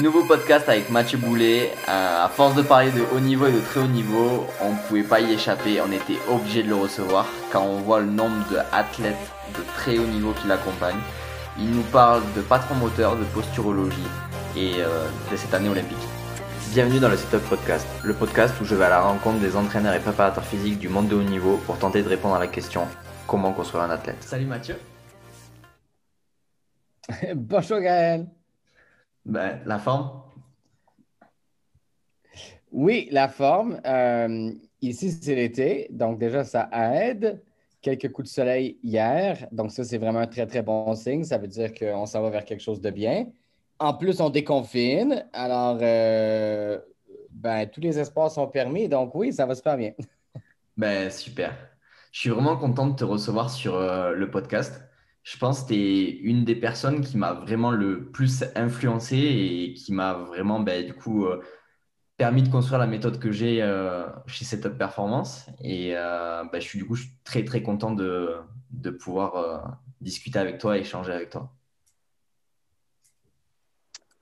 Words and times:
Nouveau 0.00 0.24
podcast 0.24 0.70
avec 0.70 0.88
Mathieu 0.88 1.18
Boulet. 1.18 1.70
Euh, 1.86 2.24
à 2.24 2.28
force 2.30 2.54
de 2.54 2.62
parler 2.62 2.90
de 2.92 3.02
haut 3.14 3.20
niveau 3.20 3.46
et 3.46 3.52
de 3.52 3.60
très 3.60 3.78
haut 3.78 3.86
niveau, 3.86 4.46
on 4.62 4.72
ne 4.72 4.78
pouvait 4.88 5.02
pas 5.02 5.20
y 5.20 5.30
échapper, 5.30 5.82
on 5.82 5.92
était 5.92 6.16
obligé 6.30 6.62
de 6.62 6.68
le 6.68 6.76
recevoir 6.76 7.28
quand 7.52 7.62
on 7.62 7.76
voit 7.80 8.00
le 8.00 8.06
nombre 8.06 8.42
d'athlètes 8.50 9.14
de 9.54 9.62
très 9.74 9.98
haut 9.98 10.06
niveau 10.06 10.32
qui 10.32 10.48
l'accompagnent. 10.48 11.02
Il 11.58 11.72
nous 11.72 11.82
parle 11.82 12.22
de 12.34 12.40
patron 12.40 12.74
moteur, 12.76 13.16
de 13.16 13.24
posturologie 13.24 14.08
et 14.56 14.76
euh, 14.78 15.06
de 15.30 15.36
cette 15.36 15.52
année 15.52 15.68
olympique. 15.68 15.98
Bienvenue 16.72 16.98
dans 16.98 17.10
le 17.10 17.18
Setup 17.18 17.46
Podcast, 17.50 17.86
le 18.02 18.14
podcast 18.14 18.54
où 18.62 18.64
je 18.64 18.74
vais 18.74 18.86
à 18.86 18.88
la 18.88 19.02
rencontre 19.02 19.40
des 19.40 19.56
entraîneurs 19.56 19.94
et 19.94 20.00
préparateurs 20.00 20.44
physiques 20.44 20.78
du 20.78 20.88
monde 20.88 21.08
de 21.08 21.16
haut 21.16 21.22
niveau 21.22 21.58
pour 21.66 21.78
tenter 21.78 22.02
de 22.02 22.08
répondre 22.08 22.34
à 22.36 22.38
la 22.38 22.46
question 22.46 22.88
comment 23.26 23.52
construire 23.52 23.84
un 23.84 23.90
athlète? 23.90 24.22
Salut 24.22 24.46
Mathieu. 24.46 24.76
Bonjour 27.34 27.78
Gaël. 27.78 28.26
Ben, 29.24 29.60
la 29.66 29.78
forme? 29.78 30.22
Oui, 32.70 33.08
la 33.10 33.28
forme. 33.28 33.80
Euh, 33.86 34.52
ici, 34.80 35.12
c'est 35.12 35.34
l'été, 35.34 35.88
donc 35.90 36.18
déjà, 36.18 36.44
ça 36.44 36.68
aide. 36.72 37.42
Quelques 37.80 38.12
coups 38.12 38.28
de 38.28 38.32
soleil 38.32 38.78
hier, 38.84 39.48
donc 39.50 39.72
ça, 39.72 39.82
c'est 39.82 39.98
vraiment 39.98 40.20
un 40.20 40.28
très, 40.28 40.46
très 40.46 40.62
bon 40.62 40.94
signe. 40.94 41.24
Ça 41.24 41.36
veut 41.36 41.48
dire 41.48 41.74
qu'on 41.74 42.06
s'en 42.06 42.22
va 42.22 42.30
vers 42.30 42.44
quelque 42.44 42.60
chose 42.60 42.80
de 42.80 42.90
bien. 42.90 43.26
En 43.80 43.94
plus, 43.94 44.20
on 44.20 44.30
déconfine, 44.30 45.26
alors 45.32 45.78
euh, 45.82 46.78
ben, 47.30 47.66
tous 47.66 47.80
les 47.80 47.98
espaces 47.98 48.34
sont 48.34 48.46
permis, 48.46 48.88
donc 48.88 49.12
oui, 49.16 49.32
ça 49.32 49.46
va 49.46 49.56
super 49.56 49.76
bien. 49.76 49.92
Ben, 50.76 51.10
super. 51.10 51.56
Je 52.12 52.20
suis 52.20 52.30
vraiment 52.30 52.56
content 52.56 52.86
de 52.86 52.94
te 52.94 53.04
recevoir 53.04 53.50
sur 53.50 53.74
euh, 53.74 54.12
le 54.12 54.30
podcast 54.30 54.80
je 55.22 55.38
pense 55.38 55.62
que 55.62 55.68
tu 55.68 55.74
es 55.74 56.10
une 56.10 56.44
des 56.44 56.56
personnes 56.56 57.00
qui 57.00 57.16
m'a 57.16 57.32
vraiment 57.32 57.70
le 57.70 58.10
plus 58.10 58.44
influencé 58.56 59.16
et 59.16 59.74
qui 59.74 59.92
m'a 59.92 60.14
vraiment, 60.14 60.60
ben, 60.60 60.84
du 60.84 60.94
coup, 60.94 61.26
euh, 61.26 61.40
permis 62.16 62.42
de 62.42 62.48
construire 62.48 62.80
la 62.80 62.88
méthode 62.88 63.20
que 63.20 63.30
j'ai 63.30 63.62
euh, 63.62 64.06
chez 64.26 64.44
Setup 64.44 64.76
Performance. 64.76 65.46
Et 65.60 65.92
euh, 65.96 66.42
ben, 66.52 66.60
je 66.60 66.66
suis 66.66 66.78
du 66.80 66.86
coup 66.86 66.96
très, 67.22 67.44
très 67.44 67.62
content 67.62 67.92
de, 67.92 68.36
de 68.70 68.90
pouvoir 68.90 69.78
discuter 70.00 70.40
avec 70.40 70.58
toi 70.58 70.76
et 70.76 70.80
échanger 70.80 71.12
avec 71.12 71.30
toi. 71.30 71.52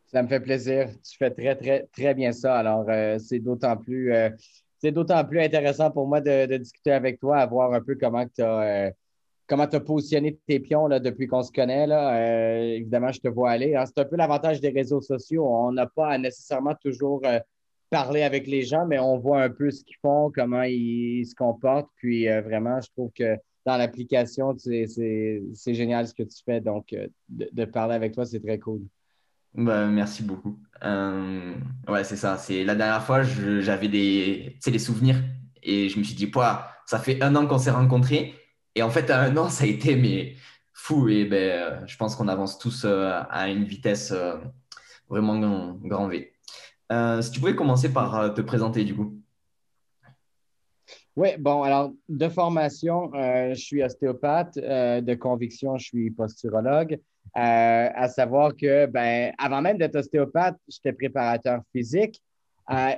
Ça 0.07 0.23
me 0.23 0.29
fait 0.29 0.41
plaisir. 0.41 0.91
Tu 1.03 1.17
fais 1.17 1.31
très, 1.31 1.57
très, 1.57 1.89
très 1.95 2.15
bien 2.15 2.33
ça. 2.33 2.59
Alors, 2.59 2.85
c'est 3.21 3.39
d'autant 3.39 3.77
plus, 3.77 4.13
d'autant 4.83 5.25
plus 5.25 5.41
intéressant 5.41 5.91
pour 5.91 6.07
moi 6.07 6.21
de, 6.21 6.45
de, 6.47 6.57
discuter 6.59 6.93
avec 6.93 7.21
toi, 7.21 7.39
à 7.39 7.47
voir 7.47 7.73
un 7.73 7.81
peu 7.81 7.97
comment 7.99 8.27
tu 8.27 8.43
as 8.43 8.93
comment 9.51 9.67
tu 9.67 9.75
as 9.75 9.81
positionné 9.81 10.39
tes 10.47 10.61
pions 10.61 10.87
là, 10.87 11.01
depuis 11.01 11.27
qu'on 11.27 11.43
se 11.43 11.51
connaît. 11.51 11.87
Là? 11.87 12.15
Euh, 12.15 12.77
évidemment, 12.77 13.11
je 13.11 13.19
te 13.19 13.27
vois 13.27 13.51
aller. 13.51 13.75
Hein. 13.75 13.85
C'est 13.85 13.99
un 13.99 14.05
peu 14.05 14.17
l'avantage 14.17 14.61
des 14.61 14.71
réseaux 14.71 15.01
sociaux. 15.01 15.45
On 15.45 15.73
n'a 15.73 15.87
pas 15.87 16.17
nécessairement 16.19 16.77
toujours 16.81 17.21
euh, 17.25 17.41
parler 17.91 18.23
avec 18.23 18.47
les 18.47 18.63
gens, 18.63 18.87
mais 18.87 19.01
on 19.01 19.19
voit 19.19 19.43
un 19.43 19.51
peu 19.51 19.73
ce 19.73 19.83
qu'ils 19.83 19.97
font, 20.01 20.31
comment 20.33 20.63
ils, 20.63 21.27
se 21.27 21.35
comportent. 21.35 21.91
Puis 21.97 22.29
euh, 22.29 22.43
vraiment, 22.43 22.81
je 22.81 22.91
trouve 22.93 23.11
que 23.13 23.37
dans 23.67 23.77
l'application, 23.77 24.57
c'est 24.57 25.75
génial 25.75 26.07
ce 26.07 26.15
que 26.15 26.23
tu 26.23 26.43
fais. 26.45 26.61
Donc, 26.61 26.95
de, 27.29 27.65
parler 27.65 27.95
avec 27.97 28.15
toi, 28.15 28.25
c'est 28.25 28.41
très 28.41 28.59
cool. 28.59 28.83
Bah, 29.53 29.87
merci 29.87 30.23
beaucoup. 30.23 30.57
ouais, 30.83 32.05
c'est 32.05 32.17
ça. 32.17 32.39
C'est 32.39 32.63
la 32.63 32.77
dernière 32.77 33.03
fois, 33.03 33.23
j'avais 33.25 33.89
des, 33.89 34.57
des 34.65 34.79
souvenirs 34.79 35.17
et 35.63 35.89
je 35.89 35.99
me 35.99 36.05
suis 36.05 36.15
dit, 36.15 36.31
ça 36.87 36.99
fait 36.99 37.21
un 37.23 37.35
an 37.37 37.47
qu'on 37.47 37.59
s'est 37.59 37.71
rencontrés 37.71 38.40
et 38.75 38.83
en 38.83 38.91
fait, 38.91 39.11
à 39.11 39.21
un 39.21 39.37
an, 39.37 39.49
ça 39.49 39.65
a 39.65 39.67
été 39.67 39.97
mais, 39.97 40.35
fou. 40.73 41.09
Et 41.09 41.25
ben, 41.25 41.37
euh, 41.37 41.87
je 41.87 41.97
pense 41.97 42.17
qu'on 42.17 42.29
avance 42.29 42.59
tous 42.59 42.85
euh, 42.85 43.21
à 43.29 43.49
une 43.49 43.65
vitesse 43.65 44.13
euh, 44.13 44.37
vraiment 45.09 45.39
grand, 45.83 46.09
V. 46.09 46.33
si 47.23 47.31
tu 47.31 47.41
pouvais 47.41 47.57
commencer 47.57 47.93
par 47.93 48.33
te 48.35 48.41
présenter, 48.41 48.85
du 48.85 48.95
coup. 48.95 49.17
Oui, 51.17 51.31
bon, 51.39 51.63
alors, 51.65 51.93
de 52.09 52.29
formation, 52.29 53.11
je 53.13 53.55
suis 53.55 53.83
ostéopathe. 53.83 54.55
de 54.55 55.15
conviction, 55.15 55.77
je 55.77 55.87
suis 55.87 56.11
posturologue. 56.13 56.99
à 57.35 58.09
savoir 58.09 58.57
que, 58.57 58.87
ben, 58.87 59.33
avant 59.37 59.61
même 59.61 59.79
d'être 59.79 59.97
ostéopathe, 59.97 60.57
j'étais 60.69 60.93
préparateur 60.93 61.61
physique. 61.73 62.23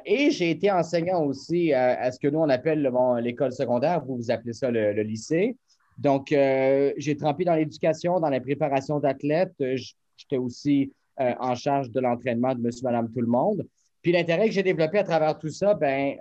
Et 0.05 0.31
j'ai 0.31 0.50
été 0.50 0.71
enseignant 0.71 1.25
aussi 1.25 1.72
à 1.72 2.10
ce 2.12 2.19
que 2.19 2.28
nous, 2.28 2.41
on 2.41 2.49
appelle 2.49 2.91
l'école 3.21 3.53
secondaire, 3.53 4.05
vous, 4.05 4.16
vous 4.16 4.31
appelez 4.31 4.53
ça 4.53 4.71
le 4.71 5.03
lycée. 5.03 5.56
Donc, 5.99 6.33
euh, 6.33 6.93
j'ai 6.97 7.16
trempé 7.16 7.44
dans 7.44 7.55
l'éducation, 7.55 8.21
dans 8.21 8.28
la 8.28 8.41
préparation 8.41 8.99
d'athlètes. 8.99 9.55
Euh, 9.60 9.77
j'étais 10.16 10.37
aussi 10.37 10.93
euh, 11.21 11.34
en 11.38 11.55
charge 11.55 11.91
de 11.91 12.00
l'entraînement 12.00 12.55
de 12.55 12.60
monsieur, 12.60 12.84
madame, 12.84 13.10
tout 13.12 13.21
le 13.21 13.27
monde. 13.27 13.66
Puis 14.03 14.12
l'intérêt 14.12 14.49
que 14.49 14.55
j'ai 14.55 14.62
développé 14.62 14.99
à 14.99 15.05
travers 15.05 15.38
tout 15.38 15.50
ça, 15.50 15.75
ben, 15.75 16.16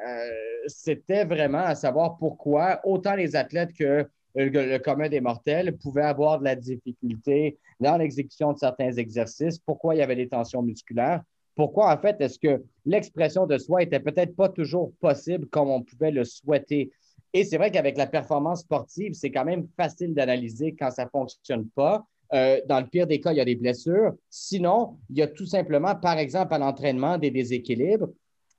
c'était 0.67 1.25
vraiment 1.25 1.63
à 1.63 1.73
savoir 1.73 2.17
pourquoi 2.19 2.79
autant 2.83 3.15
les 3.15 3.35
athlètes 3.35 3.73
que 3.73 4.05
le, 4.35 4.77
commun 4.77 5.09
des 5.09 5.19
mortels 5.19 5.75
pouvaient 5.77 6.03
avoir 6.03 6.37
de 6.37 6.43
la 6.43 6.55
difficulté 6.55 7.57
dans 7.79 7.97
l'exécution 7.97 8.53
de 8.53 8.59
certains 8.59 8.91
exercices, 8.91 9.57
pourquoi 9.57 9.95
il 9.95 9.97
y 9.97 10.03
avait 10.03 10.15
des 10.15 10.27
tensions 10.27 10.61
musculaires, 10.61 11.23
pourquoi 11.61 11.93
en 11.93 11.97
fait 11.99 12.19
est-ce 12.21 12.39
que 12.39 12.63
l'expression 12.87 13.45
de 13.45 13.55
soi 13.59 13.83
était 13.83 13.99
peut-être 13.99 14.35
pas 14.35 14.49
toujours 14.49 14.93
possible 14.99 15.45
comme 15.45 15.69
on 15.69 15.83
pouvait 15.83 16.09
le 16.09 16.23
souhaiter? 16.23 16.91
Et 17.33 17.43
c'est 17.43 17.57
vrai 17.57 17.69
qu'avec 17.69 17.99
la 17.99 18.07
performance 18.07 18.61
sportive, 18.61 19.13
c'est 19.13 19.29
quand 19.29 19.45
même 19.45 19.67
facile 19.77 20.15
d'analyser 20.15 20.73
quand 20.73 20.89
ça 20.89 21.05
ne 21.05 21.09
fonctionne 21.09 21.67
pas. 21.67 22.03
Euh, 22.33 22.59
dans 22.67 22.79
le 22.79 22.87
pire 22.87 23.05
des 23.05 23.19
cas, 23.19 23.31
il 23.31 23.37
y 23.37 23.41
a 23.41 23.45
des 23.45 23.53
blessures. 23.53 24.13
Sinon, 24.31 24.97
il 25.11 25.19
y 25.19 25.21
a 25.21 25.27
tout 25.27 25.45
simplement, 25.45 25.93
par 25.93 26.17
exemple, 26.17 26.51
à 26.55 26.57
l'entraînement, 26.57 27.19
des 27.19 27.29
déséquilibres. 27.29 28.09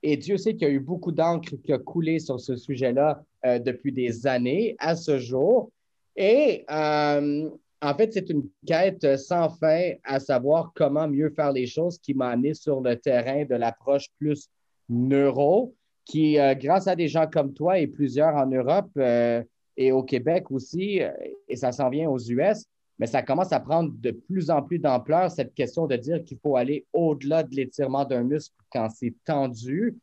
Et 0.01 0.15
Dieu 0.15 0.37
sait 0.37 0.53
qu'il 0.53 0.69
y 0.69 0.71
a 0.71 0.73
eu 0.73 0.79
beaucoup 0.79 1.11
d'encre 1.11 1.55
qui 1.61 1.73
a 1.73 1.79
coulé 1.79 2.19
sur 2.19 2.39
ce 2.39 2.55
sujet-là 2.55 3.21
euh, 3.45 3.59
depuis 3.59 3.91
des 3.91 4.27
années 4.27 4.77
à 4.79 4.95
ce 4.95 5.19
jour. 5.19 5.71
Et 6.15 6.63
euh, 6.71 7.49
en 7.83 7.93
fait, 7.95 8.13
c'est 8.13 8.29
une 8.29 8.47
quête 8.65 9.17
sans 9.17 9.49
fin 9.49 9.91
à 10.03 10.19
savoir 10.19 10.71
comment 10.73 11.07
mieux 11.07 11.29
faire 11.29 11.51
les 11.51 11.67
choses 11.67 11.97
qui 11.99 12.13
m'a 12.13 12.29
amené 12.29 12.53
sur 12.53 12.79
le 12.79 12.95
terrain 12.95 13.43
de 13.43 13.55
l'approche 13.55 14.07
plus 14.17 14.47
neuro 14.87 15.75
qui, 16.05 16.39
euh, 16.39 16.55
grâce 16.55 16.87
à 16.87 16.95
des 16.95 17.07
gens 17.07 17.27
comme 17.27 17.53
toi 17.53 17.79
et 17.79 17.87
plusieurs 17.87 18.35
en 18.35 18.45
Europe 18.45 18.89
euh, 18.97 19.43
et 19.75 19.91
au 19.91 20.03
Québec 20.03 20.49
aussi, 20.51 21.01
euh, 21.01 21.11
et 21.47 21.55
ça 21.55 21.71
s'en 21.71 21.89
vient 21.89 22.09
aux 22.09 22.19
US, 22.19 22.65
mais 22.99 23.07
ça 23.07 23.21
commence 23.21 23.51
à 23.51 23.59
prendre 23.59 23.91
de 23.99 24.11
plus 24.11 24.49
en 24.49 24.61
plus 24.61 24.79
d'ampleur, 24.79 25.31
cette 25.31 25.53
question 25.53 25.87
de 25.87 25.95
dire 25.95 26.23
qu'il 26.23 26.37
faut 26.37 26.55
aller 26.55 26.85
au-delà 26.93 27.43
de 27.43 27.55
l'étirement 27.55 28.05
d'un 28.05 28.23
muscle 28.23 28.55
quand 28.71 28.89
c'est 28.89 29.13
tendu. 29.25 29.97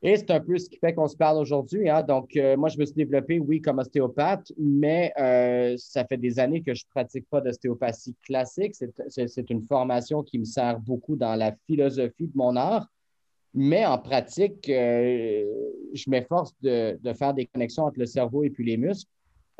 Et 0.00 0.16
c'est 0.16 0.30
un 0.30 0.40
peu 0.40 0.56
ce 0.58 0.70
qui 0.70 0.78
fait 0.78 0.94
qu'on 0.94 1.08
se 1.08 1.16
parle 1.16 1.38
aujourd'hui. 1.38 1.88
Hein. 1.88 2.02
Donc, 2.02 2.38
moi, 2.56 2.68
je 2.68 2.78
me 2.78 2.84
suis 2.84 2.94
développé, 2.94 3.40
oui, 3.40 3.60
comme 3.60 3.78
ostéopathe, 3.78 4.52
mais 4.56 5.12
ça 5.76 6.04
fait 6.04 6.16
des 6.16 6.38
années 6.38 6.62
que 6.62 6.72
je 6.72 6.84
ne 6.84 6.90
pratique 6.90 7.28
pas 7.28 7.40
d'ostéopathie 7.40 8.14
classique. 8.24 8.76
C'est 8.76 9.50
une 9.50 9.62
formation 9.62 10.22
qui 10.22 10.38
me 10.38 10.44
sert 10.44 10.78
beaucoup 10.78 11.16
dans 11.16 11.34
la 11.34 11.52
philosophie 11.66 12.28
de 12.28 12.36
mon 12.36 12.54
art. 12.54 12.88
Mais 13.54 13.84
en 13.86 13.98
pratique, 13.98 14.68
euh, 14.68 15.44
je 15.92 16.10
m'efforce 16.10 16.54
de, 16.60 16.98
faire 17.18 17.34
des 17.34 17.46
connexions 17.46 17.84
entre 17.84 17.98
le 17.98 18.06
cerveau 18.06 18.44
et 18.44 18.50
puis 18.50 18.64
les 18.64 18.76
muscles 18.76 19.10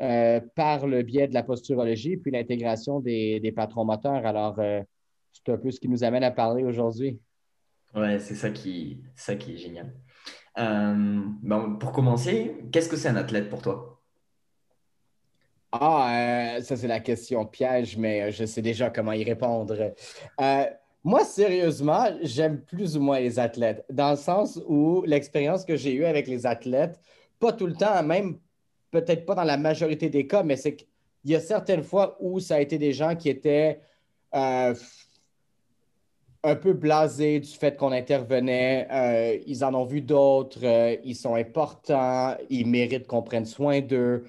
euh, 0.01 0.39
par 0.55 0.87
le 0.87 1.01
biais 1.01 1.27
de 1.27 1.33
la 1.33 1.43
posturologie 1.43 2.17
puis 2.17 2.31
l'intégration 2.31 2.99
des, 2.99 3.53
patrons 3.55 3.85
moteurs. 3.85 4.25
Alors, 4.25 4.59
euh, 4.59 4.81
c'est 5.33 5.51
un 5.51 5.57
peu 5.57 5.71
ce 5.71 5.79
qui 5.79 5.89
nous 5.89 6.03
amène 6.03 6.23
à 6.23 6.31
parler 6.31 6.63
aujourd'hui. 6.63 7.19
Ouais, 7.95 8.19
c'est 8.19 8.35
ça 8.35 8.49
qui, 8.49 9.01
ça 9.15 9.35
qui 9.35 9.53
est 9.53 9.57
génial. 9.57 9.93
pour 11.79 11.91
commencer, 11.91 12.55
qu'est-ce 12.71 12.89
que 12.89 12.97
c'est 12.97 13.09
un 13.09 13.15
athlète 13.15 13.49
pour 13.49 13.61
toi? 13.61 14.01
Ah, 15.71 16.57
ça 16.61 16.75
c'est 16.75 16.87
la 16.87 16.99
question 16.99 17.45
piège, 17.45 17.95
mais 17.97 18.31
je 18.31 18.45
sais 18.45 18.61
déjà 18.61 18.89
comment 18.89 19.13
y 19.13 19.23
répondre. 19.23 19.93
Moi, 21.03 21.23
sérieusement, 21.23 22.07
j'aime 22.21 22.59
plus 22.61 22.97
ou 22.97 23.01
moins 23.01 23.19
les 23.19 23.39
athlètes, 23.39 23.85
dans 23.89 24.11
le 24.11 24.17
sens 24.17 24.59
où 24.67 25.03
l'expérience 25.05 25.63
que 25.63 25.77
j'ai 25.77 25.93
eue 25.93 26.05
avec 26.05 26.27
les 26.27 26.45
athlètes, 26.45 26.99
pas 27.39 27.53
tout 27.53 27.67
le 27.67 27.73
temps, 27.73 28.03
même 28.03 28.37
peut-être 28.91 29.25
pas 29.25 29.33
dans 29.33 29.45
la 29.45 29.55
majorité 29.55 30.09
des 30.09 30.27
cas, 30.27 30.43
mais 30.43 30.57
c'est 30.57 30.75
qu'il 30.75 30.87
y 31.25 31.35
a 31.35 31.39
certaines 31.39 31.83
fois 31.83 32.17
où 32.19 32.39
ça 32.41 32.55
a 32.55 32.59
été 32.59 32.77
des 32.77 32.91
gens 32.91 33.15
qui 33.15 33.29
étaient 33.29 33.79
euh, 34.35 34.75
un 36.43 36.55
peu 36.55 36.73
blasés 36.73 37.39
du 37.39 37.49
fait 37.49 37.77
qu'on 37.77 37.91
intervenait. 37.91 38.87
Euh, 38.91 39.39
ils 39.45 39.63
en 39.63 39.73
ont 39.73 39.85
vu 39.85 40.01
d'autres, 40.01 40.59
euh, 40.63 40.95
ils 41.03 41.15
sont 41.15 41.35
importants, 41.35 42.35
ils 42.49 42.67
méritent 42.67 43.07
qu'on 43.07 43.21
prenne 43.23 43.45
soin 43.45 43.81
d'eux. 43.81 44.25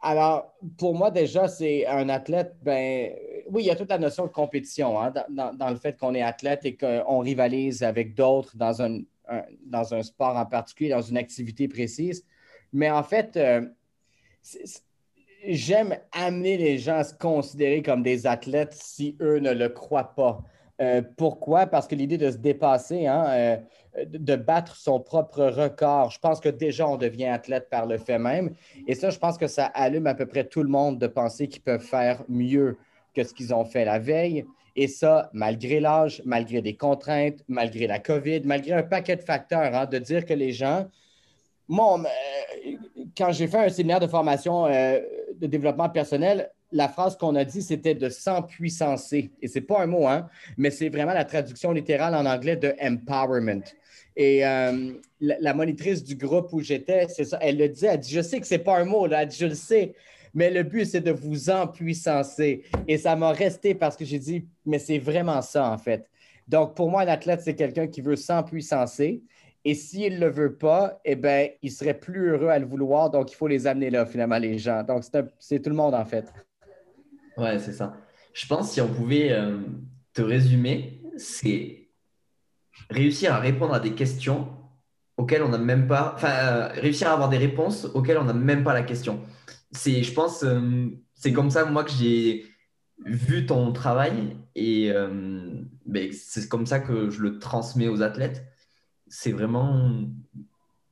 alors, 0.00 0.54
pour 0.78 0.94
moi, 0.94 1.10
déjà, 1.10 1.48
c'est 1.48 1.86
un 1.86 2.08
athlète, 2.08 2.56
ben, 2.62 3.12
oui, 3.50 3.64
il 3.64 3.66
y 3.66 3.70
a 3.70 3.76
toute 3.76 3.90
la 3.90 3.98
notion 3.98 4.24
de 4.26 4.30
compétition 4.32 5.00
hein, 5.00 5.12
dans, 5.30 5.70
le 5.70 5.76
fait 5.76 5.98
qu'on 5.98 6.14
est 6.14 6.22
athlète 6.22 6.64
et 6.64 6.76
qu'on 6.76 7.18
rivalise 7.18 7.82
avec 7.82 8.14
d'autres 8.14 8.56
dans 8.56 8.80
un, 8.82 9.00
dans 9.66 9.94
un 9.94 10.02
sport 10.02 10.36
en 10.36 10.46
particulier, 10.46 10.90
dans 10.90 11.02
une 11.02 11.16
activité 11.16 11.68
précise. 11.68 12.24
Mais 12.72 12.90
en 12.90 13.02
fait, 13.02 13.36
euh, 13.36 13.66
j'aime 15.46 15.96
amener 16.12 16.56
les 16.56 16.78
gens 16.78 16.96
à 16.96 17.04
se 17.04 17.14
considérer 17.14 17.82
comme 17.82 18.02
des 18.02 18.26
athlètes 18.26 18.74
si 18.74 19.16
eux 19.20 19.38
ne 19.38 19.52
le 19.52 19.68
croient 19.68 20.14
pas. 20.14 20.42
Euh, 20.80 21.02
pourquoi? 21.16 21.66
Parce 21.66 21.88
que 21.88 21.94
l'idée 21.94 22.18
de 22.18 22.30
se 22.30 22.36
dépasser, 22.36 23.06
hein, 23.06 23.26
euh, 23.30 23.56
de 24.06 24.36
battre 24.36 24.76
son 24.76 25.00
propre 25.00 25.44
record, 25.44 26.10
je 26.10 26.18
pense 26.20 26.38
que 26.38 26.48
déjà 26.48 26.86
on 26.88 26.96
devient 26.96 27.26
athlète 27.26 27.68
par 27.68 27.86
le 27.86 27.98
fait 27.98 28.18
même. 28.18 28.54
Et 28.86 28.94
ça, 28.94 29.10
je 29.10 29.18
pense 29.18 29.38
que 29.38 29.48
ça 29.48 29.66
allume 29.66 30.06
à 30.06 30.14
peu 30.14 30.26
près 30.26 30.44
tout 30.44 30.62
le 30.62 30.68
monde 30.68 30.98
de 30.98 31.08
penser 31.08 31.48
qu'ils 31.48 31.62
peuvent 31.62 31.82
faire 31.82 32.22
mieux 32.28 32.76
que 33.14 33.24
ce 33.24 33.34
qu'ils 33.34 33.52
ont 33.52 33.64
fait 33.64 33.84
la 33.84 33.98
veille. 33.98 34.44
Et 34.76 34.86
ça, 34.86 35.30
malgré 35.32 35.80
l'âge, 35.80 36.22
malgré 36.24 36.62
des 36.62 36.76
contraintes, 36.76 37.42
malgré 37.48 37.88
la 37.88 37.98
COVID, 37.98 38.42
malgré 38.44 38.74
un 38.74 38.84
paquet 38.84 39.16
de 39.16 39.22
facteurs, 39.22 39.74
hein, 39.74 39.86
de 39.86 39.98
dire 39.98 40.24
que 40.24 40.34
les 40.34 40.52
gens. 40.52 40.86
Moi, 41.68 42.00
euh, 42.00 42.70
quand 43.16 43.32
j'ai 43.32 43.46
fait 43.46 43.58
un 43.58 43.68
séminaire 43.68 44.00
de 44.00 44.06
formation 44.06 44.66
de 44.66 45.46
développement 45.46 45.88
personnel, 45.88 46.50
la 46.72 46.88
phrase 46.88 47.16
qu'on 47.16 47.34
a 47.34 47.44
dit, 47.44 47.62
c'était 47.62 47.94
de 47.94 48.08
s'empuissancer. 48.08 49.30
Et 49.40 49.48
ce 49.48 49.58
n'est 49.58 49.64
pas 49.64 49.82
un 49.82 49.86
mot, 49.86 50.06
hein, 50.06 50.28
mais 50.56 50.70
c'est 50.70 50.88
vraiment 50.88 51.14
la 51.14 51.24
traduction 51.24 51.72
littérale 51.72 52.14
en 52.14 52.26
anglais 52.26 52.56
de 52.56 52.74
empowerment. 52.82 53.62
Et 54.16 54.44
euh, 54.44 54.92
la, 55.20 55.54
monitrice 55.54 56.02
du 56.02 56.16
groupe 56.16 56.52
où 56.52 56.60
j'étais, 56.60 57.06
c'est 57.08 57.24
ça, 57.24 57.38
elle 57.40 57.56
le 57.56 57.68
dit, 57.68 57.86
elle 57.86 58.00
dit, 58.00 58.12
je 58.12 58.20
sais 58.20 58.40
que 58.40 58.46
ce 58.46 58.54
n'est 58.54 58.60
pas 58.60 58.78
un 58.78 58.84
mot, 58.84 59.06
là, 59.06 59.22
elle 59.22 59.28
dit, 59.28 59.36
je 59.38 59.46
le 59.46 59.54
sais, 59.54 59.94
mais 60.34 60.50
le 60.50 60.62
but, 60.62 60.84
c'est 60.84 61.00
de 61.00 61.12
vous 61.12 61.50
empuissancer. 61.50 62.64
Et 62.86 62.98
ça 62.98 63.16
m'a 63.16 63.30
resté 63.30 63.74
parce 63.74 63.96
que 63.96 64.04
j'ai 64.04 64.18
dit, 64.18 64.44
mais 64.66 64.78
c'est 64.78 64.98
vraiment 64.98 65.40
ça, 65.40 65.70
en 65.70 65.78
fait. 65.78 66.08
Donc, 66.48 66.74
pour 66.74 66.90
moi, 66.90 67.02
un 67.02 67.08
athlète, 67.08 67.42
c'est 67.42 67.54
quelqu'un 67.54 67.86
qui 67.86 68.00
veut 68.00 68.16
s'empuissancer. 68.16 69.22
Et 69.68 69.74
s'il 69.74 70.14
ne 70.14 70.20
le 70.20 70.30
veut 70.30 70.54
pas, 70.54 70.98
eh 71.04 71.14
bien, 71.14 71.46
il 71.60 71.70
serait 71.70 71.92
plus 71.92 72.30
heureux 72.30 72.48
à 72.48 72.58
le 72.58 72.64
vouloir. 72.64 73.10
Donc, 73.10 73.30
il 73.30 73.34
faut 73.34 73.48
les 73.48 73.66
amener 73.66 73.90
là, 73.90 74.06
finalement, 74.06 74.38
les 74.38 74.56
gens. 74.56 74.82
Donc, 74.82 75.04
c'est 75.38 75.60
tout 75.60 75.68
le 75.68 75.76
monde, 75.76 75.92
en 75.92 76.06
fait. 76.06 76.32
Ouais, 77.36 77.58
c'est 77.58 77.74
ça. 77.74 77.94
Je 78.32 78.46
pense 78.46 78.72
si 78.72 78.80
on 78.80 78.88
pouvait 78.88 79.30
euh, 79.30 79.58
te 80.14 80.22
résumer, 80.22 81.02
c'est 81.18 81.90
réussir 82.88 83.34
à 83.34 83.40
répondre 83.40 83.74
à 83.74 83.80
des 83.80 83.92
questions 83.92 84.48
auxquelles 85.18 85.42
on 85.42 85.50
n'a 85.50 85.58
même 85.58 85.86
pas, 85.86 86.14
enfin, 86.14 86.32
euh, 86.32 86.68
réussir 86.68 87.10
à 87.10 87.12
avoir 87.12 87.28
des 87.28 87.36
réponses 87.36 87.84
auxquelles 87.92 88.16
on 88.16 88.24
n'a 88.24 88.32
même 88.32 88.64
pas 88.64 88.72
la 88.72 88.84
question. 88.84 89.20
C'est, 89.72 90.02
je 90.02 90.14
pense, 90.14 90.44
euh, 90.44 90.86
c'est 91.12 91.34
comme 91.34 91.50
ça 91.50 91.66
moi 91.66 91.84
que 91.84 91.90
j'ai 91.90 92.46
vu 93.04 93.44
ton 93.44 93.74
travail 93.74 94.38
et 94.54 94.90
ben, 95.84 96.10
c'est 96.10 96.48
comme 96.48 96.64
ça 96.64 96.80
que 96.80 97.10
je 97.10 97.20
le 97.20 97.38
transmets 97.38 97.88
aux 97.88 98.00
athlètes. 98.00 98.47
C'est 99.08 99.32
vraiment 99.32 99.90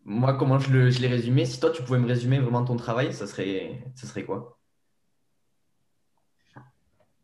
moi 0.07 0.35
comment 0.35 0.59
je, 0.59 0.71
l'ai 0.71 1.09
résumé. 1.09 1.45
Si 1.45 1.59
toi 1.59 1.71
tu 1.71 1.83
pouvais 1.83 1.99
me 1.99 2.07
résumer 2.07 2.39
vraiment 2.39 2.65
ton 2.65 2.77
travail, 2.77 3.13
ça 3.13 3.27
serait, 3.27 3.83
ça 3.95 4.07
serait 4.07 4.25
quoi? 4.25 4.57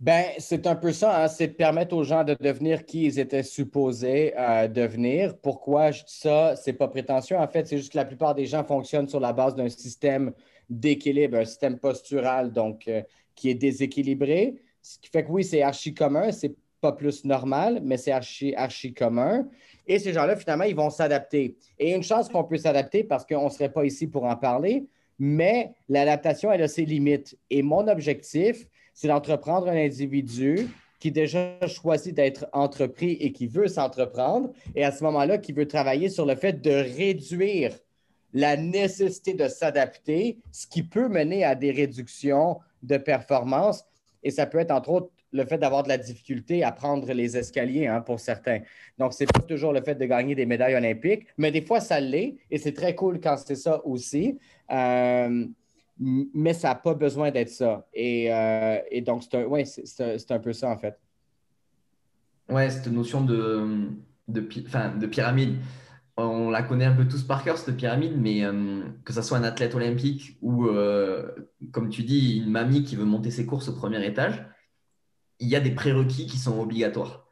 Ben, 0.01 0.33
c'est 0.39 0.67
un 0.67 0.75
peu 0.75 0.93
ça, 0.93 1.23
hein, 1.23 1.29
c'est 1.29 1.47
de 1.47 1.53
permettre 1.53 1.95
aux 1.95 2.03
gens 2.03 2.25
de 2.25 2.35
devenir 2.35 2.85
qui 2.85 3.05
ils 3.05 3.21
étaient 3.21 3.45
supposés 3.45 4.37
euh, 4.37 4.67
devenir. 4.67 5.39
Pourquoi 5.39 5.93
je 5.93 6.03
dis 6.03 6.19
ça? 6.19 6.57
C'est 6.57 6.73
pas 6.73 6.89
prétentieux. 6.89 7.37
En 7.37 7.47
fait, 7.47 7.69
c'est 7.69 7.77
juste 7.77 7.93
que 7.93 7.99
la 7.99 8.05
plupart 8.05 8.35
des 8.35 8.47
gens 8.47 8.65
fonctionnent 8.65 9.09
sur 9.09 9.21
la 9.21 9.33
base 9.33 9.55
d'un 9.55 9.69
système 9.69 10.33
d'équilibre, 10.69 11.39
un 11.39 11.45
système 11.45 11.79
postural, 11.79 12.53
donc 12.53 12.89
euh, 12.89 13.03
qui 13.37 13.49
est 13.49 13.55
déséquilibré. 13.55 14.57
Ce 14.83 14.99
qui 14.99 15.09
fait 15.09 15.25
que 15.25 15.31
oui, 15.31 15.45
c'est 15.45 15.63
archi 15.63 15.95
commun, 15.95 16.33
c'est 16.33 16.57
pas 16.83 16.93
plus 16.93 17.25
normal, 17.25 17.81
mais 17.83 17.97
c'est 17.97 18.11
archi, 18.11 18.55
archi 18.57 18.93
commun. 18.93 19.49
Et 19.87 19.99
ces 20.01 20.13
gens-là, 20.13 20.37
finalement, 20.37 20.65
ils 20.65 20.75
vont 20.75 20.91
s'adapter. 20.91 21.57
Et 21.79 21.93
une 21.95 22.03
chance 22.03 22.29
qu'on 22.29 22.45
peut 22.45 22.59
s'adapter 22.59 23.05
parce 23.05 23.25
qu'on 23.25 23.45
ne 23.45 23.51
serait 23.51 23.73
pas 23.73 23.85
ici 23.85 24.09
pour 24.09 24.25
en 24.25 24.37
parler, 24.37 24.85
mais 25.19 25.73
l'adaptation, 25.89 26.51
elle 26.51 26.63
a 26.63 26.69
ses 26.69 26.85
limites. 26.85 27.39
Et 27.51 27.63
mon 27.63 27.87
objectif, 27.87 28.67
c'est 28.93 29.09
d'entreprendre 29.09 29.69
un 29.69 29.77
individu 29.77 30.69
qui 30.99 31.13
déjà 31.13 31.57
choisit 31.67 32.15
d'être 32.15 32.47
entrepris 32.53 33.13
et 33.13 33.33
qui 33.33 33.47
veut 33.47 33.69
s'entreprendre, 33.69 34.53
et 34.75 34.85
à 34.85 34.93
ce 34.93 35.03
moment-là, 35.05 35.39
qui 35.39 35.53
veut 35.53 35.67
travailler 35.67 36.09
sur 36.09 36.27
le 36.27 36.35
fait 36.35 36.61
de 36.61 36.71
réduire 36.71 37.73
la 38.35 38.57
nécessité 38.57 39.35
de 39.35 39.47
s'adapter, 39.47 40.39
ce 40.51 40.67
qui 40.67 40.83
peut 40.83 41.09
mener 41.09 41.45
à 41.45 41.55
des 41.55 41.71
réductions 41.71 42.59
de 42.83 42.97
performance. 42.97 43.85
Et 44.23 44.31
ça 44.31 44.47
peut 44.47 44.59
être, 44.59 44.71
entre 44.71 44.91
autres, 44.91 45.11
le 45.33 45.45
fait 45.47 45.59
d'avoir 45.59 45.83
de 45.83 45.89
la 45.89 45.99
difficulté 45.99 46.63
à 46.63 46.73
prendre 46.73 47.11
les 47.13 47.37
escaliers 47.37 47.87
hein, 47.87 48.01
pour 48.01 48.21
certains. 48.21 48.61
Donc, 48.99 49.15
ce 49.15 49.25
n'est 49.25 49.29
pas 49.29 49.41
toujours 49.41 49.73
le 49.73 49.83
fait 49.83 49.95
de 49.95 50.05
gagner 50.05 50.35
des 50.35 50.47
médailles 50.47 50.75
olympiques, 50.75 51.27
mais 51.39 51.51
des 51.51 51.63
fois, 51.63 51.81
ça 51.81 52.01
l'est. 52.01 52.37
Et 52.51 52.59
c'est 52.59 52.73
très 52.73 52.95
cool 52.95 53.21
quand 53.21 53.37
c'est 53.37 53.57
ça 53.57 53.85
aussi. 53.87 54.39
Euh, 54.71 55.47
mais 55.99 56.53
ça 56.53 56.69
n'a 56.69 56.75
pas 56.75 56.95
besoin 56.95 57.31
d'être 57.31 57.49
ça. 57.49 57.87
Et, 57.95 58.33
euh, 58.33 58.79
donc, 59.03 59.23
c'est 59.23 59.37
un, 59.37 59.45
ouais, 59.45 59.65
un, 60.31 60.39
peu 60.39 60.53
ça, 60.53 60.71
en 60.71 60.79
fait. 60.79 60.99
Ouais, 62.49 62.69
cette 62.71 62.89
notion 62.89 63.23
de, 63.23 63.89
de, 64.29 64.41
de 64.41 65.07
pyramide. 65.07 65.57
On 66.19 66.51
la 66.51 66.63
connaît 66.63 66.85
un 66.85 66.95
peu 66.95 67.09
tous 67.09 67.23
par 67.23 67.43
cœur, 67.43 67.57
cette 67.57 67.77
pyramide, 67.77 68.15
mais 68.19 68.45
euh, 68.45 68.83
que 69.05 69.15
ce 69.15 69.23
soit 69.23 69.39
un 69.39 69.45
athlète 69.45 69.75
olympique 69.75 70.37
ou, 70.43 70.69
comme 71.71 71.89
tu 71.89 72.03
dis, 72.03 72.39
une 72.39 72.51
mamie 72.51 72.85
qui 72.85 72.97
veut 72.97 73.07
monter 73.07 73.31
ses 73.31 73.47
courses 73.47 73.69
au 73.69 73.75
premier 73.75 74.05
étage, 74.07 74.45
il 75.43 75.49
y 75.49 75.57
a 75.57 75.61
des 75.61 75.73
prérequis 75.73 76.27
qui 76.27 76.39
sont 76.39 76.59
obligatoires. 76.59 77.27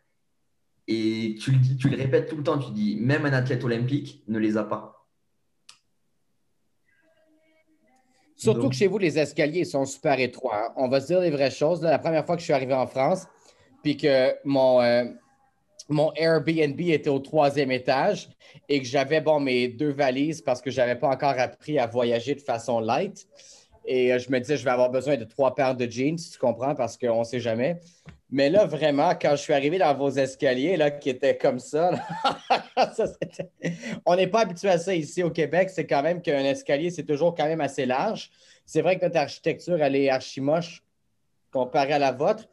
Et 0.89 1.37
tu 1.41 1.53
le, 1.53 1.59
dis, 1.59 1.77
tu 1.77 1.89
le 1.89 1.97
répètes 1.97 2.29
tout 2.29 2.37
le 2.37 2.43
temps, 2.43 2.59
tu 2.59 2.73
dis, 2.73 2.97
même 3.01 3.25
un 3.25 3.33
athlète 3.33 3.63
olympique 3.63 4.25
ne 4.27 4.39
les 4.39 4.57
a 4.57 4.65
pas. 4.65 5.07
Surtout 8.37 8.69
que 8.69 8.75
chez 8.75 8.89
vous, 8.89 8.99
les 8.99 9.19
escaliers 9.19 9.65
sont 9.65 9.85
super 9.85 10.19
étroits. 10.19 10.67
Hein. 10.67 10.73
On 10.77 10.89
va 10.89 11.01
se 11.01 11.07
dire 11.07 11.21
les 11.21 11.31
vraies 11.31 11.51
choses. 11.51 11.83
la 11.83 11.99
première 11.99 12.27
fois 12.27 12.35
que 12.35 12.41
je 12.41 12.47
suis 12.47 12.53
arrivé 12.53 12.75
en 12.75 12.87
France, 12.87 13.27
puis 13.83 13.97
que 13.97 14.35
mon, 14.45 14.81
euh, 14.81 15.05
mon 15.89 16.13
Airbnb 16.15 16.81
était 16.81 17.11
au 17.11 17.21
troisième 17.21 17.71
étage 17.71 18.29
et 18.69 18.81
que 18.81 18.87
j'avais 18.87 19.21
bon, 19.21 19.39
mes 19.39 19.69
deux 19.69 19.93
valises 19.93 20.41
parce 20.41 20.61
que 20.61 20.71
je 20.71 20.79
n'avais 20.79 20.97
pas 20.97 21.09
encore 21.09 21.39
appris 21.39 21.79
à 21.79 21.87
voyager 21.87 22.35
de 22.35 22.41
façon 22.41 22.81
light. 22.81 23.29
Et 23.85 24.13
euh, 24.13 24.19
je 24.19 24.31
me 24.31 24.39
disais, 24.39 24.57
je 24.57 24.65
vais 24.65 24.71
avoir 24.71 24.91
besoin 24.91 25.17
de 25.17 25.25
trois 25.25 25.55
paires 25.55 25.75
de 25.75 25.91
jeans, 25.91 26.17
tu 26.17 26.39
comprends, 26.39 26.75
parce 26.75 26.97
qu'on 26.97 27.21
ne 27.21 27.25
sait 27.25 27.41
jamais. 27.41 27.81
Mais 28.31 28.49
là, 28.49 28.65
vraiment, 28.65 29.13
quand 29.21 29.33
je 29.33 29.43
suis 29.43 29.53
arrivé 29.53 29.79
dans 29.79 29.93
vos 29.95 30.11
escaliers, 30.11 30.77
là, 30.77 30.91
qui 30.91 31.11
étaient 31.11 31.37
comme 31.37 31.59
ça, 31.59 31.91
on 34.07 34.15
n'est 34.15 34.29
pas 34.29 34.41
habitué 34.41 34.69
à 34.69 34.79
ça 34.79 34.95
ici 34.95 35.23
au 35.23 35.31
Québec. 35.31 35.71
C'est 35.71 35.87
quand 35.87 36.03
même 36.03 36.23
qu'un 36.23 36.45
escalier, 36.45 36.91
c'est 36.91 37.03
toujours 37.03 37.35
quand 37.35 37.47
même 37.47 37.61
assez 37.61 37.87
large. 37.87 38.31
C'est 38.65 38.83
vrai 38.83 38.99
que 38.99 39.05
notre 39.05 39.17
architecture, 39.17 39.83
elle 39.83 39.97
est 39.97 40.09
archi 40.09 40.41
moche 40.41 40.85
comparée 41.51 41.95
à 41.95 41.99
la 41.99 42.13
vôtre, 42.13 42.49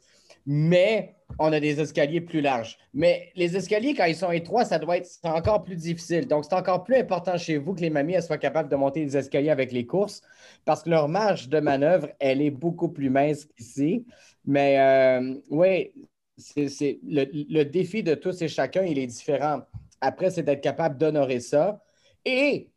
mais 0.48 1.14
on 1.40 1.52
a 1.52 1.60
des 1.60 1.80
escaliers 1.80 2.22
plus 2.22 2.40
larges. 2.40 2.78
Mais 2.94 3.30
les 3.36 3.56
escaliers, 3.58 3.94
quand 3.94 4.06
ils 4.06 4.16
sont 4.16 4.32
étroits, 4.32 4.64
ça 4.64 4.80
doit 4.80 4.98
être 4.98 5.10
encore 5.24 5.62
plus 5.62 5.76
difficile. 5.76 6.26
Donc, 6.26 6.46
c'est 6.46 6.56
encore 6.56 6.86
plus 6.86 6.96
important 6.96 7.38
chez 7.38 7.58
vous 7.58 7.76
que 7.76 7.82
les 7.82 7.90
mamies 7.90 8.22
soient 8.22 8.38
capables 8.38 8.70
de 8.70 8.76
monter 8.78 9.02
les 9.04 9.18
escaliers 9.18 9.50
avec 9.50 9.74
les 9.74 9.86
courses 9.86 10.22
parce 10.64 10.84
que 10.84 10.90
leur 10.90 11.10
marge 11.10 11.50
de 11.50 11.60
manœuvre, 11.60 12.08
elle 12.20 12.42
est 12.42 12.50
beaucoup 12.50 12.88
plus 12.88 13.10
mince 13.10 13.46
qu'ici. 13.46 14.06
Mais 14.46 14.80
euh, 14.80 15.36
oui, 15.50 15.92
c'est, 16.38 17.00
le, 17.06 17.64
défi 17.64 18.02
de 18.02 18.16
tous 18.16 18.42
et 18.42 18.48
chacun, 18.48 18.84
il 18.84 18.98
est 18.98 19.08
différent. 19.08 19.62
Après, 20.00 20.30
c'est 20.32 20.44
d'être 20.44 20.62
capable 20.62 20.98
d'honorer 20.98 21.42
ça 21.42 21.84
et 22.24 22.70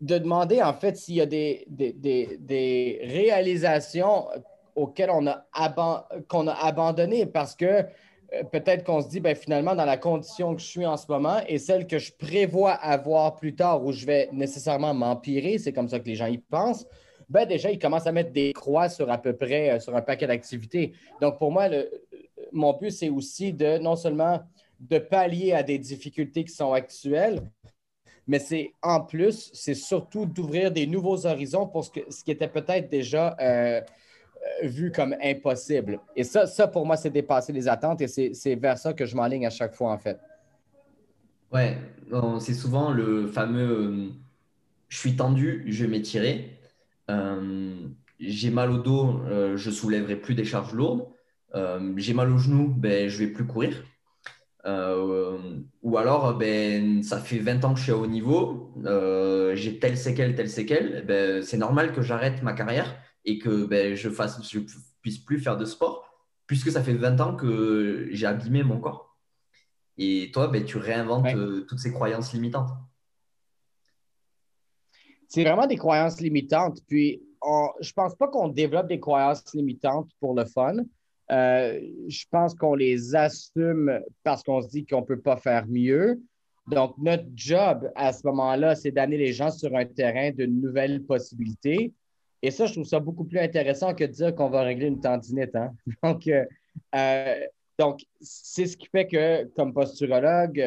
de 0.00 0.18
demander, 0.18 0.62
en 0.62 0.74
fait, 0.74 0.96
s'il 0.96 1.14
y 1.14 1.20
a 1.20 1.26
des, 1.26 1.64
des, 1.68 3.00
réalisations 3.04 4.26
auxquelles 4.74 5.10
on 5.10 5.26
a, 5.26 5.46
qu'on 6.28 6.46
a 6.46 6.52
abandonné 6.52 7.26
parce 7.26 7.54
que 7.54 7.64
euh, 8.34 8.42
peut-être 8.50 8.84
qu'on 8.84 9.00
se 9.00 9.08
dit, 9.08 9.20
ben, 9.20 9.34
finalement, 9.34 9.74
dans 9.74 9.84
la 9.84 9.96
condition 9.96 10.54
que 10.54 10.60
je 10.60 10.66
suis 10.66 10.86
en 10.86 10.96
ce 10.96 11.06
moment 11.08 11.40
et 11.46 11.58
celle 11.58 11.86
que 11.86 11.98
je 11.98 12.12
prévois 12.12 12.72
avoir 12.72 13.36
plus 13.36 13.54
tard 13.54 13.84
où 13.84 13.92
je 13.92 14.06
vais 14.06 14.28
nécessairement 14.32 14.94
m'empirer, 14.94 15.58
c'est 15.58 15.72
comme 15.72 15.88
ça 15.88 16.00
que 16.00 16.06
les 16.06 16.16
gens 16.16 16.26
y 16.26 16.38
pensent, 16.38 16.86
ben 17.28 17.46
déjà, 17.46 17.70
ils 17.70 17.78
commencent 17.78 18.06
à 18.06 18.12
mettre 18.12 18.32
des 18.32 18.52
croix 18.52 18.88
sur 18.88 19.10
à 19.10 19.18
peu 19.18 19.34
près 19.34 19.70
euh, 19.70 19.80
sur 19.80 19.94
un 19.96 20.02
paquet 20.02 20.26
d'activités. 20.26 20.92
Donc, 21.20 21.38
pour 21.38 21.50
moi, 21.50 21.68
le, 21.68 21.90
mon 22.52 22.72
but, 22.74 22.90
c'est 22.90 23.08
aussi 23.08 23.52
de 23.52 23.78
non 23.78 23.96
seulement 23.96 24.40
de 24.80 24.98
pallier 24.98 25.52
à 25.52 25.62
des 25.62 25.78
difficultés 25.78 26.44
qui 26.44 26.52
sont 26.52 26.72
actuelles, 26.72 27.40
mais 28.26 28.38
c'est 28.38 28.72
en 28.82 29.00
plus, 29.00 29.50
c'est 29.52 29.74
surtout 29.74 30.26
d'ouvrir 30.26 30.70
des 30.70 30.86
nouveaux 30.86 31.26
horizons 31.26 31.66
pour 31.66 31.84
ce, 31.84 31.90
ce 32.08 32.24
qui 32.24 32.30
était 32.30 32.48
peut-être 32.48 32.88
déjà 32.88 33.36
euh, 33.40 33.44
euh, 33.44 33.80
vu 34.62 34.92
comme 34.92 35.14
impossible. 35.22 36.00
Et 36.16 36.24
ça, 36.24 36.46
ça 36.46 36.66
pour 36.68 36.86
moi, 36.86 36.96
c'est 36.96 37.10
dépasser 37.10 37.52
les 37.52 37.68
attentes 37.68 38.00
et 38.00 38.08
c'est 38.08 38.54
vers 38.54 38.78
ça 38.78 38.92
que 38.92 39.06
je 39.06 39.16
m'enligne 39.16 39.46
à 39.46 39.50
chaque 39.50 39.74
fois, 39.74 39.92
en 39.92 39.98
fait. 39.98 40.18
Ouais, 41.52 41.78
c'est 42.40 42.54
souvent 42.54 42.90
le 42.90 43.26
fameux 43.26 44.12
je 44.94 45.00
suis 45.00 45.16
tendu, 45.16 45.64
je 45.66 45.84
vais 45.84 45.90
m'étirer. 45.90 46.58
Euh, 47.10 47.74
j'ai 48.20 48.50
mal 48.50 48.70
au 48.70 48.78
dos, 48.78 49.20
euh, 49.26 49.56
je 49.56 49.70
soulèverai 49.70 50.16
plus 50.16 50.36
des 50.36 50.44
charges 50.44 50.72
lourdes. 50.72 51.08
Euh, 51.56 51.92
j'ai 51.96 52.14
mal 52.14 52.30
au 52.30 52.38
genou, 52.38 52.68
ben, 52.68 53.08
je 53.08 53.18
vais 53.18 53.26
plus 53.26 53.44
courir. 53.44 53.84
ou 55.82 55.98
alors, 55.98 56.38
ben, 56.38 57.02
ça 57.02 57.18
fait 57.18 57.38
20 57.38 57.64
ans 57.64 57.74
que 57.74 57.78
je 57.80 57.84
suis 57.84 57.92
à 57.92 57.96
haut 57.96 58.06
niveau, 58.06 58.72
j'ai 59.54 59.78
tel 59.80 59.96
séquelle, 59.96 60.34
tel 60.36 60.48
séquelle, 60.48 61.04
ben, 61.06 61.42
c'est 61.42 61.58
normal 61.58 61.92
que 61.92 62.00
j'arrête 62.02 62.42
ma 62.42 62.52
carrière 62.52 62.94
et 63.24 63.38
que 63.38 63.64
ben, 63.64 63.94
je 63.94 64.08
ne 64.08 64.14
je 64.14 64.58
puisse 65.00 65.18
plus 65.18 65.38
faire 65.40 65.56
de 65.56 65.64
sport, 65.64 66.04
puisque 66.46 66.70
ça 66.70 66.82
fait 66.82 66.94
20 66.94 67.20
ans 67.20 67.36
que 67.36 68.08
j'ai 68.10 68.26
abîmé 68.26 68.62
mon 68.62 68.80
corps. 68.80 69.16
Et 69.96 70.30
toi, 70.32 70.48
ben, 70.48 70.64
tu 70.64 70.78
réinventes 70.78 71.34
euh, 71.34 71.64
toutes 71.68 71.78
ces 71.78 71.92
croyances 71.92 72.32
limitantes. 72.32 72.70
C'est 75.28 75.44
vraiment 75.44 75.66
des 75.66 75.76
croyances 75.76 76.20
limitantes. 76.20 76.80
Puis, 76.86 77.22
je 77.80 77.88
ne 77.88 77.92
pense 77.94 78.14
pas 78.14 78.28
qu'on 78.28 78.48
développe 78.48 78.88
des 78.88 79.00
croyances 79.00 79.54
limitantes 79.54 80.10
pour 80.20 80.34
le 80.34 80.44
fun. 80.44 80.76
Euh, 81.30 81.80
je 82.06 82.24
pense 82.30 82.54
qu'on 82.54 82.74
les 82.74 83.14
assume 83.14 84.00
parce 84.22 84.42
qu'on 84.42 84.60
se 84.60 84.68
dit 84.68 84.84
qu'on 84.84 85.00
ne 85.00 85.06
peut 85.06 85.20
pas 85.20 85.36
faire 85.36 85.66
mieux. 85.66 86.20
Donc, 86.66 86.96
notre 86.98 87.24
job 87.34 87.90
à 87.94 88.12
ce 88.12 88.26
moment-là, 88.26 88.74
c'est 88.74 88.90
d'amener 88.90 89.18
les 89.18 89.32
gens 89.32 89.50
sur 89.50 89.74
un 89.76 89.84
terrain 89.84 90.30
de 90.30 90.46
nouvelles 90.46 91.02
possibilités. 91.02 91.92
Et 92.44 92.50
ça, 92.50 92.66
je 92.66 92.72
trouve 92.72 92.84
ça 92.84 93.00
beaucoup 93.00 93.24
plus 93.24 93.38
intéressant 93.38 93.94
que 93.94 94.04
de 94.04 94.10
dire 94.10 94.34
qu'on 94.34 94.50
va 94.50 94.62
régler 94.62 94.86
une 94.86 95.00
tendinite. 95.00 95.54
Hein. 95.56 95.72
Donc, 96.02 96.26
euh, 96.28 96.44
euh, 96.94 97.40
donc 97.78 98.04
c'est 98.20 98.66
ce 98.66 98.76
qui 98.76 98.86
fait 98.86 99.06
que, 99.06 99.44
comme 99.56 99.72
posturologue, 99.72 100.62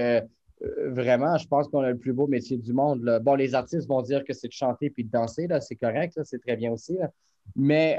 vraiment, 0.88 1.38
je 1.38 1.48
pense 1.48 1.70
qu'on 1.70 1.80
a 1.80 1.92
le 1.92 1.98
plus 1.98 2.12
beau 2.12 2.28
métier 2.28 2.58
du 2.58 2.74
monde. 2.74 3.22
Bon, 3.24 3.36
les 3.36 3.56
artistes 3.56 3.88
vont 3.88 4.02
dire 4.02 4.26
que 4.26 4.34
c'est 4.34 4.50
de 4.50 4.54
chanter 4.54 4.90
puis 4.90 5.06
de 5.06 5.10
danser, 5.10 5.48
c'est 5.62 5.78
correct, 5.78 6.20
c'est 6.26 6.40
très 6.40 6.58
bien 6.58 6.74
aussi. 6.74 6.98
Mais 7.56 7.96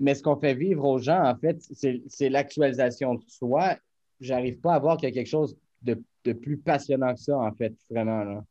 mais 0.00 0.14
ce 0.14 0.22
qu'on 0.22 0.36
fait 0.36 0.54
vivre 0.54 0.84
aux 0.84 0.98
gens, 0.98 1.22
en 1.22 1.36
fait, 1.36 1.62
c'est 2.08 2.28
l'actualisation 2.30 3.14
de 3.14 3.22
soi. 3.28 3.76
J'arrive 4.18 4.58
pas 4.58 4.74
à 4.74 4.78
voir 4.78 4.96
qu'il 4.96 5.08
y 5.08 5.12
a 5.12 5.14
quelque 5.14 5.28
chose 5.28 5.56
de, 5.82 6.02
plus 6.32 6.56
passionnant 6.56 7.14
que 7.14 7.20
ça, 7.20 7.38
en 7.38 7.52
fait, 7.52 7.74
vraiment. 7.90 8.24
Là. 8.24 8.44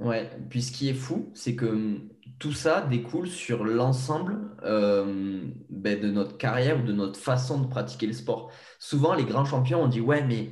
Ouais, 0.00 0.28
puis 0.50 0.62
ce 0.62 0.72
qui 0.72 0.88
est 0.88 0.94
fou, 0.94 1.30
c'est 1.32 1.54
que 1.54 1.66
hum, 1.66 2.08
tout 2.38 2.52
ça 2.52 2.80
découle 2.80 3.28
sur 3.28 3.64
l'ensemble 3.64 4.38
euh, 4.64 5.44
ben, 5.70 6.00
de 6.00 6.10
notre 6.10 6.36
carrière 6.36 6.80
ou 6.80 6.82
de 6.82 6.92
notre 6.92 7.18
façon 7.18 7.60
de 7.60 7.66
pratiquer 7.66 8.06
le 8.06 8.12
sport. 8.12 8.50
Souvent, 8.78 9.14
les 9.14 9.24
grands 9.24 9.44
champions, 9.44 9.82
on 9.82 9.88
dit 9.88 10.00
Ouais, 10.00 10.22
mais 10.24 10.50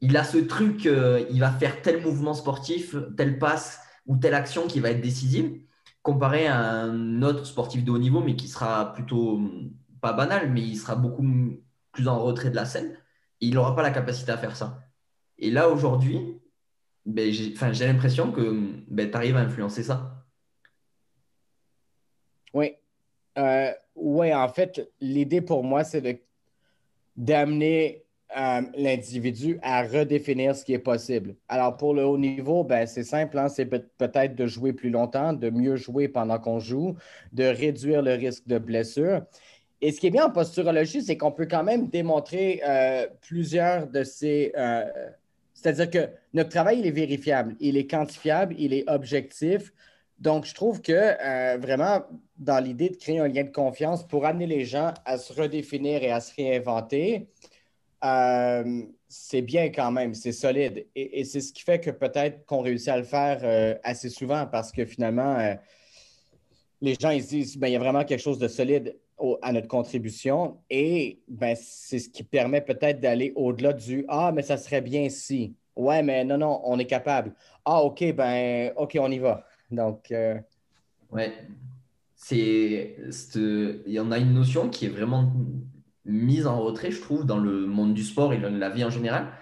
il 0.00 0.16
a 0.16 0.24
ce 0.24 0.38
truc, 0.38 0.86
euh, 0.86 1.24
il 1.30 1.40
va 1.40 1.50
faire 1.50 1.82
tel 1.82 2.02
mouvement 2.02 2.34
sportif, 2.34 2.96
telle 3.16 3.38
passe 3.38 3.80
ou 4.06 4.16
telle 4.16 4.34
action 4.34 4.66
qui 4.66 4.80
va 4.80 4.90
être 4.90 5.00
décisive 5.00 5.60
comparé 6.02 6.46
à 6.46 6.58
un 6.58 7.22
autre 7.22 7.46
sportif 7.46 7.84
de 7.84 7.90
haut 7.90 7.98
niveau, 7.98 8.20
mais 8.20 8.36
qui 8.36 8.48
sera 8.48 8.92
plutôt 8.92 9.40
pas 10.00 10.12
banal, 10.12 10.50
mais 10.50 10.62
il 10.62 10.76
sera 10.76 10.96
beaucoup 10.96 11.24
plus 11.92 12.08
en 12.08 12.18
retrait 12.18 12.50
de 12.50 12.56
la 12.56 12.64
scène, 12.64 12.96
il 13.40 13.54
n'aura 13.54 13.74
pas 13.74 13.82
la 13.82 13.90
capacité 13.90 14.32
à 14.32 14.38
faire 14.38 14.56
ça. 14.56 14.82
Et 15.38 15.50
là, 15.50 15.68
aujourd'hui, 15.68 16.40
ben, 17.06 17.32
j'ai 17.32 17.86
l'impression 17.86 18.32
que 18.32 18.58
ben, 18.88 19.10
tu 19.10 19.16
arrives 19.16 19.36
à 19.36 19.40
influencer 19.40 19.82
ça. 19.82 20.19
Oui. 22.52 22.74
Euh, 23.38 23.72
en 23.96 24.48
fait, 24.48 24.90
l'idée 25.00 25.40
pour 25.40 25.62
moi, 25.62 25.84
c'est 25.84 26.22
d'amener 27.16 28.04
euh, 28.36 28.62
l'individu 28.76 29.58
à 29.60 29.82
redéfinir 29.82 30.54
ce 30.54 30.64
qui 30.64 30.72
est 30.72 30.78
possible. 30.78 31.34
Alors, 31.48 31.76
pour 31.76 31.94
le 31.94 32.04
haut 32.04 32.18
niveau, 32.18 32.62
ben, 32.62 32.86
c'est 32.86 33.02
simple, 33.02 33.36
hein, 33.38 33.48
c'est 33.48 33.66
peut-être 33.66 34.36
de 34.36 34.46
jouer 34.46 34.72
plus 34.72 34.90
longtemps, 34.90 35.32
de 35.32 35.50
mieux 35.50 35.74
jouer 35.74 36.06
pendant 36.06 36.38
qu'on 36.38 36.60
joue, 36.60 36.94
de 37.32 37.44
réduire 37.44 38.02
le 38.02 38.14
risque 38.14 38.46
de 38.46 38.58
blessure. 38.58 39.22
Et 39.80 39.92
ce 39.92 39.98
qui 39.98 40.06
est 40.06 40.10
bien 40.10 40.26
en 40.26 40.30
posturologie, 40.30 41.02
c'est 41.02 41.16
qu'on 41.16 41.32
peut 41.32 41.46
quand 41.50 41.64
même 41.64 41.88
démontrer 41.88 42.60
euh, 42.66 43.08
plusieurs 43.20 43.88
de 43.88 44.04
ces... 44.04 44.52
Euh, 44.56 44.84
c'est-à-dire 45.54 45.90
que 45.90 46.08
notre 46.32 46.50
travail, 46.50 46.78
il 46.78 46.86
est 46.86 46.92
vérifiable, 46.92 47.56
il 47.60 47.76
est 47.76 47.90
quantifiable, 47.90 48.54
il 48.58 48.72
est 48.72 48.88
objectif. 48.88 49.72
Donc, 50.20 50.44
je 50.44 50.54
trouve 50.54 50.82
que 50.82 51.58
vraiment, 51.58 52.02
dans 52.36 52.62
l'idée 52.62 52.90
de 52.90 52.96
créer 52.96 53.18
un 53.18 53.28
lien 53.28 53.44
de 53.44 53.50
confiance 53.50 54.06
pour 54.06 54.26
amener 54.26 54.46
les 54.46 54.64
gens 54.64 54.92
à 55.04 55.18
se 55.18 55.32
redéfinir 55.32 56.02
et 56.02 56.10
à 56.10 56.20
se 56.20 56.34
réinventer, 56.34 57.28
euh, 58.04 58.82
c'est 59.08 59.42
bien 59.42 59.70
quand 59.70 59.90
même, 59.90 60.14
c'est 60.14 60.32
solide. 60.32 60.86
Et, 60.94 61.24
c'est 61.24 61.40
ce 61.40 61.52
qui 61.52 61.62
fait 61.62 61.80
que 61.80 61.90
peut-être 61.90 62.46
qu'on 62.46 62.60
réussit 62.60 62.88
à 62.88 62.96
le 62.96 63.04
faire 63.04 63.40
euh, 63.42 63.74
assez 63.82 64.08
souvent 64.08 64.46
parce 64.46 64.72
que 64.72 64.84
finalement, 64.84 65.36
euh, 65.38 65.54
les 66.80 66.94
gens 66.94 67.10
ils 67.10 67.22
se 67.22 67.28
disent 67.28 67.58
ben, 67.58 67.68
il 67.68 67.72
y 67.72 67.76
a 67.76 67.78
vraiment 67.78 68.04
quelque 68.04 68.20
chose 68.20 68.38
de 68.38 68.48
solide 68.48 68.96
à 69.42 69.52
notre 69.52 69.68
contribution 69.68 70.58
et 70.70 71.20
ben, 71.28 71.54
c'est 71.60 71.98
ce 71.98 72.08
qui 72.08 72.22
permet 72.24 72.62
peut-être 72.62 73.00
d'aller 73.00 73.32
au-delà 73.36 73.74
du 73.74 74.04
Ah, 74.08 74.32
mais 74.34 74.42
ça 74.42 74.56
serait 74.56 74.80
bien 74.80 75.10
si. 75.10 75.54
Ouais, 75.76 76.02
mais 76.02 76.24
non, 76.24 76.38
non, 76.38 76.60
on 76.64 76.78
est 76.78 76.86
capable. 76.86 77.34
Ah, 77.64 77.82
OK, 77.82 78.02
ben, 78.14 78.72
OK, 78.76 78.96
on 79.00 79.10
y 79.10 79.18
va. 79.18 79.44
Donc. 79.70 80.12
Ouais. 81.10 81.46
C'est. 82.14 82.96
Il 83.86 83.92
y 83.92 84.00
en 84.00 84.12
a 84.12 84.18
une 84.18 84.34
notion 84.34 84.68
qui 84.68 84.86
est 84.86 84.90
vraiment 84.90 85.32
mise 86.04 86.46
en 86.46 86.60
retrait, 86.60 86.90
je 86.90 87.00
trouve, 87.00 87.24
dans 87.24 87.38
le 87.38 87.66
monde 87.66 87.94
du 87.94 88.02
sport 88.02 88.32
et 88.32 88.38
de 88.38 88.46
la 88.46 88.70
vie 88.70 88.84
en 88.84 88.90
général, 88.90 89.32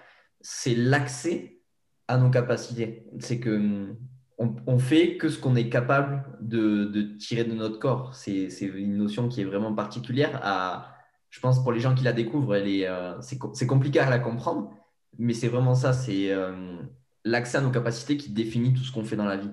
c'est 0.40 0.74
l'accès 0.74 1.60
à 2.08 2.18
nos 2.18 2.30
capacités. 2.30 3.06
C'est 3.18 3.40
que 3.40 3.94
on, 4.38 4.78
fait 4.78 5.16
que 5.16 5.28
ce 5.28 5.38
qu'on 5.38 5.56
est 5.56 5.68
capable 5.68 6.24
de, 6.40 7.16
tirer 7.18 7.42
de 7.42 7.54
notre 7.54 7.80
corps. 7.80 8.14
C'est 8.14 8.48
une 8.60 8.96
notion 8.96 9.28
qui 9.28 9.40
est 9.40 9.44
vraiment 9.44 9.74
particulière. 9.74 10.38
À, 10.44 10.94
je 11.28 11.40
pense 11.40 11.60
pour 11.62 11.72
les 11.72 11.80
gens 11.80 11.94
qui 11.94 12.04
la 12.04 12.12
découvrent, 12.12 12.54
euh, 12.54 13.16
c'est 13.20 13.66
compliqué 13.66 13.98
à 13.98 14.08
la 14.08 14.20
comprendre, 14.20 14.70
mais 15.18 15.34
c'est 15.34 15.48
vraiment 15.48 15.74
ça. 15.74 15.92
C'est 15.92 16.32
euh, 16.32 16.76
l'accès 17.24 17.58
à 17.58 17.60
nos 17.60 17.70
capacités 17.70 18.16
qui 18.16 18.30
définit 18.30 18.72
tout 18.72 18.84
ce 18.84 18.92
qu'on 18.92 19.04
fait 19.04 19.16
dans 19.16 19.24
la 19.24 19.36
vie. 19.36 19.50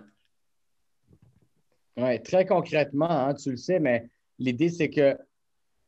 Oui, 1.97 2.21
très 2.21 2.45
concrètement, 2.45 3.09
hein, 3.09 3.33
tu 3.33 3.51
le 3.51 3.57
sais, 3.57 3.79
mais 3.79 4.09
l'idée, 4.37 4.69
c'est 4.69 4.89
que 4.89 5.17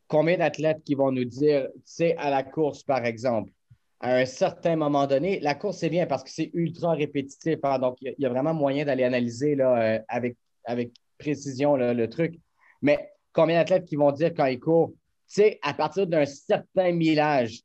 combien 0.08 0.38
d'athlètes 0.38 0.84
qui 0.86 0.96
vont 0.96 1.12
nous 1.12 1.26
dire, 1.26 1.68
tu 1.74 1.82
sais, 1.86 2.16
à 2.18 2.30
la 2.30 2.44
course, 2.44 2.84
par 2.84 3.06
exemple, 3.06 3.52
à 4.00 4.16
un 4.16 4.26
certain 4.26 4.76
moment 4.76 5.08
donné, 5.08 5.40
la 5.40 5.56
course, 5.56 5.80
c'est 5.80 5.90
bien 5.90 6.06
parce 6.06 6.24
que 6.24 6.30
c'est 6.30 6.52
ultra 6.54 6.92
répétitif. 6.92 7.58
Hein, 7.64 7.80
donc, 7.80 7.98
il 8.02 8.16
y, 8.18 8.26
a 8.26 8.30
vraiment 8.30 8.54
moyen 8.54 8.86
d'aller 8.86 9.04
analyser 9.04 9.56
là, 9.56 9.82
euh, 9.82 10.00
avec, 10.08 10.38
avec 10.66 10.92
précision 11.18 11.76
le 11.76 12.08
truc. 12.08 12.40
Mais 12.82 13.10
combien 13.34 13.58
d'athlètes 13.58 13.86
qui 13.86 13.96
vont 13.96 14.12
dire 14.12 14.34
quand 14.36 14.46
ils 14.46 14.60
courent, 14.60 14.92
tu 15.28 15.42
sais, 15.42 15.60
à 15.62 15.74
partir 15.74 16.08
d'un 16.08 16.26
certain 16.26 16.92
millage, 16.92 17.62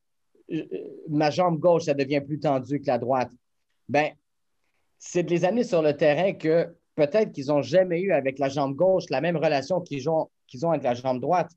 euh, 0.53 0.65
ma 1.09 1.31
jambe 1.31 1.59
gauche, 1.59 1.85
ça 1.85 1.95
devient 1.95 2.21
plus 2.21 2.41
tendue 2.41 2.81
que 2.81 2.87
la 2.87 2.99
droite. 2.99 3.31
Ben, 3.89 4.13
c'est 4.99 5.23
de 5.23 5.31
les 5.31 5.65
sur 5.65 5.83
le 5.83 5.97
terrain 5.97 6.33
que 6.33 6.75
peut-être 6.95 7.33
qu'ils 7.33 7.47
n'ont 7.47 7.63
jamais 7.63 8.01
eu 8.01 8.13
avec 8.13 8.39
la 8.39 8.49
jambe 8.49 8.75
gauche 8.75 9.05
la 9.11 9.21
même 9.21 9.37
relation 9.37 9.81
qu'ils 9.81 10.09
ont, 10.09 10.29
qu'ils 10.47 10.67
ont 10.67 10.71
avec 10.71 10.83
la 10.83 10.95
jambe 10.95 11.21
droite. 11.21 11.51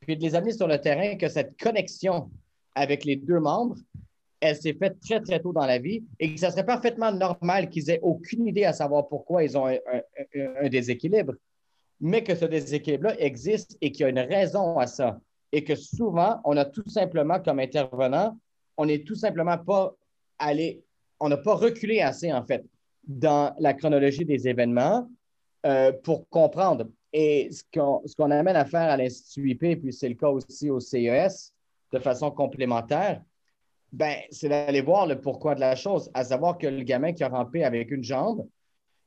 Puis 0.00 0.16
de 0.16 0.22
les 0.22 0.34
amener 0.34 0.52
sur 0.52 0.66
le 0.66 0.80
terrain 0.80 1.16
que 1.16 1.28
cette 1.28 1.58
connexion 1.60 2.30
avec 2.74 3.04
les 3.04 3.16
deux 3.16 3.38
membres, 3.38 3.76
elle 4.40 4.56
s'est 4.56 4.74
faite 4.74 4.98
très, 5.00 5.20
très 5.20 5.40
tôt 5.40 5.52
dans 5.52 5.66
la 5.66 5.78
vie 5.78 6.02
et 6.18 6.34
que 6.34 6.40
ça 6.40 6.50
serait 6.50 6.66
parfaitement 6.66 7.12
normal 7.12 7.70
qu'ils 7.70 7.90
aient 7.90 8.00
aucune 8.02 8.46
idée 8.46 8.64
à 8.64 8.72
savoir 8.72 9.06
pourquoi 9.08 9.44
ils 9.44 9.56
ont 9.56 9.66
un, 9.68 10.68
déséquilibre, 10.68 11.34
mais 12.00 12.24
que 12.24 12.34
ce 12.34 12.44
déséquilibre-là 12.44 13.20
existe 13.20 13.78
et 13.80 13.92
qu'il 13.92 14.02
y 14.02 14.04
a 14.06 14.08
une 14.08 14.18
raison 14.18 14.78
à 14.78 14.88
ça. 14.88 15.20
Et 15.52 15.62
que 15.62 15.76
souvent, 15.76 16.40
on 16.44 16.56
a 16.56 16.64
tout 16.64 16.88
simplement, 16.88 17.38
comme 17.38 17.60
intervenant, 17.60 18.36
on 18.76 18.86
n'est 18.86 19.04
tout 19.04 19.14
simplement 19.14 19.58
pas 19.58 19.94
allé, 20.38 20.82
on 21.20 21.28
n'a 21.28 21.36
pas 21.36 21.54
reculé 21.54 22.00
assez, 22.00 22.32
en 22.32 22.44
fait, 22.44 22.64
dans 23.04 23.54
la 23.58 23.74
chronologie 23.74 24.24
des 24.24 24.48
événements 24.48 25.08
euh, 25.66 25.92
pour 25.92 26.28
comprendre. 26.28 26.88
Et 27.12 27.50
ce 27.50 27.62
qu'on 28.16 28.30
amène 28.30 28.56
à 28.56 28.64
faire 28.64 28.90
à 28.90 28.96
l'Institut 28.96 29.50
IP, 29.50 29.80
puis 29.80 29.92
c'est 29.92 30.08
le 30.08 30.14
cas 30.14 30.28
aussi 30.28 30.70
au 30.70 30.80
CES, 30.80 31.52
de 31.92 31.98
façon 31.98 32.30
complémentaire, 32.30 33.22
ben, 33.92 34.16
c'est 34.30 34.48
d'aller 34.48 34.80
voir 34.80 35.06
le 35.06 35.20
pourquoi 35.20 35.54
de 35.54 35.60
la 35.60 35.76
chose, 35.76 36.10
à 36.14 36.24
savoir 36.24 36.56
que 36.56 36.66
le 36.66 36.82
gamin 36.82 37.12
qui 37.12 37.22
a 37.22 37.28
rampé 37.28 37.64
avec 37.64 37.90
une 37.90 38.02
jambe, 38.02 38.46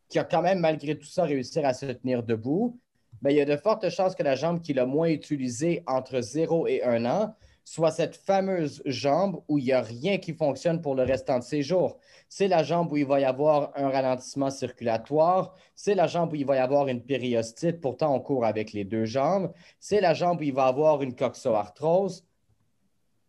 qui 0.08 0.20
a 0.20 0.24
quand 0.24 0.44
même, 0.44 0.60
malgré 0.60 0.98
tout 0.98 1.08
ça, 1.08 1.24
réussi 1.24 1.60
à 1.60 1.74
se 1.74 1.88
tenir 1.88 2.22
debout, 2.22 2.80
ben, 3.22 3.32
il 3.32 3.38
y 3.38 3.42
a 3.42 3.46
de 3.46 3.58
fortes 3.58 3.90
chances 3.90 4.14
que 4.14 4.22
la 4.22 4.36
jambe 4.36 4.62
qu'il 4.62 4.78
a 4.78 4.86
moins 4.86 5.10
utilisée 5.10 5.82
entre 5.88 6.22
0 6.22 6.68
et 6.68 6.84
1 6.84 7.06
an 7.06 7.36
soit 7.66 7.92
cette 7.92 8.16
fameuse 8.16 8.82
jambe 8.86 9.42
où 9.48 9.58
il 9.58 9.66
n'y 9.66 9.72
a 9.74 9.82
rien 9.82 10.20
qui 10.20 10.34
fonctionne 10.34 10.82
pour 10.82 10.94
le 10.94 11.02
restant 11.04 11.40
de 11.40 11.44
ses 11.44 11.64
jours. 11.64 11.98
C'est 12.30 12.48
la 12.48 12.62
jambe 12.62 12.92
où 12.92 12.98
il 12.98 13.08
va 13.08 13.20
y 13.20 13.26
avoir 13.26 13.72
un 13.76 13.90
ralentissement 13.90 14.52
circulatoire. 14.52 15.56
C'est 15.74 15.96
la 15.96 16.06
jambe 16.06 16.32
où 16.32 16.36
il 16.36 16.46
va 16.46 16.56
y 16.56 16.60
avoir 16.60 16.88
une 16.88 17.02
périostite. 17.02 17.82
Pourtant, 17.82 18.16
on 18.16 18.20
court 18.20 18.46
avec 18.46 18.72
les 18.72 18.84
deux 18.84 19.06
jambes. 19.06 19.52
C'est 19.80 20.00
la 20.00 20.14
jambe 20.14 20.42
où 20.42 20.44
il 20.44 20.54
va 20.54 20.66
avoir 20.68 21.02
une 21.02 21.16
coxoarthrose. 21.16 22.24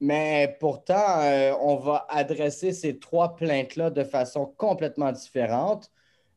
Mais 0.01 0.55
pourtant, 0.61 1.21
euh, 1.23 1.55
on 1.63 1.77
va 1.77 2.07
adresser 2.11 2.73
ces 2.73 2.99
trois 2.99 3.37
plaintes-là 3.37 3.89
de 3.89 4.05
façon 4.05 4.45
complètement 4.59 5.13
différente, 5.13 5.91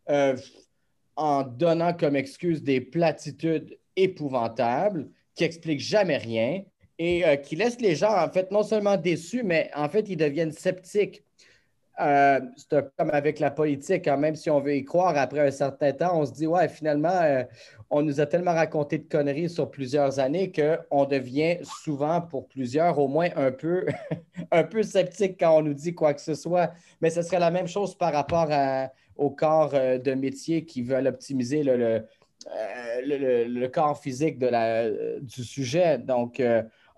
euh, 0.10 0.38
en 1.18 1.44
donnant 1.44 1.94
comme 1.94 2.16
excuse 2.16 2.64
des 2.64 2.80
platitudes 2.80 3.78
épouvantables 3.98 5.10
qui 5.36 5.44
expliquent 5.44 5.82
jamais 5.82 6.16
rien, 6.16 6.64
et 7.00 7.26
euh, 7.26 7.36
qui 7.38 7.56
laisse 7.56 7.82
les 7.82 7.96
gens, 7.96 8.16
en 8.16 8.30
fait, 8.30 8.52
non 8.52 8.62
seulement 8.62 8.98
déçus, 8.98 9.44
mais 9.44 9.72
en 9.76 9.90
fait, 9.90 10.08
ils 10.10 10.18
deviennent 10.18 10.52
sceptiques 10.52 11.24
euh, 12.00 12.40
c'est 12.56 12.96
comme 12.98 13.10
avec 13.12 13.40
la 13.40 13.52
politique, 13.52 14.08
hein, 14.08 14.16
même 14.16 14.36
si 14.36 14.50
on 14.50 14.62
veut 14.62 14.76
y 14.76 14.86
croire, 14.86 15.18
après 15.18 15.42
un 15.48 15.52
certain 15.52 15.92
temps, 15.92 16.18
on 16.20 16.26
se 16.26 16.32
dit, 16.32 16.48
ouais, 16.48 16.70
finalement, 16.70 17.10
euh, 17.10 17.44
on 17.90 18.02
nous 18.02 18.22
a 18.22 18.26
tellement 18.26 18.54
raconté 18.54 19.00
de 19.00 19.10
conneries 19.10 19.50
sur 19.50 19.70
plusieurs 19.70 20.20
années 20.20 20.52
qu'on 20.52 21.06
devient 21.06 21.58
souvent, 21.64 22.22
pour 22.22 22.48
plusieurs, 22.48 23.00
au 23.00 23.08
moins 23.10 23.30
un 23.36 23.52
peu, 23.52 23.86
un 24.52 24.64
peu 24.64 24.82
sceptique 24.84 25.38
quand 25.40 25.58
on 25.58 25.62
nous 25.62 25.74
dit 25.74 25.94
quoi 25.94 26.14
que 26.14 26.22
ce 26.22 26.36
soit. 26.36 26.72
Mais 27.02 27.10
ce 27.10 27.22
serait 27.22 27.40
la 27.40 27.52
même 27.52 27.68
chose 27.68 27.98
par 27.98 28.14
rapport 28.14 28.50
au 29.18 29.30
corps 29.30 29.72
euh, 29.74 29.98
de 29.98 30.14
métier 30.14 30.64
qui 30.66 30.82
veulent 30.84 31.08
optimiser 31.08 31.64
le, 31.64 32.06
le, 33.04 33.68
corps 33.68 34.00
physique 34.00 34.40
de 34.40 34.48
la, 34.48 34.90
du 35.20 35.44
sujet. 35.44 35.98
Donc, 35.98 36.42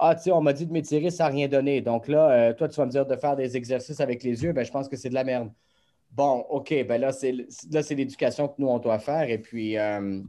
ah, 0.03 0.15
tu 0.15 0.23
sais, 0.23 0.31
on 0.31 0.41
m'a 0.41 0.51
dit 0.51 0.65
de 0.65 0.73
m'étirer, 0.73 1.11
ça 1.11 1.27
rien 1.27 1.47
donné. 1.47 1.79
Donc 1.79 2.07
là, 2.07 2.31
euh, 2.31 2.53
toi, 2.53 2.67
tu 2.67 2.75
vas 2.77 2.87
me 2.87 2.91
dire 2.91 3.05
de 3.05 3.15
faire 3.15 3.35
des 3.35 3.55
exercices 3.55 3.99
avec 3.99 4.23
les 4.23 4.43
yeux, 4.43 4.51
ben, 4.51 4.65
je 4.65 4.71
pense 4.71 4.89
que 4.89 4.97
c'est 4.97 5.09
de 5.09 5.13
la 5.13 5.23
merde. 5.23 5.51
Bon, 6.11 6.39
OK, 6.49 6.73
ben 6.87 6.99
là, 6.99 7.11
c'est, 7.11 7.31
là, 7.31 7.81
l'éducation 7.91 8.47
que 8.47 8.55
nous, 8.57 8.67
on 8.67 8.79
doit 8.79 8.97
faire. 8.97 9.29
Et 9.29 9.37
puis, 9.37 9.77
euh, 9.77 10.19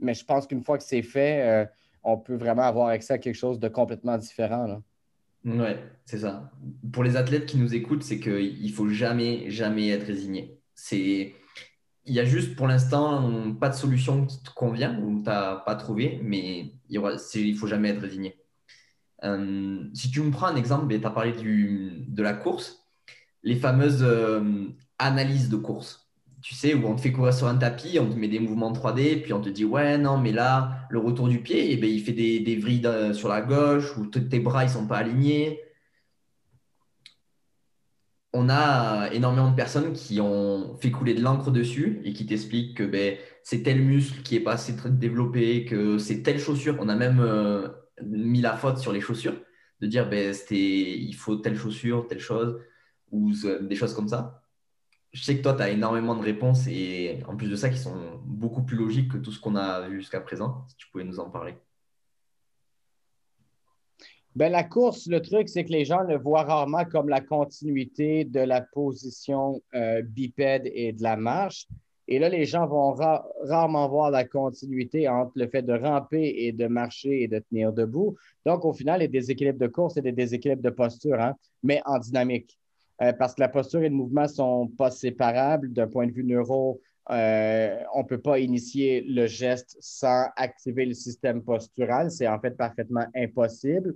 mais 0.00 0.14
je 0.14 0.24
pense 0.24 0.46
qu'une 0.46 0.64
fois 0.64 0.78
que 0.78 0.84
c'est 0.84 1.02
fait, 1.02 1.42
euh, 1.42 1.66
on 2.02 2.16
peut 2.16 2.36
vraiment 2.36 2.62
avoir 2.62 2.88
accès 2.88 3.12
à 3.12 3.18
quelque 3.18 3.36
chose 3.36 3.60
de 3.60 3.68
complètement 3.68 4.16
différent. 4.16 4.82
Oui, 5.44 5.76
c'est 6.06 6.18
ça. 6.18 6.50
Pour 6.90 7.04
les 7.04 7.16
athlètes 7.16 7.44
qui 7.44 7.58
nous 7.58 7.74
écoutent, 7.74 8.02
c'est 8.04 8.18
qu'il 8.18 8.64
ne 8.64 8.72
faut 8.72 8.88
jamais, 8.88 9.50
jamais 9.50 9.90
être 9.90 10.06
résigné. 10.06 10.58
C'est... 10.74 11.34
Il 12.04 12.14
y 12.14 12.18
a 12.18 12.24
juste 12.24 12.56
pour 12.56 12.66
l'instant 12.66 13.52
pas 13.60 13.68
de 13.68 13.74
solution 13.74 14.26
qui 14.26 14.42
te 14.42 14.50
convient 14.50 14.98
ou 15.00 15.18
tu 15.18 15.24
n'as 15.24 15.56
pas 15.56 15.76
trouvé, 15.76 16.18
mais 16.24 16.72
il 16.88 17.00
ne 17.00 17.54
faut 17.54 17.68
jamais 17.68 17.90
être 17.90 18.00
résigné. 18.00 18.41
Euh, 19.24 19.84
si 19.94 20.10
tu 20.10 20.20
me 20.20 20.30
prends 20.30 20.46
un 20.46 20.56
exemple, 20.56 20.86
ben, 20.86 21.00
tu 21.00 21.06
as 21.06 21.10
parlé 21.10 21.32
de 21.32 22.22
la 22.22 22.34
course, 22.34 22.84
les 23.42 23.56
fameuses 23.56 24.02
euh, 24.02 24.68
analyses 24.98 25.48
de 25.48 25.56
course. 25.56 26.08
Tu 26.42 26.54
sais, 26.54 26.74
où 26.74 26.86
on 26.86 26.96
te 26.96 27.00
fait 27.00 27.12
courir 27.12 27.32
sur 27.32 27.46
un 27.46 27.56
tapis, 27.56 27.98
on 28.00 28.10
te 28.10 28.16
met 28.16 28.26
des 28.28 28.40
mouvements 28.40 28.72
3D, 28.72 29.22
puis 29.22 29.32
on 29.32 29.40
te 29.40 29.48
dit, 29.48 29.64
ouais, 29.64 29.96
non, 29.96 30.18
mais 30.18 30.32
là, 30.32 30.86
le 30.90 30.98
retour 30.98 31.28
du 31.28 31.40
pied, 31.40 31.72
eh 31.72 31.76
ben, 31.76 31.88
il 31.88 32.02
fait 32.02 32.12
des, 32.12 32.40
des 32.40 32.56
vrilles 32.56 32.86
euh, 32.86 33.12
sur 33.12 33.28
la 33.28 33.42
gauche, 33.42 33.96
ou 33.96 34.06
tes 34.06 34.40
bras, 34.40 34.64
ils 34.64 34.70
sont 34.70 34.86
pas 34.88 34.98
alignés. 34.98 35.60
On 38.34 38.48
a 38.48 39.10
énormément 39.12 39.50
de 39.50 39.54
personnes 39.56 39.92
qui 39.92 40.20
ont 40.20 40.76
fait 40.78 40.90
couler 40.90 41.14
de 41.14 41.20
l'encre 41.20 41.50
dessus 41.50 42.00
et 42.04 42.12
qui 42.14 42.24
t'expliquent 42.26 42.76
que 42.78 42.82
ben, 42.84 43.16
c'est 43.44 43.62
tel 43.62 43.82
muscle 43.82 44.22
qui 44.22 44.36
est 44.36 44.40
pas 44.40 44.52
assez 44.52 44.74
développé, 44.90 45.64
que 45.66 45.98
c'est 45.98 46.22
telle 46.22 46.38
chaussure. 46.38 46.76
On 46.80 46.88
a 46.88 46.96
même 46.96 47.20
mis 48.06 48.40
la 48.40 48.56
faute 48.56 48.78
sur 48.78 48.92
les 48.92 49.00
chaussures, 49.00 49.40
de 49.80 49.86
dire 49.86 50.08
ben, 50.08 50.34
il 50.50 51.14
faut 51.14 51.36
telle 51.36 51.56
chaussure, 51.56 52.06
telle 52.06 52.20
chose, 52.20 52.60
ou 53.10 53.32
des 53.60 53.76
choses 53.76 53.94
comme 53.94 54.08
ça. 54.08 54.42
Je 55.12 55.22
sais 55.22 55.36
que 55.36 55.42
toi, 55.42 55.54
tu 55.54 55.62
as 55.62 55.70
énormément 55.70 56.14
de 56.16 56.22
réponses 56.22 56.66
et 56.66 57.22
en 57.28 57.36
plus 57.36 57.48
de 57.48 57.56
ça, 57.56 57.68
qui 57.68 57.78
sont 57.78 58.20
beaucoup 58.24 58.62
plus 58.62 58.76
logiques 58.76 59.12
que 59.12 59.18
tout 59.18 59.30
ce 59.30 59.40
qu'on 59.40 59.56
a 59.56 59.86
vu 59.88 59.98
jusqu'à 59.98 60.20
présent. 60.20 60.64
Si 60.68 60.76
tu 60.76 60.88
pouvais 60.88 61.04
nous 61.04 61.20
en 61.20 61.28
parler. 61.28 61.54
Ben, 64.34 64.50
la 64.50 64.64
course, 64.64 65.06
le 65.08 65.20
truc, 65.20 65.50
c'est 65.50 65.64
que 65.64 65.72
les 65.72 65.84
gens 65.84 66.00
le 66.00 66.16
voient 66.16 66.44
rarement 66.44 66.86
comme 66.86 67.10
la 67.10 67.20
continuité 67.20 68.24
de 68.24 68.40
la 68.40 68.62
position 68.62 69.60
euh, 69.74 70.00
bipède 70.00 70.62
et 70.72 70.94
de 70.94 71.02
la 71.02 71.18
marche. 71.18 71.66
Et 72.08 72.18
là, 72.18 72.28
les 72.28 72.44
gens 72.44 72.66
vont 72.66 72.92
rarement 72.92 73.88
voir 73.88 74.10
la 74.10 74.24
continuité 74.24 75.08
entre 75.08 75.32
le 75.36 75.48
fait 75.48 75.62
de 75.62 75.72
ramper 75.72 76.34
et 76.36 76.52
de 76.52 76.66
marcher 76.66 77.22
et 77.22 77.28
de 77.28 77.38
tenir 77.38 77.72
debout. 77.72 78.16
Donc, 78.44 78.64
au 78.64 78.72
final, 78.72 79.00
les 79.00 79.08
déséquilibres 79.08 79.58
de 79.58 79.68
course 79.68 79.96
et 79.96 80.02
des 80.02 80.12
déséquilibres 80.12 80.62
de 80.62 80.70
posture, 80.70 81.20
hein, 81.20 81.34
mais 81.62 81.80
en 81.84 81.98
dynamique. 81.98 82.58
Euh, 83.02 83.12
parce 83.12 83.34
que 83.34 83.40
la 83.40 83.48
posture 83.48 83.82
et 83.82 83.88
le 83.88 83.94
mouvement 83.94 84.22
ne 84.22 84.28
sont 84.28 84.68
pas 84.76 84.90
séparables 84.90 85.72
d'un 85.72 85.88
point 85.88 86.06
de 86.06 86.12
vue 86.12 86.24
neuro. 86.24 86.80
Euh, 87.10 87.76
on 87.94 88.02
ne 88.02 88.06
peut 88.06 88.20
pas 88.20 88.38
initier 88.38 89.02
le 89.02 89.26
geste 89.26 89.76
sans 89.80 90.26
activer 90.36 90.86
le 90.86 90.94
système 90.94 91.42
postural. 91.42 92.10
C'est 92.10 92.28
en 92.28 92.38
fait 92.38 92.56
parfaitement 92.56 93.06
impossible. 93.16 93.94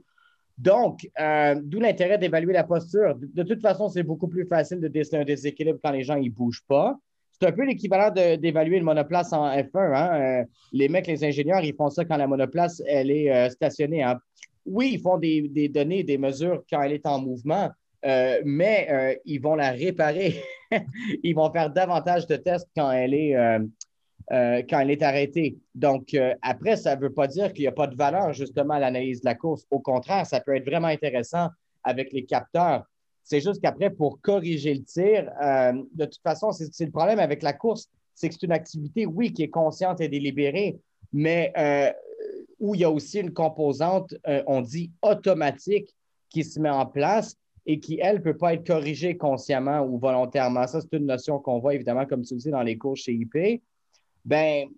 Donc, 0.59 1.09
euh, 1.21 1.61
d'où 1.63 1.79
l'intérêt 1.79 2.19
d'évaluer 2.19 2.55
la 2.55 2.65
posture. 2.65 3.15
De, 3.17 3.43
toute 3.43 3.61
façon, 3.61 3.89
c'est 3.89 4.03
beaucoup 4.03 4.29
plus 4.29 4.47
facile 4.47 4.81
de 4.81 4.89
déceler 4.89 5.19
un 5.19 5.25
déséquilibre 5.25 5.79
quand 5.83 5.93
les 5.93 6.03
gens 6.03 6.19
ne 6.19 6.29
bougent 6.31 6.65
pas. 6.67 6.99
C'est 7.39 7.49
un 7.49 7.53
peu 7.53 7.65
l'équivalent 7.65 8.11
d'évaluer 8.11 8.79
une 8.79 8.85
monoplace 8.85 9.33
en 9.33 9.47
F1. 9.47 9.95
Hein. 9.95 10.21
Euh, 10.21 10.45
les 10.73 10.89
mecs, 10.89 11.07
les 11.07 11.23
ingénieurs, 11.23 11.63
ils 11.63 11.75
font 11.75 11.91
ça 11.91 12.05
quand 12.05 12.17
la 12.17 12.27
monoplace, 12.27 12.83
elle 12.87 13.11
est 13.11 13.31
euh, 13.31 13.51
stationnée. 13.51 14.03
Hein. 14.03 14.19
Oui, 14.65 14.93
ils 14.95 15.01
font 15.01 15.19
des, 15.19 15.69
données, 15.69 16.03
des 16.03 16.17
mesures 16.17 16.63
quand 16.71 16.81
elle 16.83 16.93
est 16.93 17.07
en 17.07 17.21
mouvement, 17.21 17.71
euh, 18.05 18.41
mais 18.45 19.21
ils 19.25 19.39
vont 19.39 19.55
la 19.55 19.71
réparer. 19.71 20.43
ils 21.23 21.35
vont 21.35 21.53
faire 21.53 21.71
davantage 21.71 22.27
de 22.27 22.37
tests 22.37 22.69
quand 22.75 22.91
elle 22.91 23.15
est, 23.15 23.35
quand 24.29 24.81
elle 24.81 24.91
est 24.91 25.03
arrêtée. 25.03 25.59
Donc, 25.73 26.17
après, 26.43 26.77
ça 26.77 26.97
ne 26.97 27.01
veut 27.01 27.13
pas 27.13 27.29
dire 27.29 27.53
qu'il 27.53 27.63
n'y 27.63 27.69
a 27.69 27.73
pas 27.73 27.87
de 27.87 27.95
valeur, 27.95 28.33
justement, 28.33 28.75
à 28.75 28.81
l'analyse 28.81 29.21
de 29.21 29.27
la 29.27 29.37
course. 29.37 29.65
Au 29.71 29.79
contraire, 29.79 30.27
ça 30.27 30.41
peut 30.41 30.57
être 30.57 30.67
vraiment 30.67 30.89
intéressant 30.89 31.49
avec 31.85 32.13
les 32.13 32.25
capteurs 32.25 32.87
c'est 33.27 33.41
juste 33.41 33.61
qu'après, 33.61 33.91
pour 33.91 34.21
corriger 34.21 34.73
le 34.73 34.85
tir, 34.85 35.29
euh, 35.43 35.73
de 35.95 36.05
toute 36.05 36.23
façon, 36.23 36.53
c'est 36.53 36.85
le 36.85 36.93
problème 36.93 37.19
avec 37.19 37.43
la 37.43 37.53
course, 37.53 37.91
c'est 38.15 38.29
que 38.29 38.35
c'est 38.35 38.47
une 38.47 38.53
activité, 38.53 39.05
oui, 39.05 39.33
qui 39.33 39.43
est 39.43 39.51
consciente 39.51 40.01
et 40.01 40.09
délibérée, 40.09 40.79
mais 41.13 41.53
euh, 41.59 41.91
où 42.61 42.77
il 42.77 42.83
y 42.83 42.85
a 42.85 42.91
aussi 42.91 43.19
une 43.19 43.33
composante, 43.33 44.15
euh, 44.29 44.45
on 44.47 44.61
dit 44.61 44.93
automatique, 45.03 45.93
qui 46.31 46.45
se 46.45 46.61
met 46.61 46.71
en 46.71 46.87
place 46.87 47.37
et 47.67 47.81
qui, 47.81 47.99
elle, 48.01 48.19
ne 48.19 48.23
peut 48.23 48.37
pas 48.37 48.55
être 48.55 48.65
corrigée 48.65 49.17
consciemment 49.17 49.81
ou 49.81 49.99
volontairement. 49.99 50.69
Ça, 50.69 50.81
c'est 50.81 50.97
une 50.97 51.07
notion 51.07 51.41
qu'on 51.41 51.59
voit 51.59 51.75
évidemment, 51.75 52.07
comme 52.07 52.23
tu 52.23 52.35
le 52.35 52.41
sais, 52.41 52.51
dans 52.51 52.63
les 52.63 52.79
cours 52.79 52.97
chez 52.97 53.13
IP. 53.13 53.61
Ben, 54.25 54.69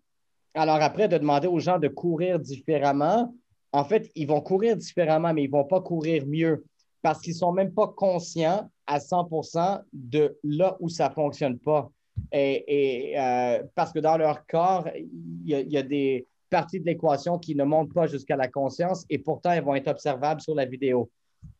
alors 0.55 0.81
après, 0.81 1.07
de 1.07 1.19
demander 1.19 1.49
aux 1.49 1.61
gens 1.61 1.79
de 1.79 1.89
courir 1.89 2.39
différemment, 2.39 3.35
en 3.73 3.85
fait, 3.85 4.11
ils 4.15 4.27
vont 4.27 4.41
courir 4.41 4.75
différemment, 4.75 5.35
mais 5.35 5.45
ils 5.45 5.51
ne 5.51 5.53
vont 5.53 5.65
pas 5.65 5.83
courir 5.83 6.27
mieux 6.27 6.65
parce 7.03 7.21
qu'ils 7.21 7.35
ne 7.35 7.39
sont 7.39 7.53
même 7.53 7.73
pas 7.73 7.89
conscients 7.89 8.69
à 8.87 8.99
100% 8.99 9.83
de 9.93 10.39
là 10.43 10.77
où 10.81 10.89
ça 10.89 11.09
ne 11.09 11.15
fonctionne 11.15 11.59
pas. 11.59 11.91
Et, 12.33 13.15
euh, 13.17 13.63
parce 13.75 13.93
que 13.93 14.01
dans 14.01 14.17
leur 14.17 14.47
corps, 14.47 14.89
il 14.97 15.47
y, 15.47 15.77
a, 15.77 15.83
des 15.83 16.27
parties 16.51 16.81
de 16.81 16.87
l'équation 16.87 17.39
qui 17.39 17.55
ne 17.55 17.65
montent 17.65 17.93
pas 17.93 18.07
jusqu'à 18.07 18.37
la 18.37 18.49
conscience 18.49 19.05
et 19.09 19.19
pourtant, 19.19 19.53
elles 19.53 19.65
vont 19.65 19.75
être 19.75 19.89
observables 19.89 20.41
sur 20.41 20.55
la 20.55 20.65
vidéo. 20.65 21.11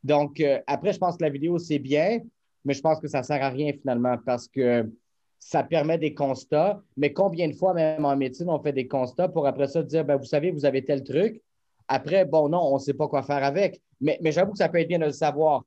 Donc, 0.03 0.41
euh, 0.41 0.59
après, 0.67 0.93
je 0.93 0.99
pense 0.99 1.17
que 1.17 1.23
la 1.23 1.31
vidéo, 1.31 1.59
c'est 1.59 1.79
bien, 1.79 2.21
mais 2.65 2.75
je 2.75 2.81
pense 2.81 2.99
que 2.99 3.09
ça 3.09 3.21
ne 3.21 3.25
sert 3.25 3.43
à 3.43 3.51
rien 3.51 3.73
finalement 3.73 4.17
parce 4.25 4.49
que 4.49 4.91
ça 5.39 5.63
permet 5.63 5.99
des 5.99 6.15
constats. 6.15 6.83
Mais 6.97 7.13
combien 7.13 7.49
de 7.49 7.55
fois, 7.55 7.75
même 7.75 8.05
en 8.05 8.17
médecine, 8.17 8.51
on 8.51 8.59
fait 8.59 8.73
des 8.73 8.89
constats 8.89 9.29
pour 9.29 9.47
après 9.47 9.69
ça 9.69 9.83
dire, 9.83 10.05
ben, 10.05 10.17
vous 10.17 10.25
savez, 10.25 10.51
vous 10.51 10.65
avez 10.65 10.85
tel 10.85 11.05
truc, 11.05 11.41
après, 11.89 12.27
bon, 12.27 12.51
non, 12.51 12.61
on 12.61 12.75
ne 12.75 12.79
sait 12.79 12.95
pas 12.95 13.09
quoi 13.09 13.23
faire 13.23 13.43
avec. 13.43 13.81
Mais, 14.01 14.19
j'avoue 14.25 14.53
que 14.53 14.59
ça 14.59 14.69
peut 14.69 14.79
être 14.79 14.89
bien 14.89 14.99
de 14.99 15.07
le 15.07 15.13
savoir. 15.13 15.65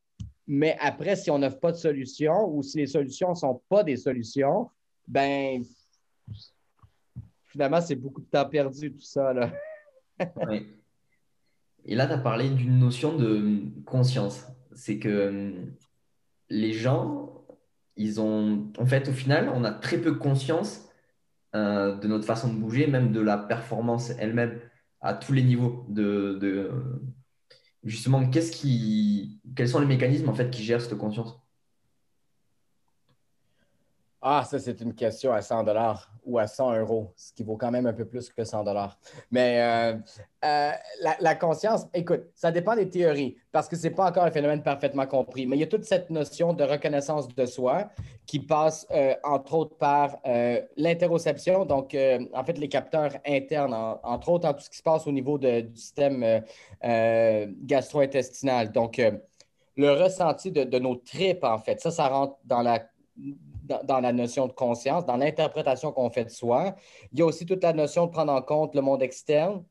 Mais 0.47 0.77
après, 0.79 1.15
si 1.15 1.31
on 1.31 1.39
n'offre 1.39 1.59
pas 1.59 1.71
de 1.71 1.77
solution 1.77 2.47
ou 2.47 2.61
si 2.63 2.77
les 2.77 2.87
solutions 2.87 3.29
ne 3.31 3.35
sont 3.35 3.61
pas 3.67 3.83
des 3.83 3.97
solutions, 3.97 4.69
ben 5.07 5.63
finalement, 7.45 7.81
c'est 7.81 7.95
beaucoup 7.95 8.21
de 8.21 8.27
temps 8.27 8.47
perdu, 8.47 8.93
tout 8.93 9.01
ça. 9.01 9.33
Là. 9.33 9.51
Et 11.85 11.95
là, 11.95 12.05
tu 12.05 12.13
as 12.13 12.17
parlé 12.17 12.49
d'une 12.49 12.77
notion 12.77 13.17
de 13.17 13.63
conscience. 13.85 14.45
C'est 14.73 14.99
que 14.99 15.09
euh, 15.09 15.51
les 16.49 16.73
gens, 16.73 17.43
ils 17.97 18.21
ont. 18.21 18.71
En 18.77 18.85
fait, 18.85 19.09
au 19.09 19.13
final, 19.13 19.51
on 19.53 19.63
a 19.63 19.71
très 19.71 19.97
peu 19.97 20.13
conscience 20.15 20.87
euh, 21.55 21.95
de 21.95 22.07
notre 22.07 22.25
façon 22.25 22.53
de 22.53 22.59
bouger, 22.59 22.87
même 22.87 23.11
de 23.11 23.19
la 23.19 23.37
performance 23.37 24.11
elle-même 24.11 24.59
à 25.01 25.13
tous 25.13 25.33
les 25.33 25.43
niveaux 25.43 25.85
de, 25.89 26.71
justement 27.83 28.29
qu'est-ce 28.29 28.51
qui 28.51 29.41
quels 29.55 29.69
sont 29.69 29.79
les 29.79 29.87
mécanismes 29.87 30.29
en 30.29 30.33
fait 30.33 30.49
qui 30.51 30.63
gèrent 30.63 30.81
cette 30.81 30.97
conscience? 30.97 31.40
Ah, 34.23 34.43
ça, 34.47 34.59
c'est 34.59 34.79
une 34.81 34.93
question 34.93 35.33
à 35.33 35.41
100 35.41 35.63
dollars 35.63 36.11
ou 36.23 36.37
à 36.37 36.45
100 36.45 36.77
euros, 36.77 37.11
ce 37.15 37.33
qui 37.33 37.43
vaut 37.43 37.57
quand 37.57 37.71
même 37.71 37.87
un 37.87 37.93
peu 37.93 38.05
plus 38.05 38.29
que 38.29 38.43
100 38.43 38.65
dollars. 38.65 38.99
Mais 39.31 39.59
euh, 39.59 39.97
euh, 40.45 40.71
la, 41.19 41.35
conscience, 41.35 41.87
écoute, 41.91 42.25
ça 42.35 42.51
dépend 42.51 42.75
des 42.75 42.87
théories 42.87 43.35
parce 43.51 43.67
que 43.67 43.75
ce 43.75 43.87
n'est 43.87 43.95
pas 43.95 44.07
encore 44.07 44.23
un 44.25 44.31
phénomène 44.31 44.61
parfaitement 44.61 45.07
compris. 45.07 45.47
Mais 45.47 45.55
il 45.55 45.61
y 45.61 45.63
a 45.63 45.67
toute 45.67 45.85
cette 45.85 46.11
notion 46.11 46.53
de 46.53 46.63
reconnaissance 46.63 47.29
de 47.29 47.45
soi 47.47 47.89
qui 48.27 48.39
passe, 48.39 48.85
euh, 48.91 49.15
entre 49.23 49.55
autres, 49.55 49.75
par 49.77 50.19
l'interoception, 50.77 51.65
donc 51.65 51.97
en 52.33 52.43
fait, 52.43 52.59
les 52.59 52.69
capteurs 52.69 53.13
internes, 53.25 53.73
entre 54.03 54.29
autres, 54.29 54.47
en 54.47 54.53
tout 54.53 54.61
ce 54.61 54.69
qui 54.69 54.77
se 54.77 54.83
passe 54.83 55.07
au 55.07 55.11
niveau 55.11 55.39
du 55.39 55.71
système 55.75 56.43
gastro-intestinal. 56.83 58.71
Donc, 58.71 59.01
le 59.77 59.91
ressenti 59.91 60.51
de, 60.51 60.63
de 60.63 60.79
nos 60.79 60.95
tripes, 60.95 61.43
en 61.43 61.57
fait, 61.57 61.79
ça, 61.81 61.89
ça 61.89 62.07
rentre 62.07 62.37
dans 62.45 62.61
la 62.61 62.83
dans, 63.61 63.99
la 63.99 64.11
notion 64.13 64.47
de 64.47 64.53
conscience, 64.53 65.05
dans 65.05 65.17
l'interprétation 65.17 65.91
qu'on 65.91 66.09
fait 66.09 66.25
de 66.25 66.29
soi. 66.29 66.75
Il 67.13 67.19
y 67.19 67.21
a 67.21 67.25
aussi 67.25 67.45
toute 67.45 67.63
la 67.63 67.73
notion 67.73 68.07
de 68.07 68.11
prendre 68.11 68.33
en 68.33 68.41
compte 68.41 68.75
le 68.75 68.81
monde 68.81 69.01
externe. 69.01 69.63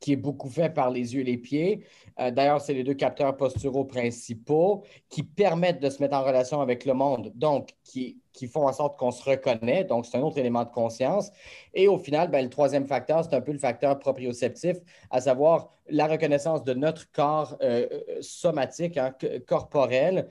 Qui 0.00 0.12
est 0.12 0.16
beaucoup 0.16 0.48
fait 0.48 0.70
par 0.70 0.90
les 0.90 1.14
yeux 1.14 1.22
et 1.22 1.24
les 1.24 1.38
pieds. 1.38 1.84
Euh, 2.20 2.30
d'ailleurs, 2.30 2.60
c'est 2.60 2.74
les 2.74 2.84
deux 2.84 2.94
capteurs 2.94 3.36
posturaux 3.36 3.84
principaux 3.84 4.84
qui 5.08 5.22
permettent 5.22 5.80
de 5.80 5.90
se 5.90 6.02
mettre 6.02 6.16
en 6.16 6.24
relation 6.24 6.60
avec 6.60 6.84
le 6.84 6.94
monde, 6.94 7.32
donc 7.34 7.70
qui, 7.84 8.20
font 8.52 8.68
en 8.68 8.72
sorte 8.72 8.96
qu'on 8.96 9.10
se 9.10 9.28
reconnaît. 9.28 9.82
Donc, 9.82 10.06
c'est 10.06 10.16
un 10.16 10.20
autre 10.22 10.38
élément 10.38 10.62
de 10.62 10.70
conscience. 10.70 11.32
Et 11.74 11.88
au 11.88 11.98
final, 11.98 12.30
ben, 12.30 12.44
le 12.44 12.50
troisième 12.50 12.86
facteur, 12.86 13.24
c'est 13.24 13.34
un 13.34 13.40
peu 13.40 13.50
le 13.50 13.58
facteur 13.58 13.98
proprioceptif, 13.98 14.76
à 15.10 15.20
savoir 15.20 15.70
la 15.88 16.06
reconnaissance 16.06 16.62
de 16.62 16.72
notre 16.72 17.10
corps 17.10 17.56
euh, 17.62 17.88
euh, 17.90 18.18
somatique, 18.20 18.96
hein, 18.96 19.12
corporel, 19.46 20.28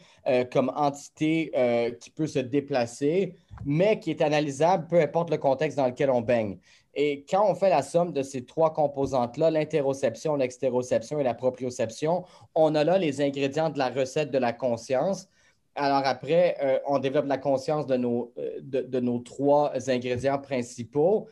comme 0.51 0.71
entité 0.75 1.51
qui 1.99 2.09
peut 2.09 2.27
se 2.27 2.39
déplacer, 2.39 3.33
mais 3.65 3.99
qui 3.99 4.11
est 4.11 4.21
analysable 4.21 4.87
peu 4.87 4.99
importe 5.01 5.29
le 5.29 5.37
contexte 5.37 5.77
dans 5.77 5.87
lequel 5.87 6.09
on 6.09 6.21
baigne. 6.21 6.57
Et 6.99 7.25
quand 7.29 7.47
on 7.47 7.53
fait 7.53 7.69
la 7.69 7.83
somme 7.83 8.11
de 8.11 8.23
ces 8.23 8.43
trois 8.43 8.73
composantes-là, 8.73 9.51
l'interoception, 9.51 10.35
l'extéroception 10.35 11.19
et 11.19 11.23
la 11.23 11.35
proprioception, 11.35 12.25
on 12.55 12.73
a 12.73 12.83
là 12.83 12.97
les 12.97 13.21
ingrédients 13.21 13.69
de 13.69 13.77
la 13.77 13.89
recette 13.89 14.31
de 14.31 14.39
la 14.39 14.51
conscience. 14.51 15.29
Alors 15.75 16.01
après, 16.03 16.57
euh, 16.59 16.79
on 16.87 16.97
développe 16.97 17.27
la 17.27 17.37
conscience 17.37 17.85
de 17.85 17.97
nos, 17.97 18.33
euh, 18.39 18.59
de, 18.63 18.99
nos 18.99 19.19
trois 19.19 19.71
ingrédients 19.91 20.39
principaux. 20.39 21.27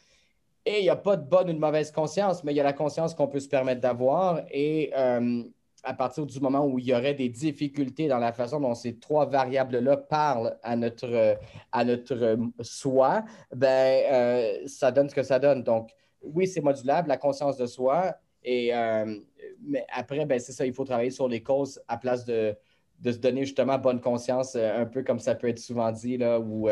Et 0.67 0.79
il 0.79 0.83
n'y 0.83 0.89
a 0.89 0.95
pas 0.95 1.17
de 1.17 1.27
bonne 1.27 1.49
ou 1.49 1.53
de 1.53 1.59
mauvaise 1.59 1.91
conscience, 1.91 2.43
mais 2.43 2.53
il 2.53 2.57
y 2.57 2.59
a 2.59 2.63
la 2.63 2.73
conscience 2.73 3.15
qu'on 3.15 3.27
peut 3.27 3.39
se 3.39 3.49
permettre 3.49 3.81
d'avoir. 3.81 4.43
Et 4.51 4.91
euh, 4.95 5.43
à 5.85 5.93
partir 5.93 6.25
du 6.25 6.39
moment 6.39 6.65
où 6.65 6.79
il 6.79 6.85
y 6.85 6.93
aurait 6.93 7.13
des 7.13 7.29
difficultés 7.29 8.07
dans 8.07 8.17
la 8.17 8.33
façon 8.33 8.59
dont 8.59 8.73
ces 8.73 8.97
trois 8.97 9.27
variables-là 9.27 9.97
parlent 9.97 10.57
à 10.63 10.75
notre, 10.75 11.37
à 11.71 11.85
notre 11.85 12.37
soi, 12.61 13.23
ben, 13.55 14.03
euh, 14.11 14.67
ça 14.67 14.91
donne 14.91 15.07
ce 15.09 15.15
que 15.15 15.23
ça 15.23 15.39
donne. 15.39 15.63
Donc, 15.63 15.91
oui, 16.23 16.47
c'est 16.47 16.61
modulable, 16.61 17.07
la 17.07 17.17
conscience 17.17 17.57
de 17.57 17.67
soi. 17.67 18.15
Et, 18.43 18.75
euh, 18.75 19.19
mais 19.61 19.85
après, 19.93 20.25
ben, 20.25 20.39
c'est 20.39 20.51
ça, 20.51 20.65
il 20.65 20.73
faut 20.73 20.85
travailler 20.85 21.11
sur 21.11 21.27
les 21.27 21.43
causes 21.43 21.79
à 21.87 21.97
place 21.97 22.25
de, 22.25 22.55
de 22.99 23.11
se 23.11 23.17
donner 23.19 23.45
justement 23.45 23.77
bonne 23.77 24.01
conscience, 24.01 24.55
euh, 24.55 24.81
un 24.81 24.85
peu 24.85 25.03
comme 25.03 25.19
ça 25.19 25.35
peut 25.35 25.47
être 25.47 25.59
souvent 25.59 25.91
dit, 25.91 26.17
là, 26.17 26.39
ou 26.39 26.67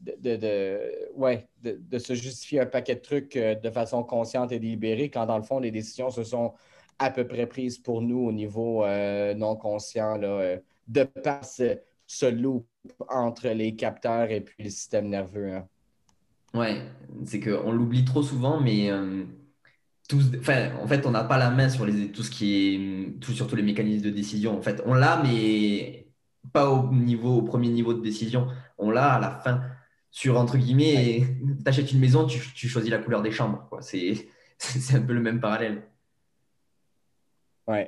de, 0.00 0.36
de, 0.36 1.10
ouais, 1.14 1.48
de, 1.62 1.80
de, 1.80 1.98
se 1.98 2.14
justifier 2.14 2.60
un 2.60 2.66
paquet 2.66 2.96
de 2.96 3.00
trucs 3.00 3.36
de 3.36 3.70
façon 3.70 4.02
consciente 4.02 4.50
et 4.52 4.58
délibérée, 4.58 5.10
quand 5.10 5.26
dans 5.26 5.36
le 5.36 5.42
fond, 5.44 5.60
les 5.60 5.70
décisions 5.70 6.10
se 6.10 6.22
sont 6.22 6.54
à 6.98 7.10
peu 7.10 7.26
près 7.26 7.46
prise 7.46 7.78
pour 7.78 8.02
nous 8.02 8.18
au 8.18 8.32
niveau 8.32 8.84
euh, 8.84 9.34
non 9.34 9.56
conscient, 9.56 10.16
là, 10.16 10.28
euh, 10.28 10.58
de 10.86 11.04
par 11.04 11.44
ce, 11.44 12.30
loop 12.30 12.66
entre 13.08 13.48
les 13.48 13.76
capteurs 13.76 14.30
et 14.30 14.40
puis 14.40 14.64
le 14.64 14.70
système 14.70 15.08
nerveux. 15.08 15.54
Hein. 15.54 15.66
Ouais, 16.54 16.82
c'est 17.24 17.40
qu'on 17.40 17.72
l'oublie 17.72 18.04
trop 18.04 18.22
souvent, 18.22 18.60
mais 18.60 18.90
euh, 18.90 19.24
en 20.12 20.86
fait, 20.86 21.06
on 21.06 21.10
n'a 21.10 21.24
pas 21.24 21.38
la 21.38 21.50
main 21.50 21.68
sur 21.68 21.84
les, 21.84 22.10
tout 22.10 22.22
ce 22.22 22.30
qui 22.30 22.74
est, 22.74 23.20
tout, 23.20 23.32
sur 23.32 23.46
tous 23.46 23.56
les 23.56 23.62
mécanismes 23.62 24.04
de 24.04 24.10
décision. 24.10 24.56
En 24.56 24.62
fait, 24.62 24.82
on 24.86 24.94
l'a, 24.94 25.22
mais 25.22 26.06
pas 26.52 26.70
au 26.70 26.92
niveau, 26.92 27.36
au 27.36 27.42
premier 27.42 27.68
niveau 27.68 27.92
de 27.92 28.00
décision. 28.00 28.48
On 28.78 28.90
l'a 28.90 29.14
à 29.14 29.20
la 29.20 29.30
fin. 29.30 29.62
Sur 30.10 30.38
entre 30.38 30.56
guillemets, 30.56 31.26
tu 31.62 31.68
achètes 31.68 31.92
une 31.92 32.00
maison, 32.00 32.26
tu, 32.26 32.40
tu, 32.54 32.68
choisis 32.68 32.90
la 32.90 32.98
couleur 32.98 33.20
des 33.20 33.30
chambres. 33.30 33.68
C'est 33.80 34.94
un 34.94 35.02
peu 35.02 35.12
le 35.12 35.20
même 35.20 35.40
parallèle. 35.40 35.82
Oui. 37.68 37.84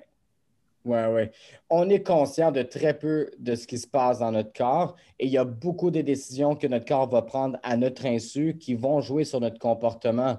Oui, 0.84 0.98
oui. 1.10 1.22
On 1.68 1.90
est 1.90 2.02
conscient 2.02 2.52
de 2.52 2.62
très 2.62 2.98
peu 2.98 3.30
de 3.38 3.54
ce 3.54 3.66
qui 3.66 3.76
se 3.76 3.86
passe 3.86 4.20
dans 4.20 4.32
notre 4.32 4.52
corps 4.52 4.96
et 5.18 5.26
il 5.26 5.32
y 5.32 5.36
a 5.36 5.44
beaucoup 5.44 5.90
de 5.90 6.00
décisions 6.00 6.56
que 6.56 6.66
notre 6.66 6.86
corps 6.86 7.08
va 7.08 7.20
prendre 7.22 7.58
à 7.62 7.76
notre 7.76 8.06
insu 8.06 8.56
qui 8.58 8.74
vont 8.74 9.00
jouer 9.00 9.24
sur 9.24 9.40
notre 9.40 9.58
comportement. 9.58 10.38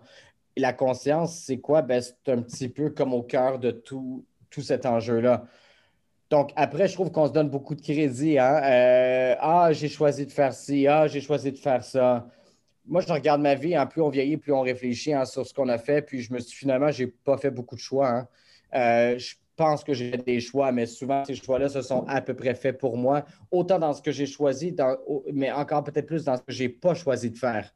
la 0.57 0.73
conscience, 0.73 1.37
c'est 1.37 1.59
quoi? 1.59 1.81
Ben, 1.83 2.01
c'est 2.01 2.31
un 2.31 2.41
petit 2.41 2.69
peu 2.69 2.89
comme 2.89 3.13
au 3.13 3.21
cœur 3.23 3.59
de 3.59 3.71
tout, 3.71 4.25
cet 4.49 4.85
enjeu-là. 4.85 5.45
Donc, 6.29 6.51
après, 6.55 6.87
je 6.87 6.93
trouve 6.93 7.11
qu'on 7.11 7.27
se 7.27 7.33
donne 7.33 7.49
beaucoup 7.49 7.75
de 7.75 7.81
crédit. 7.81 8.39
Hein? 8.39 8.61
Euh, 8.63 9.35
ah, 9.39 9.69
j'ai 9.73 9.89
choisi 9.89 10.25
de 10.25 10.31
faire 10.31 10.53
ci, 10.53 10.87
ah, 10.87 11.07
j'ai 11.07 11.21
choisi 11.21 11.51
de 11.51 11.57
faire 11.57 11.83
ça. 11.83 12.27
Moi, 12.85 13.01
je 13.01 13.13
regarde 13.13 13.41
ma 13.41 13.55
vie, 13.55 13.75
hein, 13.75 13.85
plus 13.85 14.01
on 14.01 14.09
vieillit, 14.09 14.37
plus 14.37 14.53
on 14.53 14.61
réfléchit 14.61 15.13
hein, 15.13 15.25
sur 15.25 15.45
ce 15.45 15.53
qu'on 15.53 15.69
a 15.69 15.77
fait, 15.77 16.01
puis 16.01 16.21
je 16.21 16.33
me 16.33 16.39
suis 16.39 16.57
finalement, 16.57 16.91
je 16.91 17.03
n'ai 17.03 17.11
pas 17.11 17.37
fait 17.37 17.51
beaucoup 17.51 17.75
de 17.75 17.81
choix. 17.81 18.27
Euh, 18.73 19.17
je 19.17 19.35
pense 19.55 19.83
que 19.83 19.93
j'ai 19.93 20.11
des 20.11 20.39
choix, 20.39 20.71
mais 20.71 20.85
souvent, 20.85 21.23
ces 21.25 21.35
choix-là 21.35 21.69
se 21.69 21.81
sont 21.81 22.03
à 22.07 22.21
peu 22.21 22.33
près 22.33 22.55
faits 22.55 22.77
pour 22.77 22.97
moi, 22.97 23.25
autant 23.51 23.79
dans 23.79 23.93
ce 23.93 24.01
que 24.01 24.11
j'ai 24.11 24.25
choisi, 24.25 24.75
mais 25.33 25.51
encore 25.51 25.83
peut-être 25.83 26.07
plus 26.07 26.25
dans 26.25 26.37
ce 26.37 26.41
que 26.41 26.51
je 26.51 26.63
n'ai 26.63 26.69
pas 26.69 26.93
choisi 26.93 27.29
de 27.29 27.37
faire. 27.37 27.71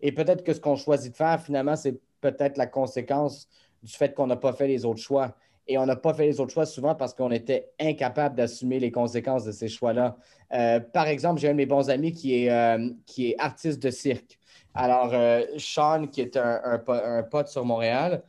Et 0.00 0.12
peut-être 0.12 0.42
que 0.44 0.52
ce 0.52 0.60
qu'on 0.60 0.76
choisit 0.76 1.12
de 1.12 1.16
faire, 1.16 1.40
finalement, 1.40 1.76
c'est 1.76 2.00
peut-être 2.20 2.56
la 2.56 2.66
conséquence 2.66 3.48
du 3.82 3.92
fait 3.92 4.14
qu'on 4.14 4.26
n'a 4.26 4.36
pas 4.36 4.52
fait 4.52 4.66
les 4.66 4.84
autres 4.84 5.00
choix. 5.00 5.34
Et 5.70 5.76
on 5.76 5.84
n'a 5.84 5.96
pas 5.96 6.14
fait 6.14 6.24
les 6.24 6.40
autres 6.40 6.52
choix 6.52 6.64
souvent 6.64 6.94
parce 6.94 7.12
qu'on 7.12 7.30
était 7.30 7.68
incapable 7.78 8.34
d'assumer 8.34 8.80
les 8.80 8.90
conséquences 8.90 9.44
de 9.44 9.52
ces 9.52 9.68
choix-là. 9.68 10.16
Euh, 10.54 10.80
par 10.80 11.06
exemple, 11.06 11.40
j'ai 11.40 11.48
un 11.48 11.52
de 11.52 11.58
mes 11.58 11.66
bons 11.66 11.90
amis 11.90 12.12
qui 12.12 12.42
est, 12.42 12.50
euh, 12.50 12.88
qui 13.04 13.30
est 13.30 13.36
artiste 13.38 13.82
de 13.82 13.90
cirque. 13.90 14.38
Alors, 14.74 15.12
Sean, 15.58 16.06
qui 16.06 16.22
est 16.22 16.36
un, 16.36 16.80
un, 16.86 17.22
pote 17.22 17.48
sur 17.48 17.64
Montréal, 17.64 18.22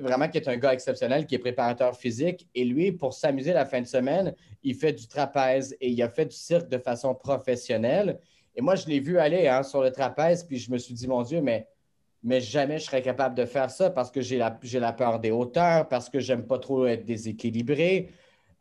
vraiment 0.00 0.28
qui 0.28 0.38
est 0.38 0.48
un 0.48 0.56
gars 0.56 0.72
exceptionnel, 0.72 1.26
qui 1.26 1.34
est 1.34 1.38
préparateur 1.38 1.96
physique. 1.96 2.48
Et 2.54 2.64
lui, 2.64 2.92
pour 2.92 3.14
s'amuser 3.14 3.52
la 3.52 3.64
fin 3.64 3.80
de 3.80 3.86
semaine, 3.86 4.34
il 4.62 4.74
fait 4.74 4.92
du 4.92 5.06
trapèze 5.06 5.76
et 5.80 5.88
il 5.88 6.02
a 6.02 6.08
fait 6.08 6.26
du 6.26 6.36
cirque 6.36 6.68
de 6.68 6.78
façon 6.78 7.14
professionnelle. 7.14 8.18
Et 8.54 8.62
moi, 8.62 8.74
je 8.74 8.86
l'ai 8.86 9.00
vu 9.00 9.18
aller 9.18 9.48
hein, 9.48 9.62
sur 9.62 9.82
le 9.82 9.90
trapèze, 9.90 10.44
puis 10.44 10.58
je 10.58 10.70
me 10.70 10.78
suis 10.78 10.94
dit, 10.94 11.06
mon 11.06 11.22
Dieu, 11.22 11.40
mais, 11.40 11.68
mais 12.22 12.40
jamais 12.40 12.78
je 12.78 12.84
serais 12.84 13.02
capable 13.02 13.34
de 13.34 13.44
faire 13.44 13.70
ça 13.70 13.90
parce 13.90 14.10
que 14.10 14.20
j'ai 14.20 14.38
la, 14.38 14.58
la 14.74 14.92
peur 14.92 15.20
des 15.20 15.30
hauteurs, 15.30 15.88
parce 15.88 16.08
que 16.08 16.20
j'aime 16.20 16.46
pas 16.46 16.58
trop 16.58 16.86
être 16.86 17.04
déséquilibré. 17.04 18.10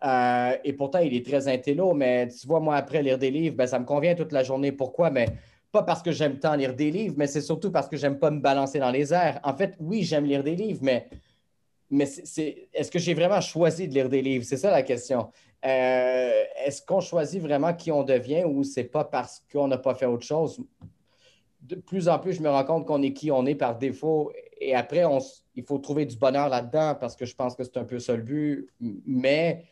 Euh, 0.04 0.58
et 0.64 0.74
pourtant, 0.74 1.00
il 1.00 1.16
est 1.16 1.26
très 1.26 1.48
intello, 1.48 1.94
mais 1.94 2.28
tu 2.28 2.46
vois, 2.46 2.60
moi, 2.60 2.76
après 2.76 3.02
lire 3.02 3.18
des 3.18 3.32
livres, 3.32 3.56
ben, 3.56 3.66
ça 3.66 3.80
me 3.80 3.86
convient 3.86 4.14
toute 4.16 4.34
la 4.34 4.44
journée. 4.44 4.72
Pourquoi? 4.72 5.10
Mais 5.10 5.28
pas 5.72 5.84
parce 5.84 6.02
que 6.02 6.12
j'aime 6.12 6.40
tant 6.40 6.56
lire 6.56 6.74
des 6.74 6.92
livres, 6.92 7.16
mais 7.18 7.28
c'est 7.28 7.42
surtout 7.42 7.72
parce 7.72 7.88
que 7.88 7.98
j'aime 7.98 8.20
pas 8.20 8.32
me 8.32 8.40
balancer 8.40 8.80
dans 8.80 8.92
les 8.92 9.14
airs. 9.14 9.40
En 9.44 9.56
fait, 9.56 9.76
oui, 9.80 10.04
j'aime 10.04 10.26
lire 10.26 10.44
des 10.44 10.56
livres, 10.56 10.80
mais 10.82 11.08
mais 11.90 12.06
c'est, 12.06 12.70
est-ce 12.74 12.90
que 12.90 13.00
j'ai 13.00 13.14
vraiment 13.14 13.42
choisi 13.42 13.88
de 13.88 13.94
lire 13.94 14.10
des 14.10 14.22
livres? 14.22 14.46
C'est 14.46 14.58
ça 14.58 14.72
la 14.72 14.84
question. 14.84 15.30
Euh, 15.66 16.44
est-ce 16.66 16.82
qu'on 16.82 17.00
choisit 17.00 17.42
vraiment 17.42 17.74
qui 17.74 17.92
on 17.92 18.04
devient 18.04 18.44
ou 18.46 18.64
c'est 18.64 18.84
pas 18.84 19.04
parce 19.04 19.44
qu'on 19.52 19.68
n'a 19.68 19.78
pas 19.78 19.96
fait 19.96 20.06
autre 20.06 20.26
chose? 20.26 20.60
De 21.62 21.76
plus 21.76 22.08
en 22.08 22.20
plus, 22.20 22.34
je 22.34 22.42
me 22.42 22.50
rends 22.50 22.64
compte 22.64 22.86
qu'on 22.86 23.02
est 23.02 23.14
qui 23.14 23.32
on 23.32 23.46
est 23.46 23.56
par 23.56 23.78
défaut. 23.78 24.32
Et 24.60 24.76
après, 24.76 25.04
il 25.56 25.64
faut 25.64 25.80
trouver 25.80 26.06
du 26.06 26.16
bonheur 26.18 26.50
là-dedans 26.50 26.96
parce 27.00 27.16
que 27.16 27.26
je 27.26 27.36
pense 27.36 27.56
que 27.56 27.64
c'est 27.64 27.78
un 27.78 27.84
peu 27.84 28.00
ça 28.00 28.16
le 28.16 28.22
but. 28.22 28.70
Mais 28.80 29.64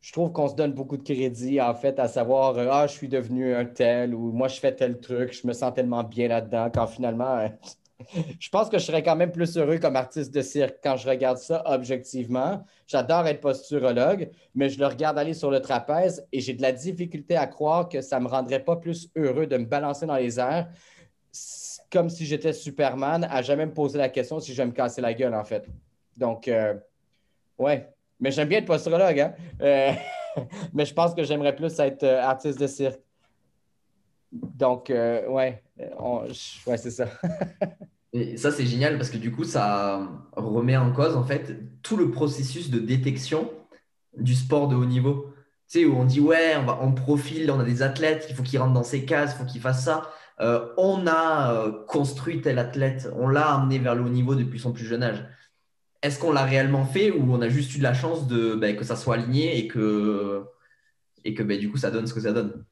je 0.00 0.12
trouve 0.12 0.32
qu'on 0.32 0.48
se 0.48 0.54
donne 0.54 0.72
beaucoup 0.72 0.96
de 0.96 1.02
crédit, 1.02 1.60
en 1.60 1.74
fait, 1.74 1.98
à 1.98 2.08
savoir 2.08 2.56
Ah, 2.58 2.86
je 2.86 2.92
suis 2.92 3.08
devenu 3.08 3.54
un 3.54 3.64
tel 3.64 4.14
ou 4.14 4.32
moi, 4.32 4.48
je 4.48 4.60
fais 4.60 4.74
tel 4.74 5.00
truc, 5.00 5.32
je 5.32 5.46
me 5.46 5.52
sens 5.52 5.72
tellement 5.74 6.04
bien 6.04 6.28
là-dedans, 6.28 6.70
quand 6.72 6.86
finalement, 6.86 7.48
je 8.38 8.48
pense 8.50 8.68
que 8.68 8.78
je 8.78 8.84
serais 8.84 9.02
quand 9.02 9.16
même 9.16 9.32
plus 9.32 9.56
heureux 9.56 9.78
comme 9.78 9.96
artiste 9.96 10.32
de 10.34 10.42
cirque 10.42 10.76
quand 10.82 10.96
je 10.96 11.08
regarde 11.08 11.38
ça 11.38 11.62
objectivement. 11.66 12.64
J'adore 12.86 13.26
être 13.26 13.40
posturologue, 13.40 14.30
mais 14.54 14.68
je 14.68 14.78
le 14.78 14.86
regarde 14.86 15.18
aller 15.18 15.34
sur 15.34 15.50
le 15.50 15.60
trapèze 15.60 16.26
et 16.32 16.40
j'ai 16.40 16.54
de 16.54 16.62
la 16.62 16.72
difficulté 16.72 17.36
à 17.36 17.46
croire 17.46 17.88
que 17.88 18.00
ça 18.00 18.18
ne 18.18 18.24
me 18.24 18.28
rendrait 18.28 18.64
pas 18.64 18.76
plus 18.76 19.10
heureux 19.16 19.46
de 19.46 19.56
me 19.56 19.64
balancer 19.64 20.06
dans 20.06 20.16
les 20.16 20.38
airs 20.38 20.68
comme 21.90 22.10
si 22.10 22.26
j'étais 22.26 22.52
Superman, 22.52 23.26
à 23.30 23.42
jamais 23.42 23.66
me 23.66 23.72
poser 23.72 23.98
la 23.98 24.08
question 24.08 24.40
si 24.40 24.52
je 24.52 24.56
vais 24.56 24.66
me 24.66 24.72
casser 24.72 25.00
la 25.00 25.14
gueule, 25.14 25.34
en 25.34 25.44
fait. 25.44 25.66
Donc, 26.16 26.48
euh, 26.48 26.74
ouais. 27.58 27.88
Mais 28.18 28.30
j'aime 28.30 28.48
bien 28.48 28.58
être 28.58 28.66
posturologue, 28.66 29.20
hein? 29.20 29.34
Euh, 29.60 29.92
mais 30.72 30.84
je 30.84 30.94
pense 30.94 31.14
que 31.14 31.22
j'aimerais 31.22 31.54
plus 31.54 31.78
être 31.78 32.02
euh, 32.02 32.22
artiste 32.22 32.58
de 32.58 32.66
cirque. 32.66 33.00
Donc, 34.54 34.88
ouais, 34.88 35.62
ouais 35.78 36.76
c'est 36.76 36.90
ça. 36.90 37.08
Et 38.12 38.38
ça, 38.38 38.50
c'est 38.50 38.64
génial 38.64 38.96
parce 38.96 39.10
que 39.10 39.18
du 39.18 39.30
coup, 39.30 39.44
ça 39.44 40.08
remet 40.32 40.76
en 40.76 40.90
cause 40.92 41.16
en 41.16 41.24
fait 41.24 41.82
tout 41.82 41.98
le 41.98 42.10
processus 42.10 42.70
de 42.70 42.78
détection 42.78 43.50
du 44.16 44.34
sport 44.34 44.68
de 44.68 44.74
haut 44.74 44.86
niveau. 44.86 45.34
Tu 45.68 45.80
sais, 45.80 45.84
où 45.84 45.96
on 45.96 46.04
dit, 46.04 46.20
ouais, 46.20 46.54
on, 46.56 46.64
va, 46.64 46.78
on 46.80 46.92
profile, 46.92 47.50
on 47.50 47.60
a 47.60 47.64
des 47.64 47.82
athlètes, 47.82 48.26
il 48.30 48.36
faut 48.36 48.42
qu'ils 48.42 48.58
rentrent 48.58 48.72
dans 48.72 48.84
ces 48.84 49.04
cases, 49.04 49.34
il 49.34 49.38
faut 49.38 49.44
qu'ils 49.44 49.60
fassent 49.60 49.84
ça. 49.84 50.10
Euh, 50.40 50.68
on 50.78 51.06
a 51.06 51.52
euh, 51.52 51.84
construit 51.86 52.40
tel 52.40 52.58
athlète, 52.58 53.08
on 53.16 53.28
l'a 53.28 53.54
amené 53.54 53.78
vers 53.78 53.94
le 53.94 54.02
haut 54.02 54.08
niveau 54.08 54.34
depuis 54.34 54.60
son 54.60 54.72
plus 54.72 54.84
jeune 54.84 55.02
âge. 55.02 55.24
Est-ce 56.02 56.18
qu'on 56.18 56.32
l'a 56.32 56.44
réellement 56.44 56.86
fait 56.86 57.10
ou 57.10 57.34
on 57.34 57.40
a 57.42 57.48
juste 57.48 57.74
eu 57.74 57.78
de 57.78 57.82
la 57.82 57.94
chance 57.94 58.26
de, 58.28 58.54
ben, 58.54 58.76
que 58.76 58.84
ça 58.84 58.96
soit 58.96 59.14
aligné 59.14 59.58
et 59.58 59.66
que, 59.68 60.44
et 61.24 61.34
que 61.34 61.42
ben, 61.42 61.58
du 61.58 61.70
coup, 61.70 61.78
ça 61.78 61.90
donne 61.90 62.06
ce 62.06 62.14
que 62.14 62.20
ça 62.20 62.32
donne? 62.32 62.64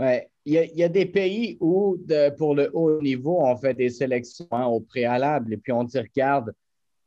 Ouais 0.00 0.30
il 0.46 0.70
y, 0.74 0.82
a, 0.82 0.88
des 0.88 1.06
pays 1.06 1.58
où, 1.60 1.98
pour 2.38 2.54
le 2.54 2.70
haut 2.72 3.00
niveau, 3.00 3.38
on 3.40 3.56
fait 3.56 3.74
des 3.74 3.90
sélections 3.90 4.46
hein, 4.50 4.66
au 4.66 4.80
préalable 4.80 5.52
et 5.52 5.56
puis 5.56 5.72
on 5.72 5.84
dit 5.84 5.98
regarde, 5.98 6.52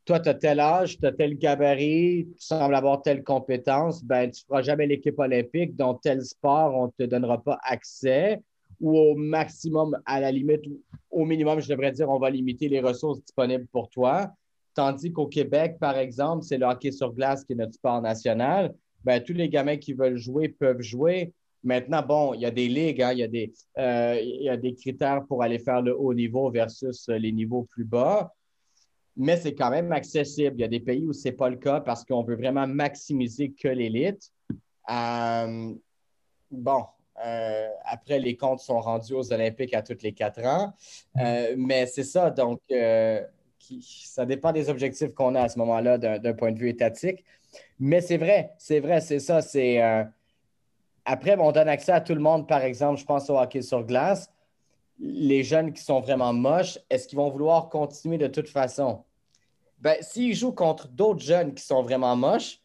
toi, 0.06 0.20
tu 0.20 0.30
as 0.30 0.34
tel 0.34 0.60
âge, 0.60 1.00
tu 1.00 1.06
as 1.06 1.12
tel 1.12 1.38
gabarit, 1.38 2.28
tu 2.36 2.46
sembles 2.46 2.76
avoir 2.76 3.02
telle 3.02 3.24
compétence, 3.24 4.04
ben, 4.04 4.30
tu 4.30 4.42
ne 4.44 4.46
feras 4.48 4.62
jamais 4.62 4.86
l'équipe 4.86 5.18
olympique, 5.18 5.76
dans 5.76 5.96
tel 5.96 6.24
sport, 6.24 6.76
on 6.76 6.86
ne 6.88 6.92
te 6.92 7.10
donnera 7.10 7.42
pas 7.42 7.58
accès. 7.64 8.42
ou 8.80 8.98
au 8.98 9.16
maximum, 9.16 9.98
à 10.06 10.20
la 10.20 10.32
limite, 10.32 10.62
au 11.10 11.26
minimum, 11.26 11.60
je 11.62 11.70
devrais 11.70 11.92
dire, 11.92 12.10
on 12.10 12.20
va 12.20 12.30
limiter 12.30 12.68
les 12.68 12.82
ressources 12.82 13.22
disponibles 13.22 13.68
pour 13.72 13.90
toi. 13.90 14.32
Tandis 14.74 15.12
qu'au 15.12 15.28
Québec, 15.28 15.78
par 15.80 15.98
exemple, 15.98 16.44
c'est 16.44 16.58
le 16.58 16.66
hockey 16.66 16.92
sur 16.92 17.14
glace 17.14 17.46
qui 17.46 17.54
est 17.54 17.56
notre 17.56 17.74
sport 17.74 18.02
national. 18.02 18.74
Ben, 19.04 19.24
tous 19.24 19.34
les 19.34 19.48
gamins 19.48 19.78
qui 19.78 19.94
veulent 19.94 20.18
jouer 20.18 20.50
peuvent 20.50 20.82
jouer. 20.82 21.32
Maintenant, 21.64 22.02
bon, 22.02 22.34
il 22.34 22.42
y 22.42 22.46
a 22.46 22.52
des 22.52 22.68
ligues, 22.68 23.02
hein, 23.02 23.12
il, 23.14 23.20
y 23.20 23.24
a 23.24 23.28
des, 23.28 23.54
euh, 23.78 24.20
il 24.22 24.44
y 24.44 24.50
a 24.50 24.58
des 24.58 24.74
critères 24.76 25.26
pour 25.26 25.44
aller 25.44 25.60
faire 25.60 25.82
le 25.82 25.98
haut 25.98 26.14
niveau 26.14 26.50
versus 26.52 27.08
les 27.08 27.32
niveaux 27.32 27.64
plus 27.64 27.86
bas, 27.86 28.34
mais 29.16 29.38
c'est 29.38 29.56
quand 29.56 29.70
même 29.70 29.92
accessible. 29.92 30.58
Il 30.58 30.62
y 30.62 30.66
a 30.66 30.70
des 30.70 30.80
pays 30.80 31.06
où 31.06 31.14
ce 31.14 31.28
n'est 31.28 31.36
pas 31.36 31.50
le 31.50 31.58
cas 31.58 31.80
parce 31.80 32.04
qu'on 32.04 32.24
veut 32.24 32.36
vraiment 32.36 32.68
maximiser 32.68 33.52
que 33.52 33.70
l'élite. 33.70 34.32
Euh, 34.90 35.74
bon, 36.52 36.84
euh, 37.26 37.70
après, 37.86 38.20
les 38.20 38.36
comptes 38.36 38.60
sont 38.60 38.82
rendus 38.82 39.14
aux 39.14 39.32
Olympiques 39.32 39.74
à 39.74 39.82
tous 39.82 40.02
les 40.04 40.14
quatre 40.14 40.44
ans, 40.46 40.74
mais 41.56 41.86
c'est 41.86 42.04
ça, 42.04 42.30
donc 42.30 42.60
ça 43.82 44.26
dépend 44.26 44.52
des 44.52 44.70
objectifs 44.70 45.14
qu'on 45.14 45.36
a 45.36 45.44
à 45.44 45.50
ce 45.50 45.58
moment-là 45.60 45.98
d'un 45.98 46.34
point 46.34 46.52
de 46.52 46.60
vue 46.60 46.70
étatique. 46.70 47.24
Mais 47.80 48.02
c'est 48.02 48.18
vrai, 48.18 48.52
c'est 48.58 48.80
vrai, 48.80 49.02
c'est 49.02 49.20
ça. 49.20 49.42
C'est 49.42 49.82
euh, 49.82 50.04
après, 51.06 51.38
on 51.38 51.52
donne 51.52 51.68
accès 51.68 51.92
à 51.92 52.02
tout 52.02 52.14
le 52.14 52.22
monde. 52.22 52.48
Par 52.48 52.62
exemple, 52.62 53.00
je 53.00 53.06
pense 53.06 53.30
au 53.30 53.38
hockey 53.38 53.62
sur 53.62 53.84
glace. 53.84 54.30
Les 55.00 55.44
jeunes 55.44 55.74
qui 55.74 55.82
sont 55.82 56.00
vraiment 56.00 56.34
moches, 56.34 56.80
est-ce 56.90 57.08
qu'ils 57.08 57.18
vont 57.18 57.30
vouloir 57.30 57.70
continuer 57.70 58.18
de 58.18 58.28
toute 58.28 58.48
façon? 58.48 59.04
Ben, 59.80 59.98
s'ils 60.02 60.36
jouent 60.36 60.54
contre 60.54 60.88
d'autres 60.88 61.22
jeunes 61.22 61.54
qui 61.54 61.64
sont 61.64 61.82
vraiment 61.82 62.16
moches, 62.16 62.62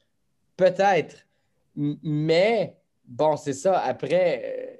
peut-être. 0.57 1.27
Mais 1.75 2.77
bon, 3.05 3.37
c'est 3.37 3.55
ça. 3.55 3.81
Après, 3.81 4.43
euh, 4.45 4.77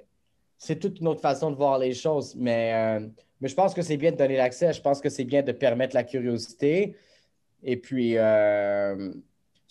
c'est 0.57 0.79
toute 0.79 0.99
une 0.99 1.07
autre 1.07 1.21
façon 1.21 1.51
de 1.51 1.55
voir 1.55 1.79
les 1.79 1.93
choses. 1.93 2.35
Mais, 2.35 2.73
euh, 2.73 3.07
mais 3.41 3.49
je 3.49 3.55
pense 3.55 3.73
que 3.73 3.81
c'est 3.81 3.97
bien 3.97 4.11
de 4.11 4.17
donner 4.17 4.37
l'accès. 4.37 4.71
Je 4.71 4.81
pense 4.81 5.01
que 5.01 5.09
c'est 5.09 5.25
bien 5.25 5.41
de 5.41 5.51
permettre 5.51 5.95
la 5.95 6.03
curiosité. 6.03 6.95
Et 7.63 7.75
puis, 7.75 8.15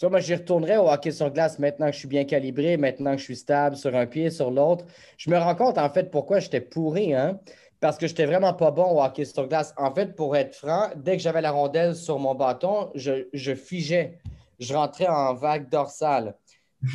moi, 0.02 0.20
j'y 0.20 0.34
retournerai 0.34 0.76
au 0.76 0.88
hockey 0.88 1.10
sur 1.10 1.30
glace 1.30 1.58
maintenant 1.58 1.86
que 1.86 1.92
je 1.92 1.98
suis 1.98 2.08
bien 2.08 2.24
calibré, 2.24 2.76
maintenant 2.76 3.12
que 3.12 3.18
je 3.18 3.24
suis 3.24 3.36
stable 3.36 3.76
sur 3.76 3.94
un 3.96 4.06
pied, 4.06 4.30
sur 4.30 4.50
l'autre. 4.50 4.84
Je 5.16 5.28
me 5.30 5.36
rends 5.38 5.56
compte, 5.56 5.78
en 5.78 5.90
fait, 5.90 6.10
pourquoi 6.10 6.38
j'étais 6.38 6.60
pourri, 6.60 7.14
hein? 7.14 7.40
Parce 7.80 7.96
que 7.96 8.06
j'étais 8.06 8.26
vraiment 8.26 8.54
pas 8.54 8.70
bon 8.70 8.84
au 8.84 9.02
hockey 9.02 9.24
sur 9.24 9.48
glace. 9.48 9.74
En 9.76 9.92
fait, 9.92 10.14
pour 10.14 10.36
être 10.36 10.54
franc, 10.54 10.90
dès 10.96 11.16
que 11.16 11.22
j'avais 11.22 11.40
la 11.40 11.50
rondelle 11.50 11.94
sur 11.94 12.18
mon 12.18 12.34
bâton, 12.34 12.90
je, 12.94 13.28
je 13.32 13.54
figeais. 13.54 14.18
Je 14.58 14.74
rentrais 14.74 15.06
en 15.06 15.34
vague 15.34 15.68
dorsale. 15.68 16.36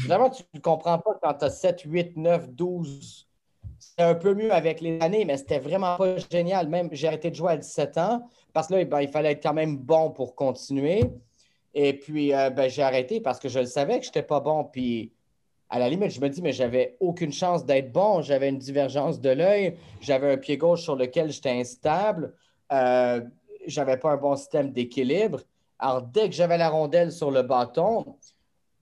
Vraiment, 0.05 0.29
tu 0.29 0.43
ne 0.53 0.59
comprends 0.59 0.99
pas 0.99 1.17
quand 1.21 1.33
tu 1.33 1.45
as 1.45 1.49
7, 1.49 1.81
8, 1.81 2.17
9, 2.17 2.49
12. 2.49 3.27
C'était 3.79 4.03
un 4.03 4.15
peu 4.15 4.33
mieux 4.33 4.51
avec 4.51 4.79
les 4.81 4.99
années, 5.01 5.25
mais 5.25 5.37
c'était 5.37 5.59
vraiment 5.59 5.97
pas 5.97 6.15
génial. 6.31 6.67
Même, 6.69 6.89
j'ai 6.91 7.07
arrêté 7.07 7.29
de 7.29 7.35
jouer 7.35 7.53
à 7.53 7.57
17 7.57 7.97
ans 7.97 8.27
parce 8.53 8.67
que 8.67 8.75
là, 8.75 8.85
ben, 8.85 9.01
il 9.01 9.09
fallait 9.09 9.31
être 9.31 9.43
quand 9.43 9.53
même 9.53 9.77
bon 9.77 10.11
pour 10.11 10.35
continuer. 10.35 11.03
Et 11.73 11.93
puis, 11.93 12.33
euh, 12.33 12.49
ben, 12.49 12.69
j'ai 12.69 12.83
arrêté 12.83 13.19
parce 13.19 13.39
que 13.39 13.49
je 13.49 13.59
le 13.59 13.65
savais 13.65 13.99
que 13.99 14.05
je 14.05 14.09
n'étais 14.09 14.23
pas 14.23 14.39
bon. 14.39 14.63
Puis, 14.65 15.11
à 15.69 15.79
la 15.79 15.89
limite, 15.89 16.11
je 16.11 16.21
me 16.21 16.29
dis, 16.29 16.41
mais 16.41 16.51
j'avais 16.51 16.97
aucune 16.99 17.31
chance 17.31 17.65
d'être 17.65 17.91
bon. 17.91 18.21
J'avais 18.21 18.49
une 18.49 18.59
divergence 18.59 19.19
de 19.19 19.29
l'œil. 19.29 19.77
J'avais 20.01 20.33
un 20.33 20.37
pied 20.37 20.57
gauche 20.57 20.83
sur 20.83 20.95
lequel 20.95 21.31
j'étais 21.31 21.51
instable. 21.51 22.33
Euh, 22.71 23.21
j'avais 23.65 23.97
pas 23.97 24.11
un 24.11 24.17
bon 24.17 24.35
système 24.35 24.71
d'équilibre. 24.71 25.41
Alors, 25.79 26.03
dès 26.03 26.29
que 26.29 26.35
j'avais 26.35 26.57
la 26.57 26.69
rondelle 26.69 27.11
sur 27.11 27.31
le 27.31 27.41
bâton, 27.41 28.17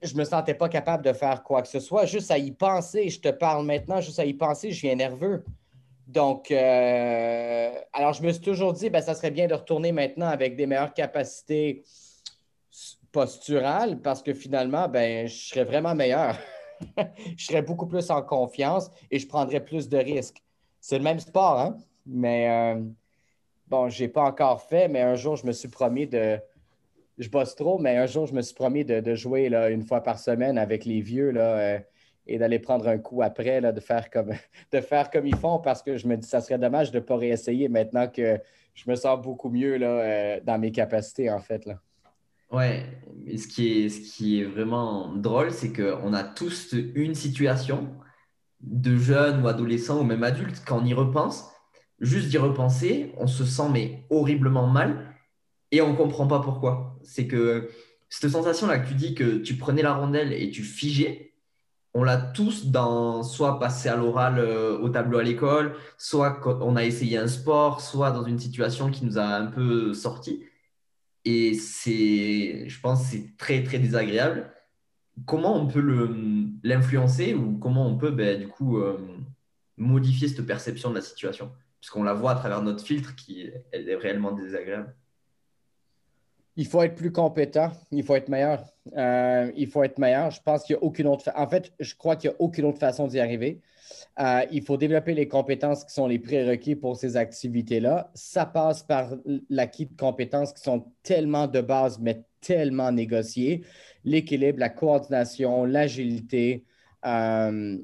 je 0.02 0.14
ne 0.14 0.20
me 0.20 0.24
sentais 0.26 0.54
pas 0.54 0.68
capable 0.68 1.04
de 1.04 1.14
faire 1.14 1.44
quoi 1.44 1.62
que 1.62 1.68
ce 1.68 1.80
soit. 1.80 2.06
Juste 2.06 2.32
à 2.32 2.38
y 2.38 2.52
penser, 2.52 3.10
je 3.10 3.20
te 3.20 3.30
parle 3.30 3.66
maintenant, 3.66 4.02
juste 4.02 4.20
à 4.20 4.26
y 4.26 4.34
penser, 4.34 4.72
je 4.72 4.82
viens 4.82 4.96
nerveux. 4.96 5.46
Donc, 6.08 6.52
euh, 6.52 7.72
alors 7.94 8.14
je 8.14 8.22
me 8.22 8.32
suis 8.32 8.42
toujours 8.42 8.74
dit, 8.74 8.90
ben, 8.90 9.02
ça 9.02 9.14
serait 9.16 9.32
bien 9.32 9.48
de 9.48 9.54
retourner 9.54 9.92
maintenant 9.92 10.28
avec 10.28 10.58
des 10.58 10.66
meilleures 10.66 10.94
capacités 10.94 11.84
postural 13.12 14.00
parce 14.02 14.22
que 14.22 14.34
finalement, 14.34 14.88
ben, 14.88 15.28
je 15.28 15.50
serais 15.50 15.64
vraiment 15.64 15.96
meilleur. 15.96 16.38
je 17.38 17.46
serais 17.46 17.62
beaucoup 17.62 17.88
plus 17.88 18.10
en 18.10 18.22
confiance 18.22 18.90
et 19.10 19.20
je 19.20 19.28
prendrais 19.28 19.64
plus 19.64 19.90
de 19.90 19.98
risques. 19.98 20.42
C'est 20.80 20.98
le 20.98 21.04
même 21.04 21.20
sport, 21.20 21.60
hein? 21.60 21.78
Mais 22.06 22.50
euh, 22.50 22.82
bon, 23.68 23.90
je 23.90 24.04
n'ai 24.04 24.10
pas 24.10 24.24
encore 24.24 24.62
fait, 24.64 24.88
mais 24.88 25.02
un 25.02 25.16
jour, 25.16 25.36
je 25.36 25.46
me 25.46 25.52
suis 25.52 25.68
promis 25.68 26.08
de. 26.08 26.40
Je 27.18 27.30
bosse 27.30 27.56
trop, 27.56 27.78
mais 27.78 27.98
un 27.98 28.08
jour, 28.08 28.26
je 28.26 28.34
me 28.34 28.42
suis 28.42 28.56
promis 28.56 28.84
de, 28.84 29.14
jouer 29.14 29.50
là, 29.50 29.70
une 29.70 29.84
fois 29.84 30.02
par 30.02 30.18
semaine 30.18 30.58
avec 30.58 30.86
les 30.86 31.02
vieux 31.02 31.30
là, 31.30 31.58
euh, 31.58 31.80
et 32.26 32.40
d'aller 32.40 32.58
prendre 32.58 32.88
un 32.88 32.98
coup 32.98 33.22
après, 33.22 33.62
là, 33.62 33.72
de, 33.72 33.80
faire 33.80 34.10
comme, 34.10 34.32
de 34.72 34.82
faire 34.82 35.12
comme 35.12 35.28
ils 35.28 35.36
font 35.36 35.60
parce 35.60 35.84
que 35.84 35.98
je 35.98 36.08
me 36.08 36.18
dis 36.18 36.28
ça 36.28 36.42
serait 36.42 36.58
dommage 36.58 36.90
de 36.90 36.98
ne 36.98 37.04
pas 37.04 37.18
réessayer 37.18 37.70
maintenant 37.70 38.08
que 38.08 38.40
je 38.74 38.90
me 38.90 38.96
sens 38.96 39.22
beaucoup 39.22 39.50
mieux 39.50 39.78
là, 39.78 39.88
euh, 39.88 40.40
dans 40.44 40.58
mes 40.58 40.72
capacités, 40.72 41.30
en 41.30 41.40
fait. 41.40 41.66
Là. 41.66 41.80
Ouais, 42.52 42.86
mais 43.26 43.38
ce 43.38 43.48
qui 43.48 44.40
est, 44.40 44.44
vraiment 44.44 45.16
drôle, 45.16 45.52
c'est 45.52 45.72
qu'on 45.72 46.14
a 46.14 46.24
tous 46.24 46.74
une 46.74 47.16
situation 47.16 47.96
de 48.62 48.98
jeunes 48.98 49.44
ou 49.44 49.48
adolescents 49.48 50.00
ou 50.02 50.04
même 50.04 50.24
adultes, 50.24 50.62
quand 50.66 50.80
on 50.82 50.86
y 50.86 50.94
repense, 50.94 51.46
juste 52.00 52.30
d'y 52.30 52.38
repenser, 52.38 53.14
on 53.18 53.28
se 53.28 53.46
sent 53.46 53.70
mais 53.72 54.06
horriblement 54.10 54.68
mal 54.68 55.16
et 55.72 55.82
on 55.82 55.92
ne 55.92 55.98
comprend 55.98 56.28
pas 56.28 56.42
pourquoi. 56.42 57.00
C'est 57.04 57.28
que 57.28 57.70
cette 58.10 58.32
sensation-là 58.32 58.80
que 58.80 58.90
tu 58.90 58.96
dis 58.96 59.16
que 59.16 59.38
tu 59.38 59.56
prenais 59.56 59.82
la 59.82 59.94
rondelle 59.94 60.34
et 60.34 60.52
tu 60.52 60.64
figeais, 60.64 61.34
on 61.94 62.04
l'a 62.04 62.18
tous 62.18 62.68
dans 62.68 63.24
soit 63.24 63.60
passé 63.60 63.90
à 63.90 63.96
l'oral 63.96 64.40
euh, 64.40 64.78
au 64.80 64.90
tableau 64.90 65.20
à 65.20 65.24
l'école, 65.24 65.76
soit 65.98 66.40
on 66.62 66.76
a 66.76 66.84
essayé 66.86 67.18
un 67.18 67.28
sport, 67.28 67.82
soit 67.82 68.12
dans 68.12 68.24
une 68.24 68.40
situation 68.40 68.92
qui 68.92 69.06
nous 69.06 69.18
a 69.18 69.24
un 69.24 69.48
peu 69.48 69.94
sorti. 69.94 70.44
Et 71.26 71.54
c'est, 71.54 72.68
je 72.68 72.80
pense, 72.82 73.04
c'est 73.06 73.36
très, 73.38 73.64
très 73.64 73.80
désagréable. 73.80 74.52
Comment 75.26 75.56
on 75.56 75.68
peut 75.68 75.82
l'influencer 76.64 77.34
ou 77.34 77.58
comment 77.58 77.88
on 77.88 77.98
peut, 77.98 78.12
ben, 78.12 78.40
du 78.40 78.48
coup, 78.48 78.80
euh, 78.80 78.98
modifier 79.78 80.28
cette 80.28 80.46
perception 80.46 80.90
de 80.90 80.96
la 80.96 81.02
situation? 81.02 81.52
Puisqu'on 81.80 82.04
la 82.04 82.14
voit 82.14 82.32
à 82.32 82.36
travers 82.36 82.62
notre 82.62 82.84
filtre 82.84 83.16
qui 83.16 83.42
est 83.42 83.96
réellement 83.96 84.32
désagréable. 84.32 84.96
Il 86.58 86.68
faut 86.68 86.82
être 86.84 86.96
plus 86.96 87.12
compétent, 87.12 87.72
il 87.92 88.04
faut 88.04 88.16
être 88.16 88.28
meilleur. 88.30 88.66
Euh, 88.98 89.52
il 89.56 89.68
faut 89.68 89.84
être 89.84 90.00
meilleur. 90.00 90.32
Je 90.32 90.42
pense 90.42 90.64
qu'il 90.64 90.76
n'y 90.76 90.82
a 90.82 90.84
aucune 90.84 91.08
autre. 91.08 91.30
En 91.36 91.48
fait, 91.48 91.72
je 91.80 91.96
crois 91.96 92.16
qu'il 92.16 92.30
n'y 92.30 92.36
a 92.36 92.42
aucune 92.42 92.66
autre 92.66 92.80
façon 92.80 93.08
d'y 93.08 93.20
arriver. 93.20 93.62
Euh, 94.20 94.46
il 94.52 94.64
faut 94.64 94.78
développer 94.78 95.14
les 95.14 95.28
compétences 95.28 95.86
qui 95.86 95.94
sont 95.94 96.08
les 96.08 96.20
prérequis 96.20 96.76
pour 96.76 96.98
ces 96.98 97.16
activités-là. 97.16 98.12
Ça 98.14 98.46
passe 98.46 98.84
par 98.84 99.14
l'acquis 99.50 99.86
de 99.86 99.96
compétences 99.96 100.52
qui 100.54 100.62
sont 100.62 100.86
tellement 101.04 101.48
de 101.48 101.62
base, 101.62 102.00
mais 102.00 102.24
tellement 102.42 102.92
négociées. 102.92 103.64
L'équilibre, 104.04 104.60
la 104.60 104.70
coordination, 104.70 105.64
l'agilité. 105.64 106.66
Euh, 107.06 107.78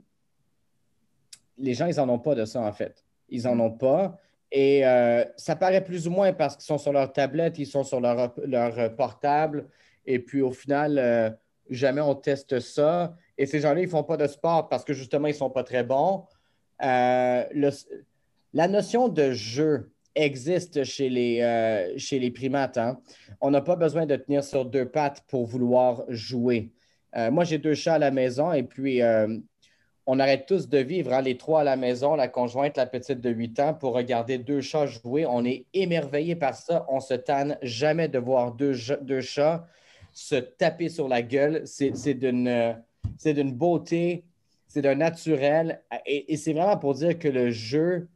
les 1.57 1.73
gens, 1.73 1.87
ils 1.87 1.95
n'en 1.95 2.09
ont 2.09 2.19
pas 2.19 2.35
de 2.35 2.45
ça, 2.45 2.61
en 2.61 2.73
fait. 2.73 3.05
Ils 3.29 3.43
n'en 3.43 3.59
ont 3.59 3.71
pas. 3.71 4.17
Et 4.51 4.85
euh, 4.85 5.25
ça 5.35 5.55
paraît 5.55 5.83
plus 5.83 6.07
ou 6.07 6.11
moins 6.11 6.33
parce 6.33 6.55
qu'ils 6.55 6.65
sont 6.65 6.77
sur 6.77 6.93
leur 6.93 7.11
tablette, 7.11 7.59
ils 7.59 7.65
sont 7.65 7.83
sur 7.83 7.99
leur, 7.99 8.33
leur 8.45 8.95
portable. 8.95 9.67
Et 10.05 10.19
puis, 10.19 10.41
au 10.41 10.51
final, 10.51 11.37
jamais 11.69 12.01
on 12.01 12.15
teste 12.15 12.59
ça. 12.59 13.15
Et 13.37 13.45
ces 13.45 13.59
gens-là, 13.59 13.81
ils 13.81 13.85
ne 13.85 13.89
font 13.89 14.03
pas 14.03 14.17
de 14.17 14.27
sport 14.27 14.69
parce 14.69 14.83
que 14.83 14.93
justement, 14.93 15.27
ils 15.27 15.31
ne 15.31 15.37
sont 15.37 15.49
pas 15.49 15.63
très 15.63 15.83
bons. 15.83 16.25
Euh, 16.83 17.43
la 18.53 18.67
notion 18.67 19.07
de 19.07 19.31
jeu 19.31 19.91
existe 20.15 20.83
chez 20.83 21.09
les, 21.09 21.39
euh, 21.41 22.31
primates. 22.33 22.77
Hein. 22.77 22.99
On 23.41 23.51
n'a 23.51 23.61
pas 23.61 23.75
besoin 23.75 24.05
de 24.05 24.15
tenir 24.15 24.43
sur 24.43 24.65
deux 24.65 24.89
pattes 24.89 25.23
pour 25.27 25.45
vouloir 25.45 26.03
jouer. 26.09 26.71
Euh, 27.15 27.31
moi, 27.31 27.43
j'ai 27.43 27.57
deux 27.57 27.75
chats 27.75 27.95
à 27.95 27.99
la 27.99 28.11
maison 28.11 28.51
et 28.53 28.63
puis 28.63 29.01
on 30.07 30.19
arrête 30.19 30.45
tous 30.45 30.69
de 30.69 30.77
vivre, 30.77 31.13
hein, 31.13 31.21
les 31.21 31.37
trois 31.37 31.61
à 31.61 31.63
la 31.63 31.75
maison, 31.75 32.15
la 32.15 32.29
conjointe, 32.29 32.77
la 32.77 32.85
petite 32.85 33.19
de 33.19 33.29
8 33.29 33.59
ans, 33.59 33.73
pour 33.73 33.93
regarder 33.93 34.37
deux 34.37 34.61
chats 34.61 34.87
jouer. 34.87 35.25
On 35.25 35.43
est 35.43 35.65
émerveillé 35.73 36.35
par 36.35 36.55
ça. 36.55 36.85
On 36.89 37.01
se 37.01 37.13
tanne 37.13 37.57
jamais 37.61 38.07
de 38.07 38.17
voir 38.17 38.53
deux, 38.53 38.73
deux 39.01 39.21
chats 39.21 39.67
se 40.13 40.35
taper 40.35 40.89
sur 40.89 41.07
la 41.07 41.21
gueule. 41.21 41.61
C'est 41.65 42.13
d'une 42.13 42.75
c'est 43.17 43.33
d'une 43.33 43.51
beauté, 43.51 44.23
c'est 44.67 44.81
d'un 44.81 44.95
naturel. 44.95 45.81
Et, 46.05 46.35
c'est 46.37 46.53
vraiment 46.53 46.77
pour 46.77 46.93
dire 46.93 47.17
que 47.17 47.27
le 47.27 47.51
jeu, 47.51 48.07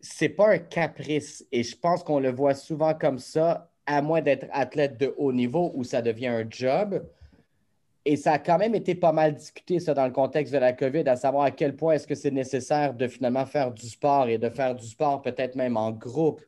c'est 0.00 0.28
pas 0.28 0.52
un 0.52 0.58
caprice. 0.58 1.46
Et 1.52 1.62
je 1.62 1.76
pense 1.76 2.02
qu'on 2.02 2.20
le 2.20 2.30
voit 2.30 2.54
souvent 2.54 2.94
comme 2.94 3.18
ça, 3.18 3.70
à 3.86 4.02
moins 4.02 4.20
d'être 4.20 4.46
athlète 4.52 4.98
de 4.98 5.14
haut 5.16 5.32
niveau 5.32 5.72
où 5.74 5.84
ça 5.84 6.02
devient 6.02 6.28
un 6.28 6.46
job. 6.48 7.02
Et 8.08 8.14
ça 8.14 8.34
a 8.34 8.38
quand 8.38 8.56
même 8.56 8.76
été 8.76 8.94
pas 8.94 9.10
mal 9.10 9.34
discuté, 9.34 9.80
ça, 9.80 9.92
dans 9.92 10.06
le 10.06 10.12
contexte 10.12 10.54
de 10.54 10.58
la 10.58 10.72
COVID, 10.72 11.08
à 11.08 11.16
savoir 11.16 11.42
à 11.42 11.50
quel 11.50 11.74
point 11.74 11.94
est-ce 11.94 12.06
que 12.06 12.14
c'est 12.14 12.30
nécessaire 12.30 12.94
de 12.94 13.08
finalement 13.08 13.44
faire 13.46 13.72
du 13.72 13.88
sport 13.88 14.28
et 14.28 14.38
de 14.38 14.48
faire 14.48 14.76
du 14.76 14.86
sport 14.86 15.22
peut-être 15.22 15.56
même 15.56 15.76
en 15.76 15.90
groupe. 15.90 16.40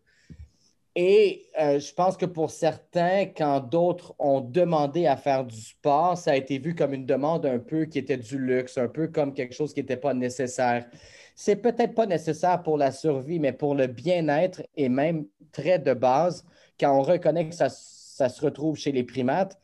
Et 0.94 1.46
euh, 1.60 1.80
je 1.80 1.92
pense 1.92 2.16
que 2.16 2.26
pour 2.26 2.50
certains, 2.50 3.26
quand 3.26 3.58
d'autres 3.58 4.14
ont 4.20 4.40
demandé 4.40 5.06
à 5.06 5.16
faire 5.16 5.44
du 5.44 5.60
sport, 5.60 6.16
ça 6.16 6.30
a 6.30 6.36
été 6.36 6.60
vu 6.60 6.76
comme 6.76 6.94
une 6.94 7.06
demande 7.06 7.44
un 7.44 7.58
peu 7.58 7.86
qui 7.86 7.98
était 7.98 8.16
du 8.16 8.38
luxe, 8.38 8.78
un 8.78 8.88
peu 8.88 9.08
comme 9.08 9.34
quelque 9.34 9.54
chose 9.54 9.74
qui 9.74 9.80
n'était 9.80 9.96
pas 9.96 10.14
nécessaire. 10.14 10.86
C'est 11.34 11.56
peut-être 11.56 11.94
pas 11.96 12.06
nécessaire 12.06 12.62
pour 12.62 12.78
la 12.78 12.92
survie, 12.92 13.40
mais 13.40 13.52
pour 13.52 13.74
le 13.74 13.88
bien-être 13.88 14.62
et 14.76 14.88
même 14.88 15.26
très 15.50 15.80
de 15.80 15.92
base, 15.92 16.44
quand 16.78 16.96
on 16.96 17.02
reconnaît 17.02 17.48
que 17.48 17.54
ça, 17.56 17.68
se 17.68 18.40
retrouve 18.40 18.76
chez 18.76 18.92
les 18.92 19.02
primates, 19.02 19.58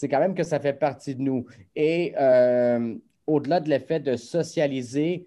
c'est 0.00 0.08
quand 0.08 0.18
même 0.18 0.34
que 0.34 0.44
ça 0.44 0.58
fait 0.58 0.72
partie 0.72 1.14
de 1.14 1.20
nous. 1.20 1.44
Et 1.76 2.14
euh, 2.18 2.96
au-delà 3.26 3.60
de 3.60 3.68
l'effet 3.68 4.00
de 4.00 4.16
socialiser, 4.16 5.26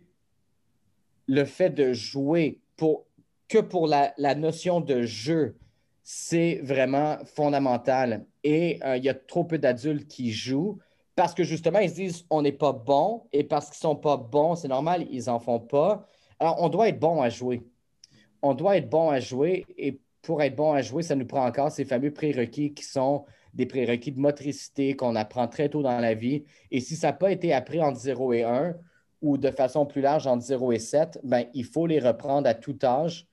le 1.28 1.46
fait 1.46 1.70
de 1.70 1.94
jouer 1.94 2.60
pour 2.76 3.06
que 3.48 3.60
pour 3.60 3.86
la, 3.86 4.16
notion 4.34 4.82
de 4.82 5.04
jeu, 5.04 5.56
c'est 6.02 6.60
vraiment 6.64 7.20
fondamental. 7.24 8.26
Et 8.44 8.80
euh, 8.84 8.98
il 8.98 9.04
y 9.04 9.10
a 9.10 9.14
trop 9.14 9.44
peu 9.44 9.60
d'adultes 9.60 10.08
qui 10.08 10.32
jouent 10.32 10.80
parce 11.16 11.36
que 11.36 11.44
justement, 11.44 11.78
ils 11.78 11.92
se 11.92 11.96
disent 11.96 12.26
on 12.32 12.42
n'est 12.42 12.52
pas 12.52 12.74
bon 12.74 13.28
et 13.32 13.44
parce 13.44 13.70
qu'ils 13.70 13.88
ne 13.88 13.94
sont 13.94 13.96
pas 13.96 14.18
bons, 14.18 14.56
c'est 14.56 14.70
normal, 14.70 15.06
ils 15.12 15.26
n'en 15.26 15.38
font 15.38 15.60
pas. 15.60 16.10
Alors, 16.40 16.60
on 16.64 16.70
doit 16.70 16.90
être 16.90 17.00
bon 17.00 17.22
à 17.22 17.30
jouer. 17.30 17.62
On 18.42 18.56
doit 18.56 18.78
être 18.78 18.90
bon 18.90 19.12
à 19.12 19.20
jouer 19.20 19.68
et 19.78 20.00
pour 20.24 20.42
être 20.42 20.56
bon 20.56 20.74
à 20.74 20.82
jouer, 20.82 21.04
ça 21.04 21.14
nous 21.14 21.28
prend 21.28 21.46
encore 21.46 21.72
ces 21.72 21.86
fameux 21.86 22.12
prérequis 22.12 22.74
qui 22.74 22.84
sont 22.84 23.26
des 23.54 23.66
prérequis 23.66 24.12
de 24.12 24.20
motricité 24.20 24.96
qu'on 24.96 25.16
apprend 25.16 25.48
très 25.48 25.70
tôt 25.70 25.82
dans 25.82 26.00
la 26.00 26.14
vie. 26.14 26.44
Et 26.72 26.80
si 26.80 26.96
ça 26.96 27.08
n'a 27.08 27.14
pas 27.14 27.32
été 27.32 27.54
appris 27.54 27.82
entre 27.82 28.00
0 28.00 28.34
et 28.34 28.44
1 28.44 28.76
ou 29.22 29.38
de 29.38 29.52
façon 29.52 29.86
plus 29.86 30.02
large 30.02 30.28
entre 30.28 30.44
0 30.44 30.72
et 30.72 30.80
7, 30.80 31.20
ben, 31.24 31.46
il 31.54 31.66
faut 31.66 31.88
les 31.88 32.00
reprendre 32.00 32.48
à 32.48 32.54
tout 32.54 32.78
âge 32.84 33.28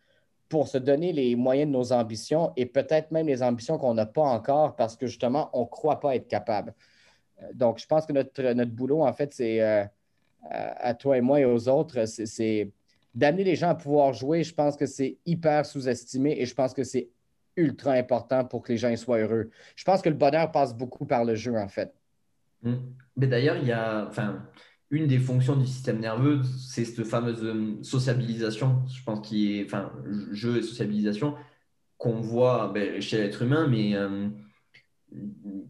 pour 0.48 0.68
se 0.68 0.78
donner 0.78 1.12
les 1.12 1.36
moyens 1.36 1.70
de 1.70 1.76
nos 1.76 1.92
ambitions 1.92 2.52
et 2.56 2.66
peut-être 2.66 3.12
même 3.12 3.26
les 3.26 3.42
ambitions 3.42 3.78
qu'on 3.78 3.94
n'a 3.94 4.06
pas 4.06 4.22
encore 4.22 4.76
parce 4.76 4.96
que 4.96 5.06
justement, 5.06 5.48
on 5.52 5.62
ne 5.62 5.66
croit 5.66 6.00
pas 6.00 6.16
être 6.16 6.28
capable. 6.28 6.74
Euh, 7.42 7.46
donc, 7.54 7.78
je 7.78 7.86
pense 7.86 8.04
que 8.04 8.12
notre, 8.12 8.42
notre 8.52 8.72
boulot, 8.72 9.02
en 9.02 9.12
fait, 9.12 9.32
c'est 9.32 9.62
euh, 9.62 9.84
à 10.50 10.94
toi 10.94 11.16
et 11.16 11.20
moi 11.20 11.40
et 11.40 11.44
aux 11.44 11.68
autres, 11.68 12.04
c'est 12.06 12.70
d'amener 13.14 13.44
les 13.44 13.56
gens 13.56 13.68
à 13.70 13.74
pouvoir 13.74 14.12
jouer. 14.12 14.42
Je 14.42 14.54
pense 14.54 14.76
que 14.76 14.86
c'est 14.86 15.18
hyper 15.26 15.66
sous-estimé 15.66 16.36
et 16.38 16.46
je 16.46 16.54
pense 16.54 16.74
que 16.74 16.84
c'est 16.84 17.08
ultra 17.60 17.92
important 17.92 18.44
pour 18.44 18.62
que 18.62 18.72
les 18.72 18.78
gens 18.78 18.94
soient 18.96 19.18
heureux. 19.18 19.50
Je 19.76 19.84
pense 19.84 20.02
que 20.02 20.08
le 20.08 20.14
bonheur 20.14 20.50
passe 20.50 20.76
beaucoup 20.76 21.06
par 21.06 21.24
le 21.24 21.34
jeu, 21.34 21.56
en 21.56 21.68
fait. 21.68 21.92
Mmh. 22.62 22.74
Mais 23.16 23.26
d'ailleurs, 23.26 23.56
il 23.56 23.66
y 23.66 23.72
a, 23.72 24.06
enfin, 24.08 24.42
une 24.90 25.06
des 25.06 25.18
fonctions 25.18 25.56
du 25.56 25.66
système 25.66 26.00
nerveux, 26.00 26.42
c'est 26.58 26.84
cette 26.84 27.04
fameuse 27.04 27.44
euh, 27.44 27.78
sociabilisation, 27.82 28.82
je 28.88 29.02
pense, 29.04 29.26
qui 29.26 29.58
est, 29.58 29.64
enfin, 29.64 29.92
jeu 30.32 30.58
et 30.58 30.62
sociabilisation, 30.62 31.36
qu'on 31.96 32.20
voit 32.20 32.72
ben, 32.74 33.00
chez 33.00 33.18
l'être 33.18 33.42
humain, 33.42 33.68
mais 33.68 33.94
euh, 33.94 34.28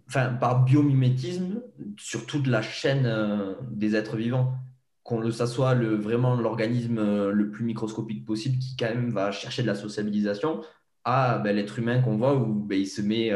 enfin, 0.09 0.31
par 0.35 0.65
biomimétisme 0.65 1.61
sur 1.99 2.27
toute 2.27 2.47
la 2.47 2.63
chaîne 2.63 3.05
euh, 3.05 3.55
des 3.71 3.95
êtres 3.95 4.17
vivants. 4.17 4.55
Qu'on 5.03 5.21
le, 5.21 5.31
ça 5.33 5.47
soit 5.47 5.75
le, 5.75 5.97
vraiment 5.97 6.37
l'organisme 6.37 7.31
le 7.31 7.51
plus 7.51 7.65
microscopique 7.65 8.25
possible 8.25 8.59
qui, 8.59 8.77
quand 8.77 8.87
même, 8.87 9.11
va 9.11 9.33
chercher 9.33 9.63
de 9.63 9.67
la 9.67 9.75
sociabilisation, 9.75 10.61
à 11.05 11.39
ben, 11.39 11.57
l'être 11.57 11.79
humain 11.79 12.03
qu'on 12.03 12.17
voit 12.17 12.35
où 12.35 12.47
ben, 12.47 12.79
il 12.79 12.87
se 12.87 13.03
met 13.03 13.31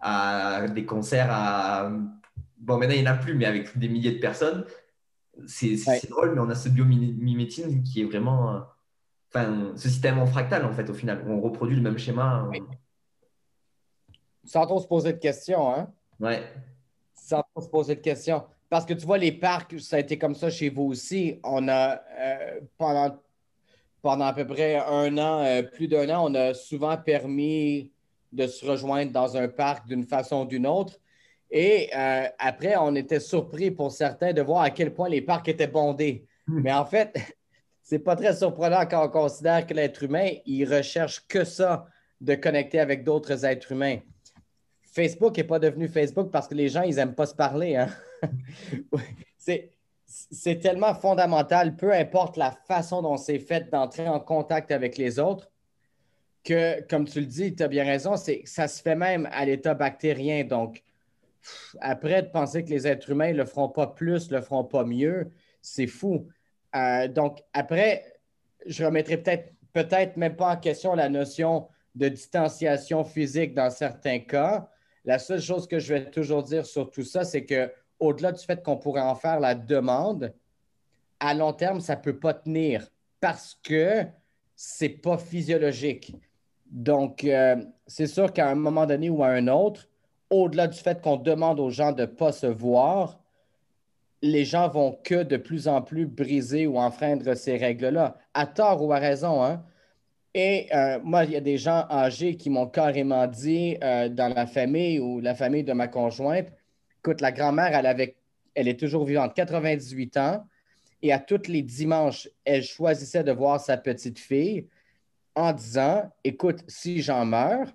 à 0.00 0.66
des 0.68 0.84
concerts 0.84 1.28
à. 1.30 1.90
Bon, 2.58 2.78
maintenant, 2.78 2.94
il 2.94 3.02
n'y 3.02 3.08
en 3.08 3.12
a 3.12 3.16
plus, 3.16 3.34
mais 3.34 3.46
avec 3.46 3.76
des 3.76 3.88
milliers 3.88 4.12
de 4.12 4.18
personnes 4.18 4.64
c'est 5.46 6.08
drôle, 6.08 6.34
mais 6.34 6.40
on 6.40 6.50
a 6.50 6.54
ce 6.54 6.68
biomimétisme 6.68 7.82
qui 7.82 8.02
est 8.02 8.04
vraiment. 8.04 8.54
Euh, 8.54 8.60
enfin, 9.30 9.72
ce 9.76 9.88
système 9.88 10.18
en 10.18 10.26
fractal, 10.26 10.64
en 10.64 10.72
fait, 10.72 10.88
au 10.90 10.94
final, 10.94 11.24
où 11.26 11.32
on 11.32 11.40
reproduit 11.40 11.76
le 11.76 11.82
même 11.82 11.98
schéma. 11.98 12.48
Euh. 12.52 12.58
Sans 14.44 14.66
trop 14.66 14.80
se 14.80 14.86
poser 14.86 15.12
de 15.12 15.18
questions, 15.18 15.72
hein? 15.72 15.92
Ouais. 16.20 16.42
Sans 17.14 17.42
trop 17.54 17.62
se 17.62 17.68
poser 17.68 17.96
de 17.96 18.00
questions. 18.00 18.44
Parce 18.68 18.84
que 18.84 18.94
tu 18.94 19.06
vois, 19.06 19.18
les 19.18 19.32
parcs, 19.32 19.78
ça 19.80 19.96
a 19.96 19.98
été 20.00 20.18
comme 20.18 20.34
ça 20.34 20.50
chez 20.50 20.70
vous 20.70 20.84
aussi. 20.84 21.38
On 21.44 21.68
a, 21.68 22.00
euh, 22.18 22.60
pendant, 22.78 23.18
pendant 24.02 24.26
à 24.26 24.32
peu 24.32 24.46
près 24.46 24.76
un 24.76 25.16
an, 25.16 25.62
plus 25.72 25.88
d'un 25.88 26.08
an, 26.10 26.30
on 26.30 26.34
a 26.34 26.54
souvent 26.54 26.96
permis 26.96 27.90
de 28.32 28.46
se 28.46 28.64
rejoindre 28.66 29.12
dans 29.12 29.36
un 29.36 29.48
parc 29.48 29.86
d'une 29.86 30.04
façon 30.04 30.42
ou 30.42 30.46
d'une 30.46 30.66
autre. 30.66 30.98
Et 31.50 31.90
euh, 31.94 32.26
après, 32.38 32.76
on 32.78 32.94
était 32.94 33.20
surpris 33.20 33.70
pour 33.70 33.92
certains 33.92 34.32
de 34.32 34.40
voir 34.40 34.62
à 34.62 34.70
quel 34.70 34.94
point 34.94 35.08
les 35.08 35.20
parcs 35.20 35.48
étaient 35.48 35.66
bondés. 35.66 36.26
Hmm. 36.46 36.62
Mais 36.62 36.72
en 36.72 36.86
fait, 36.86 37.14
c'est 37.82 37.98
pas 37.98 38.16
très 38.16 38.34
surprenant 38.34 38.86
quand 38.86 39.04
on 39.04 39.10
considère 39.10 39.66
que 39.66 39.74
l'être 39.74 40.02
humain, 40.02 40.30
il 40.46 40.64
recherche 40.64 41.26
que 41.28 41.44
ça, 41.44 41.86
de 42.20 42.34
connecter 42.34 42.80
avec 42.80 43.04
d'autres 43.04 43.44
êtres 43.44 43.72
humains. 43.72 43.98
Facebook 44.82 45.36
n'est 45.36 45.44
pas 45.44 45.58
devenu 45.58 45.88
Facebook 45.88 46.30
parce 46.30 46.48
que 46.48 46.54
les 46.54 46.68
gens, 46.68 46.82
ils 46.82 46.96
n'aiment 46.96 47.14
pas 47.14 47.26
se 47.26 47.34
parler. 47.34 47.76
Hein? 47.76 47.88
c'est 49.38 49.70
tellement 50.60 50.94
fondamental, 50.94 51.76
peu 51.76 51.92
importe 51.92 52.36
la 52.36 52.50
façon 52.50 53.02
dont 53.02 53.16
c'est 53.16 53.38
fait 53.38 53.70
d'entrer 53.70 54.08
en 54.08 54.20
contact 54.20 54.70
avec 54.70 54.98
les 54.98 55.18
autres, 55.18 55.50
que, 56.44 56.80
comme 56.88 57.06
tu 57.06 57.20
le 57.20 57.26
dis, 57.26 57.54
tu 57.54 57.62
as 57.62 57.68
bien 57.68 57.84
raison, 57.84 58.14
ça 58.16 58.68
se 58.68 58.82
fait 58.82 58.96
même 58.96 59.28
à 59.32 59.44
l'état 59.44 59.74
bactérien. 59.74 60.44
Donc, 60.44 60.82
après, 61.80 62.22
de 62.22 62.28
penser 62.28 62.64
que 62.64 62.70
les 62.70 62.86
êtres 62.86 63.10
humains 63.10 63.32
ne 63.32 63.38
le 63.38 63.44
feront 63.44 63.68
pas 63.68 63.86
plus, 63.86 64.30
ne 64.30 64.36
le 64.36 64.42
feront 64.42 64.64
pas 64.64 64.84
mieux, 64.84 65.30
c'est 65.60 65.86
fou. 65.86 66.28
Euh, 66.74 67.08
donc, 67.08 67.42
après, 67.52 68.20
je 68.66 68.84
remettrai 68.84 69.18
peut-être 69.18 69.52
peut-être 69.72 70.16
même 70.16 70.36
pas 70.36 70.52
en 70.52 70.56
question 70.56 70.94
la 70.94 71.08
notion 71.08 71.68
de 71.94 72.08
distanciation 72.08 73.04
physique 73.04 73.54
dans 73.54 73.70
certains 73.70 74.18
cas. 74.18 74.68
La 75.04 75.18
seule 75.18 75.40
chose 75.40 75.66
que 75.66 75.78
je 75.78 75.94
vais 75.94 76.10
toujours 76.10 76.42
dire 76.42 76.66
sur 76.66 76.90
tout 76.90 77.04
ça, 77.04 77.24
c'est 77.24 77.44
que 77.44 77.72
au-delà 78.02 78.32
du 78.32 78.44
fait 78.44 78.62
qu'on 78.62 78.76
pourrait 78.76 79.00
en 79.00 79.14
faire 79.14 79.38
la 79.38 79.54
demande, 79.54 80.34
à 81.20 81.34
long 81.34 81.52
terme, 81.52 81.80
ça 81.80 81.94
ne 81.94 82.00
peut 82.00 82.18
pas 82.18 82.34
tenir 82.34 82.88
parce 83.20 83.56
que 83.62 84.04
ce 84.56 84.84
n'est 84.84 84.90
pas 84.90 85.16
physiologique. 85.16 86.16
Donc, 86.66 87.24
euh, 87.24 87.56
c'est 87.86 88.08
sûr 88.08 88.32
qu'à 88.32 88.48
un 88.48 88.56
moment 88.56 88.86
donné 88.86 89.08
ou 89.08 89.22
à 89.22 89.28
un 89.28 89.46
autre, 89.46 89.88
au-delà 90.30 90.66
du 90.66 90.78
fait 90.78 91.00
qu'on 91.00 91.16
demande 91.16 91.60
aux 91.60 91.70
gens 91.70 91.92
de 91.92 92.02
ne 92.02 92.06
pas 92.06 92.32
se 92.32 92.46
voir, 92.46 93.20
les 94.20 94.44
gens 94.44 94.68
vont 94.68 94.98
que 95.04 95.22
de 95.22 95.36
plus 95.36 95.68
en 95.68 95.80
plus 95.80 96.06
briser 96.06 96.66
ou 96.66 96.78
enfreindre 96.78 97.34
ces 97.34 97.56
règles-là, 97.56 98.16
à 98.34 98.46
tort 98.46 98.82
ou 98.82 98.92
à 98.92 98.98
raison. 98.98 99.44
Hein? 99.44 99.62
Et 100.34 100.68
euh, 100.74 100.98
moi, 101.04 101.24
il 101.24 101.32
y 101.32 101.36
a 101.36 101.40
des 101.40 101.58
gens 101.58 101.86
âgés 101.90 102.36
qui 102.36 102.50
m'ont 102.50 102.66
carrément 102.66 103.26
dit 103.28 103.76
euh, 103.84 104.08
dans 104.08 104.32
la 104.34 104.46
famille 104.46 104.98
ou 104.98 105.20
la 105.20 105.34
famille 105.34 105.64
de 105.64 105.72
ma 105.72 105.86
conjointe, 105.88 106.48
écoute, 107.04 107.20
la 107.20 107.32
grand-mère, 107.32 107.74
elle, 107.74 107.86
avait, 107.86 108.16
elle 108.54 108.68
est 108.68 108.78
toujours 108.78 109.04
vivante, 109.04 109.34
98 109.34 110.16
ans, 110.16 110.46
et 111.02 111.12
à 111.12 111.18
tous 111.18 111.48
les 111.48 111.62
dimanches, 111.62 112.28
elle 112.44 112.62
choisissait 112.62 113.24
de 113.24 113.32
voir 113.32 113.60
sa 113.60 113.76
petite 113.76 114.18
fille 114.18 114.66
en 115.34 115.52
disant, 115.52 116.10
écoute, 116.22 116.60
si 116.68 117.02
j'en 117.02 117.24
meurs, 117.24 117.68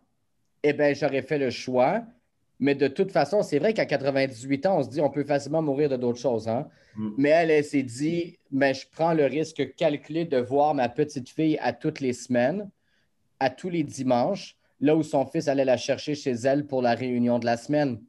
eh 0.64 0.74
bien, 0.74 0.94
j'aurais 0.94 1.22
fait 1.22 1.38
le 1.38 1.50
choix 1.50 2.04
mais 2.60 2.76
de 2.76 2.88
toute 2.88 3.12
façon, 3.12 3.44
c'est 3.44 3.60
vrai 3.60 3.74
qu'à 3.74 3.86
98 3.86 4.66
ans, 4.66 4.80
on 4.80 4.84
se 4.84 4.90
dit 4.90 5.02
on 5.02 5.10
peut 5.10 5.24
facilement 5.24 5.62
mourir 5.62 5.90
de 5.90 5.96
d'autres 5.96 6.20
choses. 6.20 6.48
Hein? 6.48 6.68
Mm. 6.96 7.10
Mais 7.18 7.30
elle, 7.30 7.52
elle 7.52 7.64
s'est 7.64 7.84
dit 7.84 8.38
mais 8.52 8.74
je 8.74 8.88
prends 8.92 9.14
le 9.14 9.26
risque 9.26 9.76
calculé 9.76 10.26
de 10.26 10.38
voir 10.38 10.74
ma 10.74 10.90
petite 10.90 11.30
fille 11.30 11.58
à 11.62 11.74
toutes 11.74 12.00
les 12.00 12.14
semaines, 12.14 12.70
à 13.40 13.50
tous 13.50 13.70
les 13.70 13.84
dimanches, 13.84 14.58
là 14.80 14.96
où 14.96 15.04
son 15.04 15.26
fils 15.26 15.48
allait 15.48 15.66
la 15.66 15.78
chercher 15.78 16.16
chez 16.16 16.32
elle 16.32 16.66
pour 16.66 16.82
la 16.82 16.96
réunion 16.96 17.40
de 17.40 17.46
la 17.46 17.58
semaine. 17.58 18.00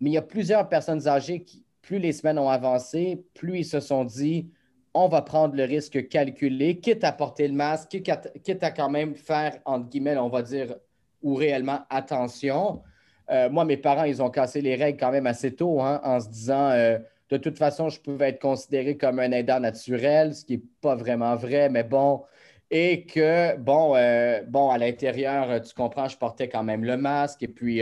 Mais 0.00 0.10
il 0.10 0.12
y 0.14 0.18
a 0.18 0.22
plusieurs 0.22 0.68
personnes 0.68 1.06
âgées 1.08 1.42
qui, 1.42 1.64
plus 1.82 1.98
les 1.98 2.12
semaines 2.12 2.38
ont 2.38 2.48
avancé, 2.48 3.24
plus 3.34 3.60
ils 3.60 3.64
se 3.64 3.80
sont 3.80 4.04
dit 4.04 4.50
on 4.94 5.08
va 5.08 5.20
prendre 5.20 5.54
le 5.54 5.64
risque 5.64 6.08
calculé, 6.08 6.78
quitte 6.78 7.04
à 7.04 7.12
porter 7.12 7.48
le 7.48 7.54
masque, 7.54 8.00
quitte 8.42 8.62
à 8.62 8.70
quand 8.70 8.88
même 8.88 9.14
faire, 9.14 9.58
entre 9.66 9.90
guillemets, 9.90 10.16
on 10.16 10.30
va 10.30 10.40
dire, 10.40 10.74
ou 11.22 11.34
réellement 11.34 11.80
attention 11.90 12.82
euh, 13.30 13.50
moi, 13.50 13.64
mes 13.64 13.76
parents, 13.76 14.04
ils 14.04 14.22
ont 14.22 14.30
cassé 14.30 14.60
les 14.60 14.76
règles 14.76 14.98
quand 14.98 15.10
même 15.10 15.26
assez 15.26 15.54
tôt 15.54 15.80
hein, 15.80 16.00
en 16.04 16.20
se 16.20 16.28
disant 16.28 16.70
euh, 16.70 16.98
de 17.30 17.36
toute 17.36 17.58
façon, 17.58 17.88
je 17.88 18.00
pouvais 18.00 18.28
être 18.30 18.40
considéré 18.40 18.96
comme 18.96 19.18
un 19.18 19.32
aidant 19.32 19.58
naturel, 19.58 20.34
ce 20.34 20.44
qui 20.44 20.54
n'est 20.54 20.62
pas 20.80 20.94
vraiment 20.94 21.34
vrai, 21.34 21.68
mais 21.68 21.82
bon. 21.82 22.22
Et 22.70 23.04
que, 23.04 23.56
bon, 23.56 23.96
euh, 23.96 24.42
bon 24.46 24.70
à 24.70 24.78
l'intérieur, 24.78 25.60
tu 25.60 25.74
comprends, 25.74 26.08
je 26.08 26.16
portais 26.16 26.48
quand 26.48 26.62
même 26.62 26.84
le 26.84 26.96
masque. 26.96 27.42
Et 27.42 27.48
puis, 27.48 27.80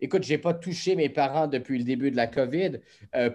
écoute, 0.00 0.24
je 0.24 0.32
n'ai 0.32 0.38
pas 0.38 0.54
touché 0.54 0.96
mes 0.96 1.08
parents 1.08 1.46
depuis 1.46 1.78
le 1.78 1.84
début 1.84 2.10
de 2.10 2.16
la 2.16 2.26
COVID 2.26 2.80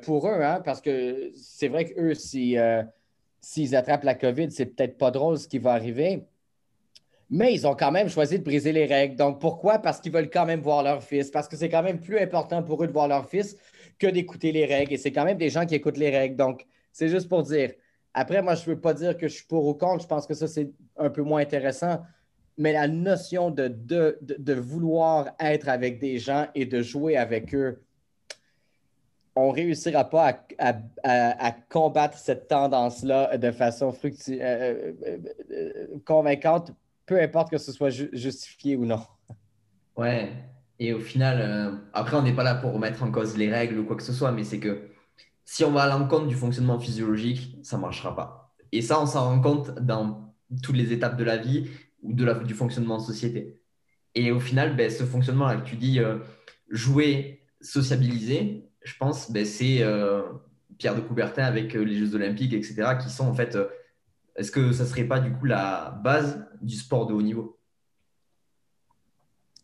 pour 0.02 0.28
eux, 0.28 0.42
hein, 0.42 0.62
parce 0.64 0.82
que 0.82 1.32
c'est 1.36 1.68
vrai 1.68 1.86
qu'eux, 1.86 2.14
s'ils 2.14 3.76
attrapent 3.76 4.04
la 4.04 4.16
COVID, 4.16 4.52
c'est 4.52 4.66
peut-être 4.66 4.98
pas 4.98 5.12
drôle 5.12 5.38
ce 5.38 5.48
qui 5.48 5.60
va 5.60 5.74
arriver 5.74 6.24
mais 7.30 7.54
ils 7.54 7.68
ont 7.68 7.76
quand 7.76 7.92
même 7.92 8.10
choisi 8.10 8.40
de 8.40 8.44
briser 8.44 8.72
les 8.72 8.86
règles. 8.86 9.16
Donc, 9.16 9.40
pourquoi? 9.40 9.80
Parce 9.80 10.00
qu'ils 10.00 10.12
veulent 10.12 10.30
quand 10.30 10.46
même 10.46 10.62
voir 10.62 10.84
leur 10.84 11.04
fils, 11.04 11.30
parce 11.30 11.48
que 11.48 11.56
c'est 11.56 11.70
quand 11.70 11.84
même 11.84 12.00
plus 12.00 12.18
important 12.18 12.64
pour 12.64 12.84
eux 12.84 12.88
de 12.88 12.92
voir 12.92 13.08
leur 13.08 13.30
fils 13.30 13.56
que 14.00 14.08
d'écouter 14.08 14.52
les 14.52 14.66
règles. 14.66 14.94
Et 14.94 14.98
c'est 14.98 15.12
quand 15.12 15.26
même 15.26 15.38
des 15.38 15.50
gens 15.50 15.66
qui 15.66 15.76
écoutent 15.76 15.98
les 15.98 16.10
règles. 16.10 16.36
Donc, 16.36 16.66
c'est 16.92 17.08
juste 17.08 17.30
pour 17.30 17.44
dire. 17.44 17.74
Après, 18.14 18.42
moi, 18.42 18.56
je 18.56 18.62
ne 18.62 18.76
veux 18.76 18.82
pas 18.82 18.96
dire 18.96 19.16
que 19.16 19.28
je 19.28 19.34
suis 19.36 19.46
pour 19.46 19.68
ou 19.68 19.76
contre. 19.76 20.04
Je 20.04 20.08
pense 20.08 20.26
que 20.26 20.34
ça, 20.34 20.48
c'est 20.48 20.72
un 20.98 21.10
peu 21.12 21.22
moins 21.22 21.42
intéressant. 21.42 22.02
Mais 22.60 22.74
la 22.74 22.90
notion 22.90 23.52
de, 23.52 23.70
de, 23.70 24.54
vouloir 24.54 25.30
être 25.40 25.70
avec 25.70 25.98
des 26.00 26.20
gens 26.20 26.48
et 26.54 26.66
de 26.66 26.82
jouer 26.82 27.16
avec 27.16 27.56
eux, 27.56 27.82
on 29.34 29.48
ne 29.48 29.56
réussira 29.56 30.04
pas 30.04 30.46
à, 30.58 31.52
combattre 31.70 32.18
cette 32.18 32.50
tendance-là 32.50 33.38
de 33.38 33.52
façon 33.52 33.96
euh, 34.04 34.12
euh, 34.30 35.18
euh, 35.52 35.88
convaincante, 36.06 36.74
peu 37.06 37.22
importe 37.22 37.50
que 37.50 37.58
ce 37.58 37.72
soit 37.72 37.92
justifié 37.92 38.76
ou 38.76 38.86
non. 38.86 39.02
Ouais, 39.96 40.30
et 40.80 40.92
au 40.92 41.00
final, 41.00 41.80
après, 41.94 42.18
on 42.18 42.24
n'est 42.24 42.36
pas 42.36 42.44
là 42.44 42.56
pour 42.56 42.74
remettre 42.74 43.02
en 43.04 43.12
cause 43.12 43.38
les 43.38 43.50
règles 43.50 43.80
ou 43.80 43.86
quoi 43.86 43.96
que 43.96 44.04
ce 44.04 44.14
soit, 44.14 44.34
mais 44.34 44.44
c'est 44.44 44.60
que 44.60 44.90
si 45.46 45.64
on 45.64 45.72
va 45.72 45.84
à 45.84 45.88
l'encontre 45.88 46.28
du 46.28 46.36
fonctionnement 46.36 46.78
physiologique, 46.78 47.58
ça 47.64 47.78
ne 47.78 47.82
marchera 47.82 48.14
pas. 48.18 48.54
Et 48.74 48.82
ça, 48.82 49.02
on 49.02 49.06
s'en 49.06 49.30
rend 49.30 49.40
compte 49.40 49.80
dans 49.80 50.36
toutes 50.62 50.76
les 50.76 50.92
étapes 50.92 51.16
de 51.16 51.24
la 51.24 51.38
vie 51.38 51.70
ou 52.02 52.14
de 52.14 52.26
la, 52.26 52.34
du 52.36 52.54
fonctionnement 52.54 52.96
en 52.96 53.00
société. 53.00 53.60
Et 54.16 54.32
au 54.32 54.40
final, 54.40 54.76
ben, 54.76 54.90
ce 54.90 55.04
fonctionnement-là 55.04 55.58
que 55.58 55.68
tu 55.68 55.76
dis, 55.76 56.00
euh, 56.00 56.18
jouer, 56.70 57.42
sociabiliser, 57.62 58.70
je 58.84 58.94
pense, 58.98 59.32
ben, 59.32 59.46
c'est 59.46 59.82
euh, 59.82 60.24
Pierre 60.78 60.96
de 60.96 61.02
Coubertin 61.02 61.44
avec 61.44 61.76
euh, 61.76 61.84
les 61.84 61.96
Jeux 61.96 62.16
Olympiques, 62.16 62.54
etc., 62.54 62.98
qui 63.02 63.10
sont 63.10 63.28
en 63.28 63.34
fait, 63.34 63.58
est-ce 64.36 64.52
que 64.52 64.72
ça 64.72 64.84
ne 64.84 64.90
serait 64.90 65.04
pas 65.04 65.20
du 65.20 65.32
coup 65.32 65.46
la 65.46 66.00
base 66.04 66.46
du 66.62 66.76
sport 66.76 67.06
de 67.06 67.14
haut 67.14 67.22
niveau? 67.22 67.58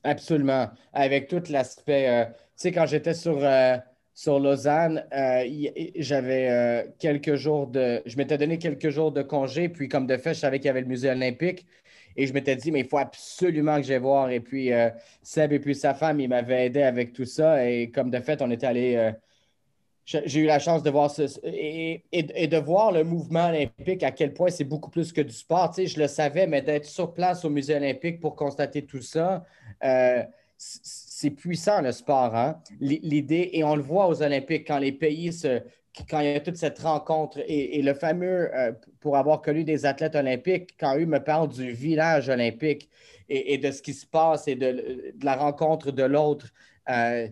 Absolument. 0.04 0.70
Avec 0.94 1.28
tout 1.28 1.42
l'aspect, 1.50 2.28
tu 2.28 2.34
sais, 2.56 2.72
quand 2.72 2.86
j'étais 2.86 3.16
sur 3.16 3.40
sur 4.14 4.40
Lausanne, 4.40 5.04
j'avais 5.96 6.94
quelques 7.00 7.34
jours 7.34 7.66
de. 7.66 8.04
Je 8.06 8.16
m'étais 8.18 8.38
donné 8.38 8.60
quelques 8.60 8.90
jours 8.90 9.12
de 9.12 9.24
congé, 9.24 9.68
puis 9.68 9.90
comme 9.90 10.06
de 10.06 10.16
fait, 10.18 10.36
je 10.36 10.42
savais 10.42 10.60
qu'il 10.60 10.68
y 10.68 10.70
avait 10.70 10.82
le 10.82 10.88
musée 10.88 11.10
olympique. 11.10 11.66
Et 12.16 12.28
je 12.28 12.34
m'étais 12.34 12.55
dit, 12.55 12.72
mais 12.72 12.82
il 12.82 12.88
faut 12.88 12.97
absolument 12.97 13.78
que 13.78 13.84
j'aille 13.84 13.99
voir. 13.99 14.30
Et 14.30 14.39
puis, 14.39 14.72
euh, 14.72 14.89
Seb 15.22 15.51
et 15.53 15.59
puis 15.59 15.76
sa 15.76 15.93
femme, 15.93 16.20
ils 16.20 16.30
m'avaient 16.30 16.68
aidé 16.68 16.82
avec 16.82 17.13
tout 17.13 17.26
ça. 17.26 17.68
Et 17.68 17.91
comme 17.91 18.09
de 18.09 18.20
fait, 18.20 18.41
on 18.41 18.51
était 18.51 18.68
allé. 18.68 18.95
Euh, 18.95 19.11
j'ai 20.05 20.41
eu 20.41 20.45
la 20.45 20.59
chance 20.59 20.84
de 20.84 20.91
voir 20.91 21.09
ce, 21.09 21.24
et, 21.43 22.03
de 22.47 22.57
voir 22.57 22.91
le 22.91 23.03
mouvement 23.03 23.47
olympique, 23.47 24.03
à 24.03 24.11
quel 24.11 24.34
point 24.34 24.49
c'est 24.51 24.63
beaucoup 24.63 24.91
plus 24.91 25.11
que 25.11 25.22
du 25.22 25.34
sport. 25.34 25.72
Tu 25.72 25.82
sais, 25.82 25.88
je 25.88 25.99
le 25.99 26.07
savais, 26.07 26.45
mais 26.45 26.61
d'être 26.61 26.86
sur 26.86 27.11
place 27.11 27.43
au 27.43 27.49
musée 27.49 27.76
olympique 27.76 28.20
pour 28.20 28.36
constater 28.36 28.86
tout 28.86 29.01
ça, 29.01 29.43
euh, 29.84 30.24
c'est 30.57 31.32
puissant 31.32 31.82
le 31.82 31.91
sport. 31.91 32.36
Hein? 32.36 32.61
L'idée, 32.80 33.49
et 33.53 33.63
on 33.63 33.76
le 33.76 33.82
voit 33.82 34.07
aux 34.07 34.22
Olympiques, 34.22 34.68
quand 34.68 34.78
les 34.78 34.91
pays 34.91 35.34
se, 35.34 35.63
quand 36.10 36.20
il 36.20 36.32
y 36.32 36.36
a 36.36 36.39
toute 36.39 36.58
cette 36.58 36.80
rencontre 36.80 37.39
et, 37.48 37.82
le 37.82 37.93
fameux, 37.93 38.54
euh, 38.56 38.72
pour 39.00 39.18
avoir 39.18 39.41
connu 39.41 39.64
des 39.64 39.86
athlètes 39.86 40.16
olympiques, 40.16 40.76
quand 40.80 40.98
eux 40.98 41.06
me 41.06 41.20
parlent 41.20 41.48
du 41.48 41.72
village 41.72 42.30
olympique 42.30 42.89
et, 43.30 43.58
de 43.58 43.72
ce 43.72 43.82
qui 43.82 43.93
se 43.93 44.06
passe 44.06 44.48
et 44.48 44.56
de, 44.56 45.14
la 45.24 45.36
rencontre 45.36 45.91
de 45.91 46.04
l'autre, 46.04 46.48
euh, 46.89 47.28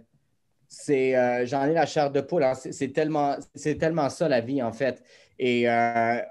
c'est, 0.67 1.15
euh, 1.15 1.45
j'en 1.45 1.65
ai 1.65 1.73
la 1.73 1.85
chair 1.85 2.09
de 2.09 2.21
poule. 2.21 2.45
C'est, 2.55 2.93
tellement, 2.93 3.35
tellement 3.79 4.09
ça 4.09 4.27
la 4.27 4.41
vie 4.41 4.63
en 4.63 4.71
fait. 4.71 5.03
Et 5.39 5.67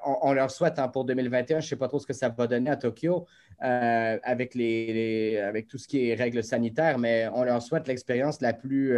on, 0.04 0.32
leur 0.32 0.50
souhaite 0.50 0.78
hein, 0.78 0.88
pour 0.88 1.04
2021, 1.04 1.60
je 1.60 1.66
ne 1.66 1.68
sais 1.68 1.76
pas 1.76 1.88
trop 1.88 1.98
ce 1.98 2.06
que 2.06 2.12
ça 2.12 2.28
va 2.28 2.46
donner 2.46 2.70
à 2.70 2.76
Tokyo 2.76 3.26
avec, 3.58 4.54
les, 4.54 5.38
avec 5.38 5.68
tout 5.68 5.76
ce 5.76 5.86
qui 5.86 6.08
est 6.08 6.14
règles 6.14 6.42
sanitaires, 6.42 6.98
mais 6.98 7.28
on 7.34 7.42
leur 7.44 7.60
souhaite 7.60 7.88
l'expérience 7.88 8.40
la 8.40 8.52
plus 8.52 8.96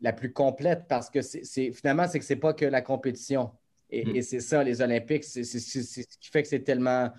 la 0.00 0.12
plus 0.12 0.32
complète 0.32 0.84
parce 0.88 1.10
que 1.10 1.22
c'est 1.22 1.72
finalement, 1.72 2.06
c'est 2.08 2.18
que 2.18 2.24
c'est 2.24 2.36
pas 2.36 2.52
que 2.52 2.64
la 2.64 2.82
compétition. 2.82 3.50
Et, 3.90 4.04
mm. 4.04 4.22
c'est 4.22 4.40
ça, 4.40 4.62
les 4.62 4.80
Olympiques, 4.80 5.24
c'est 5.24 5.44
ce 5.44 6.00
qui 6.20 6.30
fait 6.30 6.42
que 6.42 6.48
c'est 6.48 6.60
tellement. 6.64 7.10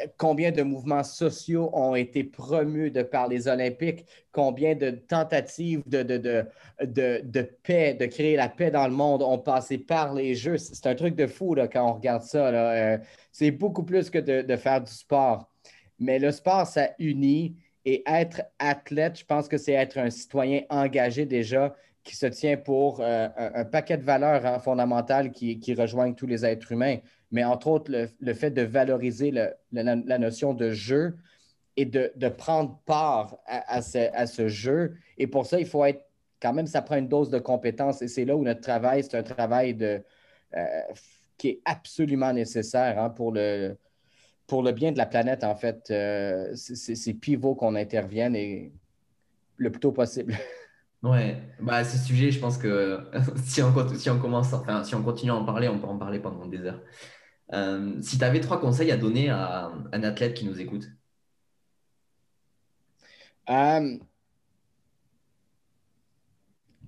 Euh, 0.00 0.06
combien 0.16 0.52
de 0.52 0.62
mouvements 0.62 1.02
sociaux 1.02 1.70
ont 1.72 1.94
été 1.94 2.22
promus 2.24 2.90
de 2.90 3.02
par 3.02 3.28
les 3.28 3.48
Olympiques? 3.48 4.06
Combien 4.30 4.74
de 4.74 4.90
tentatives 4.90 5.82
de, 5.86 6.02
de, 6.02 6.18
de, 6.18 7.20
de, 7.24 7.42
paix, 7.62 7.94
de 7.94 8.06
créer 8.06 8.36
la 8.36 8.48
paix 8.48 8.70
dans 8.70 8.86
le 8.86 8.94
monde 8.94 9.22
ont 9.22 9.38
passé 9.38 9.78
par 9.78 10.14
les 10.14 10.34
Jeux? 10.34 10.56
C'est 10.58 10.86
un 10.86 10.94
truc 10.94 11.16
de 11.16 11.26
fou 11.26 11.54
là, 11.54 11.66
quand 11.66 11.90
on 11.90 11.94
regarde 11.94 12.22
ça. 12.22 12.48
Euh, 12.48 12.98
c'est 13.32 13.50
beaucoup 13.50 13.82
plus 13.82 14.08
que 14.10 14.18
de, 14.18 14.56
faire 14.56 14.82
du 14.82 14.92
sport. 14.92 15.50
Mais 15.98 16.18
le 16.18 16.30
sport, 16.30 16.66
ça 16.66 16.90
unit. 16.98 17.56
Et 17.84 18.04
être 18.06 18.42
athlète, 18.60 19.18
je 19.18 19.24
pense 19.24 19.48
que 19.48 19.58
c'est 19.58 19.72
être 19.72 19.98
un 19.98 20.08
citoyen 20.08 20.62
engagé 20.70 21.26
déjà 21.26 21.74
qui 22.04 22.16
se 22.16 22.26
tient 22.26 22.56
pour 22.56 23.00
euh, 23.00 23.28
un, 23.36 23.64
paquet 23.64 23.96
de 23.96 24.02
valeurs 24.02 24.44
hein, 24.44 24.58
fondamentales 24.58 25.30
qui, 25.30 25.74
rejoignent 25.74 26.14
tous 26.14 26.26
les 26.26 26.44
êtres 26.44 26.72
humains, 26.72 26.98
mais 27.30 27.44
entre 27.44 27.68
autres 27.68 27.92
le, 28.20 28.34
fait 28.34 28.50
de 28.50 28.62
valoriser 28.62 29.30
la, 29.30 30.18
notion 30.18 30.54
de 30.54 30.70
jeu 30.70 31.16
et 31.76 31.84
de, 31.84 32.28
prendre 32.28 32.80
part 32.86 33.38
à, 33.46 33.82
ce, 33.82 34.48
jeu. 34.48 34.96
Et 35.16 35.26
pour 35.26 35.46
ça, 35.46 35.60
il 35.60 35.66
faut 35.66 35.84
être 35.84 36.04
quand 36.40 36.52
même, 36.52 36.66
ça 36.66 36.82
prend 36.82 36.96
une 36.96 37.08
dose 37.08 37.30
de 37.30 37.38
compétence 37.38 38.02
et 38.02 38.08
c'est 38.08 38.24
là 38.24 38.36
où 38.36 38.42
notre 38.42 38.60
travail, 38.60 39.04
c'est 39.04 39.16
un 39.16 39.22
travail 39.22 39.74
de, 39.74 40.02
euh, 40.56 40.80
qui 41.38 41.48
est 41.48 41.60
absolument 41.64 42.32
nécessaire 42.32 43.00
hein, 43.00 43.10
pour, 43.10 43.30
le, 43.32 43.76
pour 44.48 44.62
le 44.62 44.72
bien 44.72 44.90
de 44.90 44.98
la 44.98 45.06
planète, 45.06 45.44
en 45.44 45.54
fait. 45.54 45.90
Euh, 45.90 46.52
c'est 46.54 47.14
pivot 47.14 47.54
qu'on 47.54 47.76
intervienne 47.76 48.34
et 48.34 48.72
le 49.56 49.70
plus 49.70 49.80
tôt 49.80 49.92
possible. 49.92 50.34
Ouais, 51.02 51.42
bah, 51.60 51.82
ce 51.84 51.98
sujet, 51.98 52.30
je 52.30 52.38
pense 52.38 52.56
que 52.58 53.00
si 53.44 53.60
on, 53.60 53.94
si 53.96 54.08
on 54.08 54.20
commence, 54.20 54.52
enfin, 54.52 54.84
si 54.84 54.94
on 54.94 55.02
continue 55.02 55.32
à 55.32 55.34
en 55.34 55.44
parler, 55.44 55.68
on 55.68 55.78
peut 55.78 55.86
en 55.86 55.98
parler 55.98 56.20
pendant 56.20 56.46
des 56.46 56.60
heures. 56.60 56.80
Euh, 57.52 58.00
si 58.02 58.18
tu 58.18 58.24
avais 58.24 58.40
trois 58.40 58.60
conseils 58.60 58.92
à 58.92 58.96
donner 58.96 59.28
à 59.28 59.72
un 59.92 60.02
athlète 60.04 60.34
qui 60.34 60.46
nous 60.46 60.60
écoute. 60.60 60.88
Euh, 63.50 63.98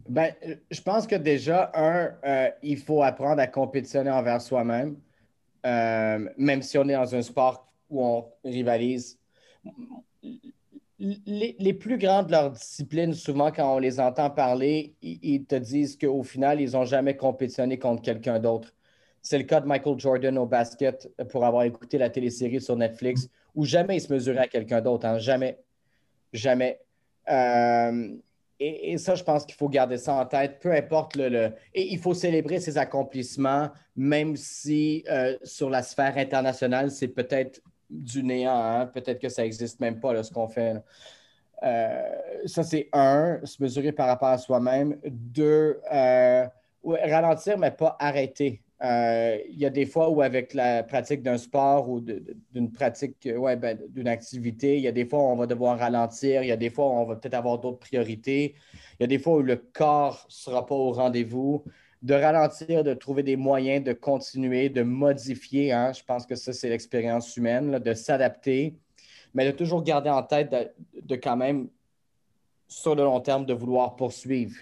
ben, 0.08 0.32
je 0.70 0.80
pense 0.80 1.08
que 1.08 1.16
déjà, 1.16 1.72
un, 1.74 2.14
euh, 2.24 2.50
il 2.62 2.78
faut 2.78 3.02
apprendre 3.02 3.40
à 3.40 3.48
compétitionner 3.48 4.10
envers 4.10 4.40
soi-même, 4.40 4.96
même 5.64 6.62
si 6.62 6.78
on 6.78 6.88
est 6.88 6.94
dans 6.94 7.14
un 7.16 7.22
sport 7.22 7.68
où 7.90 8.04
on 8.04 8.32
rivalise 8.44 9.18
les, 10.98 11.74
plus 11.74 11.98
grands 11.98 12.22
de 12.22 12.30
leur 12.30 12.50
discipline, 12.50 13.14
souvent, 13.14 13.50
quand 13.50 13.74
on 13.74 13.78
les 13.78 13.98
entend 13.98 14.30
parler, 14.30 14.94
ils, 15.02 15.44
te 15.44 15.56
disent 15.56 15.96
qu'au 15.96 16.22
final, 16.22 16.60
ils 16.60 16.72
n'ont 16.72 16.84
jamais 16.84 17.16
compétitionné 17.16 17.78
contre 17.78 18.02
quelqu'un 18.02 18.38
d'autre. 18.38 18.72
C'est 19.22 19.38
le 19.38 19.44
cas 19.44 19.60
de 19.60 19.66
Michael 19.66 19.98
Jordan 19.98 20.38
au 20.38 20.46
basket 20.46 21.10
pour 21.30 21.44
avoir 21.44 21.64
écouté 21.64 21.98
la 21.98 22.10
télésérie 22.10 22.60
sur 22.60 22.76
Netflix, 22.76 23.28
où 23.54 23.64
jamais 23.64 23.96
il 23.96 24.00
se 24.00 24.12
mesurait 24.12 24.40
à 24.40 24.48
quelqu'un 24.48 24.80
d'autre. 24.80 25.06
Hein. 25.06 25.18
Jamais. 25.18 25.58
Jamais. 26.32 26.80
Euh, 27.30 28.16
et, 28.60 28.96
ça, 28.98 29.14
je 29.14 29.24
pense 29.24 29.44
qu'il 29.44 29.56
faut 29.56 29.68
garder 29.68 29.98
ça 29.98 30.14
en 30.14 30.26
tête, 30.26 30.60
peu 30.60 30.72
importe 30.72 31.16
le. 31.16 31.52
Et 31.74 31.92
il 31.92 31.98
faut 31.98 32.14
célébrer 32.14 32.60
ses 32.60 32.78
accomplissements, 32.78 33.70
même 33.96 34.36
si 34.36 35.04
euh, 35.10 35.36
sur 35.42 35.70
la 35.70 35.82
sphère 35.82 36.16
internationale, 36.16 36.90
c'est 36.90 37.08
peut-être 37.08 37.60
du 37.94 38.22
néant. 38.22 38.56
Hein. 38.56 38.86
Peut-être 38.86 39.20
que 39.20 39.28
ça 39.28 39.42
n'existe 39.42 39.80
même 39.80 40.00
pas, 40.00 40.12
là, 40.12 40.22
ce 40.22 40.32
qu'on 40.32 40.48
fait. 40.48 40.82
Euh, 41.62 42.02
ça, 42.46 42.62
c'est 42.62 42.88
un, 42.92 43.40
se 43.44 43.62
mesurer 43.62 43.92
par 43.92 44.08
rapport 44.08 44.28
à 44.28 44.38
soi-même. 44.38 44.98
Deux, 45.04 45.80
euh, 45.92 46.46
ralentir, 46.84 47.58
mais 47.58 47.70
pas 47.70 47.96
arrêter. 47.98 48.60
Euh, 48.82 49.38
il 49.48 49.58
y 49.58 49.64
a 49.64 49.70
des 49.70 49.86
fois 49.86 50.10
où, 50.10 50.20
avec 50.20 50.52
la 50.52 50.82
pratique 50.82 51.22
d'un 51.22 51.38
sport 51.38 51.88
ou 51.88 52.00
d'une 52.00 52.70
pratique, 52.70 53.28
ouais, 53.34 53.56
ben, 53.56 53.78
d'une 53.88 54.08
activité, 54.08 54.76
il 54.76 54.82
y 54.82 54.88
a 54.88 54.92
des 54.92 55.06
fois 55.06 55.20
où 55.20 55.26
on 55.26 55.36
va 55.36 55.46
devoir 55.46 55.78
ralentir, 55.78 56.42
il 56.42 56.48
y 56.48 56.52
a 56.52 56.56
des 56.56 56.70
fois 56.70 56.86
où 56.88 56.92
on 56.92 57.04
va 57.04 57.16
peut-être 57.16 57.34
avoir 57.34 57.58
d'autres 57.58 57.78
priorités, 57.78 58.54
il 58.98 59.02
y 59.02 59.04
a 59.04 59.06
des 59.06 59.18
fois 59.18 59.36
où 59.36 59.42
le 59.42 59.56
corps 59.56 60.26
ne 60.28 60.32
sera 60.32 60.66
pas 60.66 60.74
au 60.74 60.92
rendez-vous 60.92 61.64
de 62.04 62.12
ralentir, 62.12 62.84
de 62.84 62.92
trouver 62.92 63.22
des 63.22 63.36
moyens 63.36 63.82
de 63.82 63.94
continuer, 63.94 64.68
de 64.68 64.82
modifier. 64.82 65.72
Hein. 65.72 65.92
Je 65.94 66.04
pense 66.04 66.26
que 66.26 66.34
ça, 66.34 66.52
c'est 66.52 66.68
l'expérience 66.68 67.34
humaine, 67.38 67.78
de 67.78 67.94
s'adapter, 67.94 68.76
mais 69.32 69.46
de 69.46 69.56
toujours 69.56 69.82
garder 69.82 70.10
en 70.10 70.22
tête 70.22 70.54
de, 71.02 71.16
quand 71.16 71.36
même, 71.36 71.68
sur 72.68 72.94
le 72.94 73.04
long 73.04 73.20
terme, 73.20 73.46
de 73.46 73.54
vouloir 73.54 73.96
poursuivre. 73.96 74.54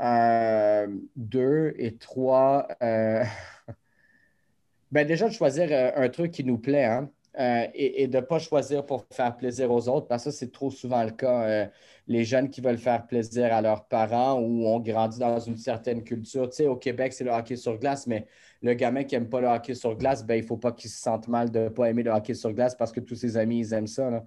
Euh, 0.00 0.86
deux 1.16 1.74
et 1.78 1.96
trois, 1.96 2.68
euh, 2.82 3.24
ben 4.92 5.06
déjà 5.06 5.28
de 5.28 5.32
choisir 5.32 5.68
euh, 5.70 5.92
un 5.96 6.08
truc 6.10 6.30
qui 6.30 6.44
nous 6.44 6.58
plaît. 6.58 6.84
Hein. 6.84 7.08
Euh, 7.40 7.66
et, 7.74 8.06
de 8.06 8.18
ne 8.18 8.22
pas 8.22 8.38
choisir 8.38 8.86
pour 8.86 9.06
faire 9.10 9.36
plaisir 9.36 9.68
aux 9.72 9.88
autres, 9.88 10.06
parce 10.06 10.24
que 10.24 10.30
c'est 10.30 10.52
trop 10.52 10.70
souvent 10.70 11.02
le 11.02 11.10
cas. 11.10 11.42
Euh, 11.42 11.66
les 12.06 12.24
jeunes 12.24 12.48
qui 12.48 12.60
veulent 12.60 12.78
faire 12.78 13.06
plaisir 13.06 13.52
à 13.52 13.60
leurs 13.60 13.86
parents 13.86 14.38
ou 14.40 14.66
ont 14.68 14.78
grandi 14.78 15.18
dans 15.18 15.40
une 15.40 15.56
certaine 15.56 16.04
culture. 16.04 16.48
Tu 16.48 16.56
sais, 16.56 16.66
au 16.68 16.76
Québec, 16.76 17.12
c'est 17.12 17.24
le 17.24 17.32
hockey 17.32 17.56
sur 17.56 17.76
glace, 17.78 18.06
mais 18.06 18.26
le 18.62 18.74
gamin 18.74 19.02
qui 19.02 19.16
n'aime 19.16 19.28
pas 19.28 19.40
le 19.40 19.48
hockey 19.48 19.74
sur 19.74 19.96
glace, 19.96 20.24
ben, 20.24 20.36
il 20.36 20.42
ne 20.42 20.46
faut 20.46 20.58
pas 20.58 20.70
qu'il 20.70 20.90
se 20.90 21.00
sente 21.00 21.26
mal 21.26 21.50
de 21.50 21.60
ne 21.60 21.68
pas 21.70 21.90
aimer 21.90 22.04
le 22.04 22.12
hockey 22.12 22.34
sur 22.34 22.52
glace 22.52 22.76
parce 22.76 22.92
que 22.92 23.00
tous 23.00 23.16
ses 23.16 23.36
amis, 23.36 23.58
ils 23.60 23.72
aiment 23.72 23.88
ça. 23.88 24.24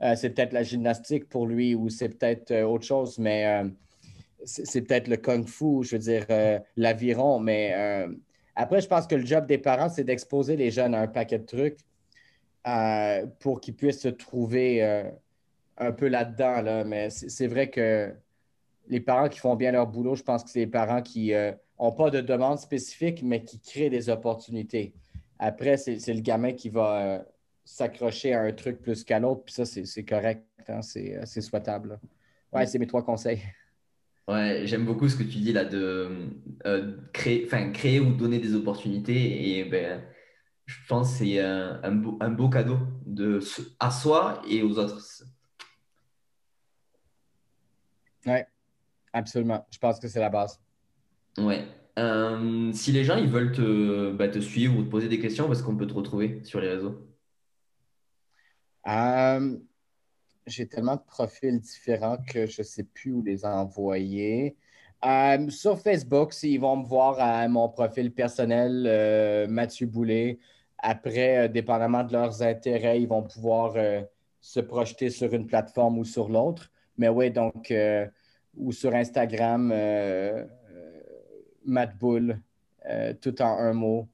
Euh, 0.00 0.14
c'est 0.16 0.30
peut-être 0.30 0.54
la 0.54 0.62
gymnastique 0.62 1.28
pour 1.28 1.46
lui 1.46 1.74
ou 1.74 1.90
c'est 1.90 2.08
peut-être 2.08 2.62
autre 2.62 2.84
chose, 2.84 3.18
mais 3.18 3.62
c'est 4.44 4.82
peut-être 4.82 5.08
le 5.08 5.16
kung-fu, 5.18 5.82
je 5.82 5.96
veux 5.96 5.98
dire, 5.98 6.24
l'aviron. 6.76 7.40
Mais 7.40 8.06
après, 8.56 8.80
je 8.80 8.86
pense 8.86 9.06
que 9.06 9.16
le 9.16 9.26
job 9.26 9.46
des 9.46 9.58
parents, 9.58 9.88
c'est 9.90 10.04
d'exposer 10.04 10.56
les 10.56 10.70
jeunes 10.70 10.94
à 10.94 11.00
un 11.00 11.08
paquet 11.08 11.38
de 11.38 11.44
trucs 11.46 11.78
pour 13.40 13.60
qu'ils 13.60 13.74
puissent 13.74 14.00
se 14.00 14.08
trouver 14.08 14.82
un 15.76 15.92
peu 15.92 16.08
là-dedans. 16.08 16.62
Là. 16.62 16.84
Mais 16.84 17.10
c'est 17.10 17.46
vrai 17.46 17.70
que 17.70 18.12
les 18.88 19.00
parents 19.00 19.28
qui 19.28 19.38
font 19.38 19.56
bien 19.56 19.72
leur 19.72 19.86
boulot, 19.86 20.14
je 20.14 20.22
pense 20.22 20.44
que 20.44 20.50
c'est 20.50 20.60
les 20.60 20.66
parents 20.66 21.02
qui 21.02 21.32
n'ont 21.80 21.92
pas 21.92 22.10
de 22.10 22.20
demande 22.20 22.58
spécifique, 22.58 23.22
mais 23.22 23.44
qui 23.44 23.60
créent 23.60 23.90
des 23.90 24.08
opportunités. 24.08 24.94
Après, 25.38 25.76
c'est 25.76 26.14
le 26.14 26.20
gamin 26.20 26.52
qui 26.52 26.68
va 26.68 27.24
s'accrocher 27.64 28.32
à 28.32 28.42
un 28.42 28.52
truc 28.52 28.80
plus 28.80 29.04
qu'à 29.04 29.18
l'autre, 29.18 29.42
puis 29.44 29.54
ça, 29.54 29.64
c'est 29.64 30.04
correct, 30.04 30.44
hein, 30.68 30.82
c'est 30.82 31.40
souhaitable. 31.40 31.98
Ouais, 32.52 32.66
c'est 32.66 32.78
mes 32.78 32.86
trois 32.86 33.04
conseils. 33.04 33.42
Ouais, 34.26 34.62
j'aime 34.64 34.84
beaucoup 34.84 35.08
ce 35.08 35.16
que 35.16 35.22
tu 35.22 35.38
dis 35.38 35.52
là 35.52 35.64
de 35.64 36.10
euh, 36.66 36.96
créer, 37.12 37.46
créer 37.72 37.98
ou 37.98 38.12
donner 38.12 38.38
des 38.38 38.54
opportunités. 38.54 39.58
Et 39.58 39.64
ben, 39.64 40.02
je 40.68 40.86
pense 40.86 41.12
que 41.12 41.18
c'est 41.18 41.40
un, 41.40 41.80
un, 41.82 41.92
beau, 41.92 42.18
un, 42.20 42.28
beau, 42.28 42.50
cadeau 42.50 42.78
de, 43.06 43.40
à 43.80 43.90
soi 43.90 44.42
et 44.46 44.62
aux 44.62 44.78
autres. 44.78 45.24
Oui, 48.26 48.40
absolument. 49.14 49.66
Je 49.70 49.78
pense 49.78 49.98
que 49.98 50.08
c'est 50.08 50.20
la 50.20 50.28
base. 50.28 50.60
Ouais. 51.38 51.66
Euh, 51.98 52.70
si 52.74 52.92
les 52.92 53.02
gens 53.02 53.16
ils 53.16 53.28
veulent 53.28 53.52
te, 53.52 54.12
bah, 54.12 54.28
te 54.28 54.40
suivre 54.40 54.76
ou 54.76 54.82
te 54.82 54.90
poser 54.90 55.08
des 55.08 55.18
questions, 55.18 55.46
parce 55.46 55.62
qu'on 55.62 55.74
peut 55.74 55.86
te 55.86 55.94
retrouver 55.94 56.44
sur 56.44 56.60
les 56.60 56.68
réseaux? 56.68 57.08
Euh, 58.86 59.56
j'ai 60.46 60.68
tellement 60.68 60.96
de 60.96 61.02
profils 61.06 61.58
différents 61.58 62.18
que 62.18 62.44
je 62.46 62.60
ne 62.60 62.66
sais 62.66 62.84
plus 62.84 63.12
où 63.12 63.22
les 63.22 63.46
envoyer. 63.46 64.54
Euh, 65.02 65.48
sur 65.48 65.78
Facebook, 65.78 66.34
s'ils 66.34 66.60
vont 66.60 66.76
me 66.76 66.86
voir 66.86 67.16
à 67.18 67.48
mon 67.48 67.70
profil 67.70 68.12
personnel, 68.12 68.84
euh, 68.86 69.46
Mathieu 69.48 69.86
Boulet, 69.86 70.38
après, 70.78 71.48
dépendamment 71.48 72.04
de 72.04 72.12
leurs 72.12 72.42
intérêts, 72.42 73.00
ils 73.00 73.08
vont 73.08 73.22
pouvoir 73.22 73.74
se 74.40 74.60
projeter 74.60 75.10
sur 75.10 75.32
une 75.34 75.46
plateforme 75.46 75.98
ou 75.98 76.04
sur 76.04 76.28
l'autre. 76.28 76.70
Mais 76.96 77.08
oui, 77.08 77.30
donc, 77.30 77.72
ou 78.56 78.72
sur 78.72 78.94
Instagram, 78.94 79.74
Matt 81.64 81.98
Bull, 81.98 82.40
tout 83.20 83.42
en 83.42 83.58
un 83.58 83.72
mot. 83.72 84.08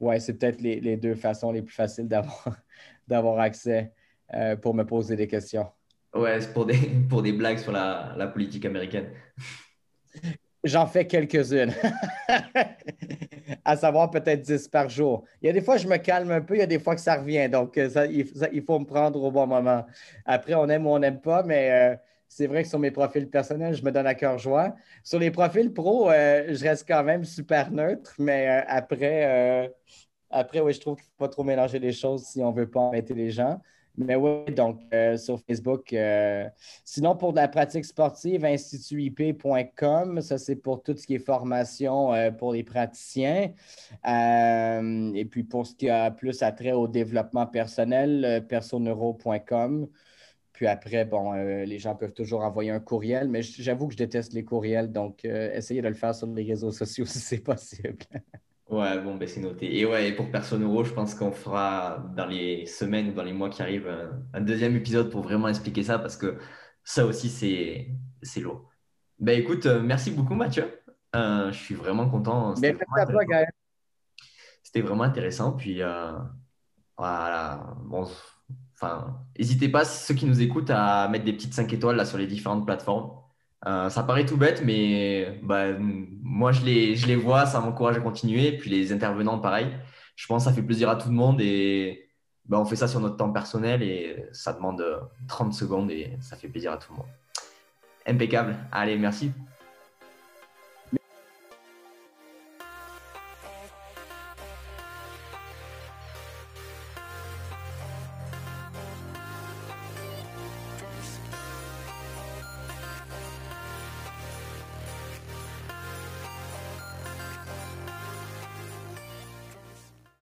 oui, 0.00 0.20
c'est 0.20 0.34
peut-être 0.34 0.60
les, 0.60 0.80
les, 0.80 0.96
deux 0.96 1.14
façons 1.14 1.52
les 1.52 1.62
plus 1.62 1.74
faciles 1.74 2.08
d'avoir 3.08 3.38
accès 3.38 3.92
euh, 4.34 4.56
pour 4.56 4.74
me 4.74 4.84
poser 4.84 5.14
des 5.14 5.26
questions. 5.26 5.66
Ouais, 6.14 6.40
c'est 6.40 6.52
pour 6.52 6.64
des, 6.64 6.78
pour 7.08 7.22
des 7.22 7.32
blagues 7.32 7.58
sur 7.58 7.72
la, 7.72 8.14
la 8.16 8.26
politique 8.26 8.64
américaine. 8.64 9.10
J'en 10.64 10.86
fais 10.86 11.06
quelques-unes. 11.06 11.72
à 13.64 13.76
savoir 13.76 14.10
peut-être 14.10 14.42
10 14.42 14.68
par 14.68 14.88
jour. 14.88 15.24
Il 15.40 15.46
y 15.46 15.50
a 15.50 15.52
des 15.52 15.60
fois, 15.60 15.76
je 15.76 15.86
me 15.86 15.96
calme 15.96 16.30
un 16.30 16.40
peu, 16.40 16.54
il 16.54 16.60
y 16.60 16.62
a 16.62 16.66
des 16.66 16.78
fois 16.78 16.94
que 16.94 17.00
ça 17.00 17.16
revient. 17.16 17.48
Donc, 17.48 17.76
euh, 17.78 17.88
il, 18.10 18.62
faut 18.62 18.78
me 18.78 18.84
prendre 18.84 19.22
au 19.22 19.30
bon 19.30 19.46
moment. 19.46 19.84
Après, 20.24 20.54
on 20.54 20.68
aime 20.68 20.86
ou 20.86 20.90
on 20.90 20.98
n'aime 20.98 21.20
pas, 21.20 21.42
mais 21.42 21.70
euh, 21.70 21.96
c'est 22.28 22.46
vrai 22.46 22.62
que 22.62 22.68
sur 22.68 22.78
mes 22.78 22.90
profils 22.90 23.28
personnels, 23.28 23.74
je 23.74 23.84
me 23.84 23.90
donne 23.90 24.06
à 24.06 24.14
cœur 24.14 24.38
joie. 24.38 24.74
Sur 25.02 25.18
les 25.18 25.30
profils 25.30 25.72
pro, 25.72 26.10
je 26.10 26.62
reste 26.62 26.86
quand 26.86 27.04
même 27.04 27.24
super 27.24 27.70
neutre, 27.70 28.14
mais 28.18 28.46
après, 28.68 29.72
après, 30.30 30.60
oui, 30.60 30.72
je 30.72 30.80
trouve 30.80 30.96
qu'il 30.96 31.04
ne 31.04 31.08
faut 31.10 31.26
pas 31.26 31.28
trop 31.28 31.44
mélanger 31.44 31.78
les 31.78 31.92
choses 31.92 32.24
si 32.24 32.42
on 32.42 32.52
ne 32.52 32.56
veut 32.56 32.70
pas 32.70 32.80
embêter 32.80 33.14
les 33.14 33.30
gens. 33.30 33.60
Mais 33.98 34.16
oui, 34.16 34.52
donc 34.54 34.80
euh, 34.94 35.16
sur 35.18 35.38
Facebook. 35.40 35.92
Euh, 35.92 36.48
sinon, 36.84 37.14
pour 37.16 37.32
de 37.32 37.36
la 37.36 37.48
pratique 37.48 37.84
sportive, 37.84 38.44
institutip.com, 38.44 40.20
ça 40.22 40.38
c'est 40.38 40.56
pour 40.56 40.82
tout 40.82 40.96
ce 40.96 41.06
qui 41.06 41.16
est 41.16 41.18
formation 41.18 42.14
euh, 42.14 42.30
pour 42.30 42.52
les 42.52 42.64
praticiens. 42.64 43.52
et 44.04 45.24
puis 45.30 45.44
pour 45.44 45.66
ce 45.66 45.74
qui 45.74 45.90
a 45.90 46.10
plus 46.10 46.42
attrait 46.42 46.72
au 46.72 46.88
développement 46.88 47.46
personnel, 47.46 48.46
personneuro.com. 48.48 49.88
Puis 50.52 50.66
après, 50.66 51.04
bon, 51.04 51.32
les 51.32 51.78
gens 51.78 51.94
peuvent 51.96 52.12
toujours 52.12 52.42
envoyer 52.42 52.70
un 52.70 52.80
courriel, 52.80 53.28
mais 53.28 53.42
j'avoue 53.42 53.88
que 53.88 53.94
je 53.94 53.98
déteste 53.98 54.32
les 54.32 54.44
courriels, 54.44 54.92
donc 54.92 55.24
essayez 55.24 55.82
de 55.82 55.88
le 55.88 55.94
faire 55.94 56.14
sur 56.14 56.28
les 56.28 56.44
réseaux 56.44 56.72
sociaux 56.72 57.04
si 57.06 57.18
c'est 57.18 57.38
possible. 57.38 57.98
Ouais, 58.72 58.98
bon, 59.02 59.16
ben 59.16 59.28
c'est 59.28 59.40
noté. 59.40 59.78
Et 59.78 59.84
ouais, 59.84 60.12
pour 60.12 60.30
Personne 60.30 60.62
Euro, 60.62 60.82
je 60.82 60.94
pense 60.94 61.14
qu'on 61.14 61.30
fera 61.30 62.02
dans 62.16 62.24
les 62.24 62.64
semaines 62.64 63.10
ou 63.10 63.12
dans 63.12 63.22
les 63.22 63.34
mois 63.34 63.50
qui 63.50 63.60
arrivent 63.60 63.94
un, 64.32 64.40
deuxième 64.40 64.74
épisode 64.74 65.10
pour 65.10 65.20
vraiment 65.20 65.48
expliquer 65.48 65.82
ça 65.82 65.98
parce 65.98 66.16
que 66.16 66.38
ça 66.82 67.04
aussi, 67.04 67.28
c'est, 67.28 67.90
c'est 68.22 68.40
lourd. 68.40 68.70
Ben 69.18 69.38
écoute, 69.38 69.66
euh, 69.66 69.82
merci 69.82 70.10
beaucoup 70.10 70.34
Mathieu. 70.34 70.80
Euh, 71.14 71.52
je 71.52 71.58
suis 71.58 71.74
vraiment 71.74 72.08
content. 72.08 72.56
C'était 72.56 72.72
vraiment, 72.72 73.24
toi, 73.24 73.44
C'était 74.62 74.80
vraiment 74.80 75.04
intéressant. 75.04 75.52
Puis 75.52 75.82
euh, 75.82 76.12
voilà, 76.96 77.76
bon, 77.84 78.08
enfin, 78.74 79.22
n'hésitez 79.38 79.68
pas, 79.68 79.84
ceux 79.84 80.14
qui 80.14 80.24
nous 80.24 80.40
écoutent, 80.40 80.70
à 80.70 81.08
mettre 81.08 81.26
des 81.26 81.34
petites 81.34 81.52
5 81.52 81.70
étoiles 81.74 81.96
là 81.96 82.06
sur 82.06 82.16
les 82.16 82.26
différentes 82.26 82.64
plateformes. 82.64 83.21
Euh, 83.66 83.88
ça 83.88 84.02
paraît 84.02 84.26
tout 84.26 84.36
bête, 84.36 84.62
mais 84.64 85.38
bah, 85.42 85.66
moi, 85.78 86.52
je 86.52 86.64
les, 86.64 87.16
vois, 87.16 87.46
ça 87.46 87.60
m'encourage 87.60 87.96
à 87.96 88.00
continuer. 88.00 88.52
Puis 88.52 88.70
les 88.70 88.92
intervenants, 88.92 89.38
pareil. 89.38 89.68
Je 90.16 90.26
pense 90.26 90.44
que 90.44 90.50
ça 90.50 90.54
fait 90.54 90.62
plaisir 90.62 90.90
à 90.90 90.96
tout 90.96 91.08
le 91.08 91.14
monde 91.14 91.40
et 91.40 92.08
bah, 92.44 92.58
on 92.58 92.64
fait 92.64 92.76
ça 92.76 92.88
sur 92.88 93.00
notre 93.00 93.16
temps 93.16 93.32
personnel 93.32 93.82
et 93.82 94.26
ça 94.32 94.52
demande 94.52 94.84
30 95.28 95.54
secondes 95.54 95.90
et 95.90 96.16
ça 96.20 96.36
fait 96.36 96.48
plaisir 96.48 96.72
à 96.72 96.76
tout 96.76 96.92
le 96.92 96.98
monde. 96.98 97.06
Impeccable. 98.06 98.56
Allez, 98.72 98.98
merci. 98.98 99.32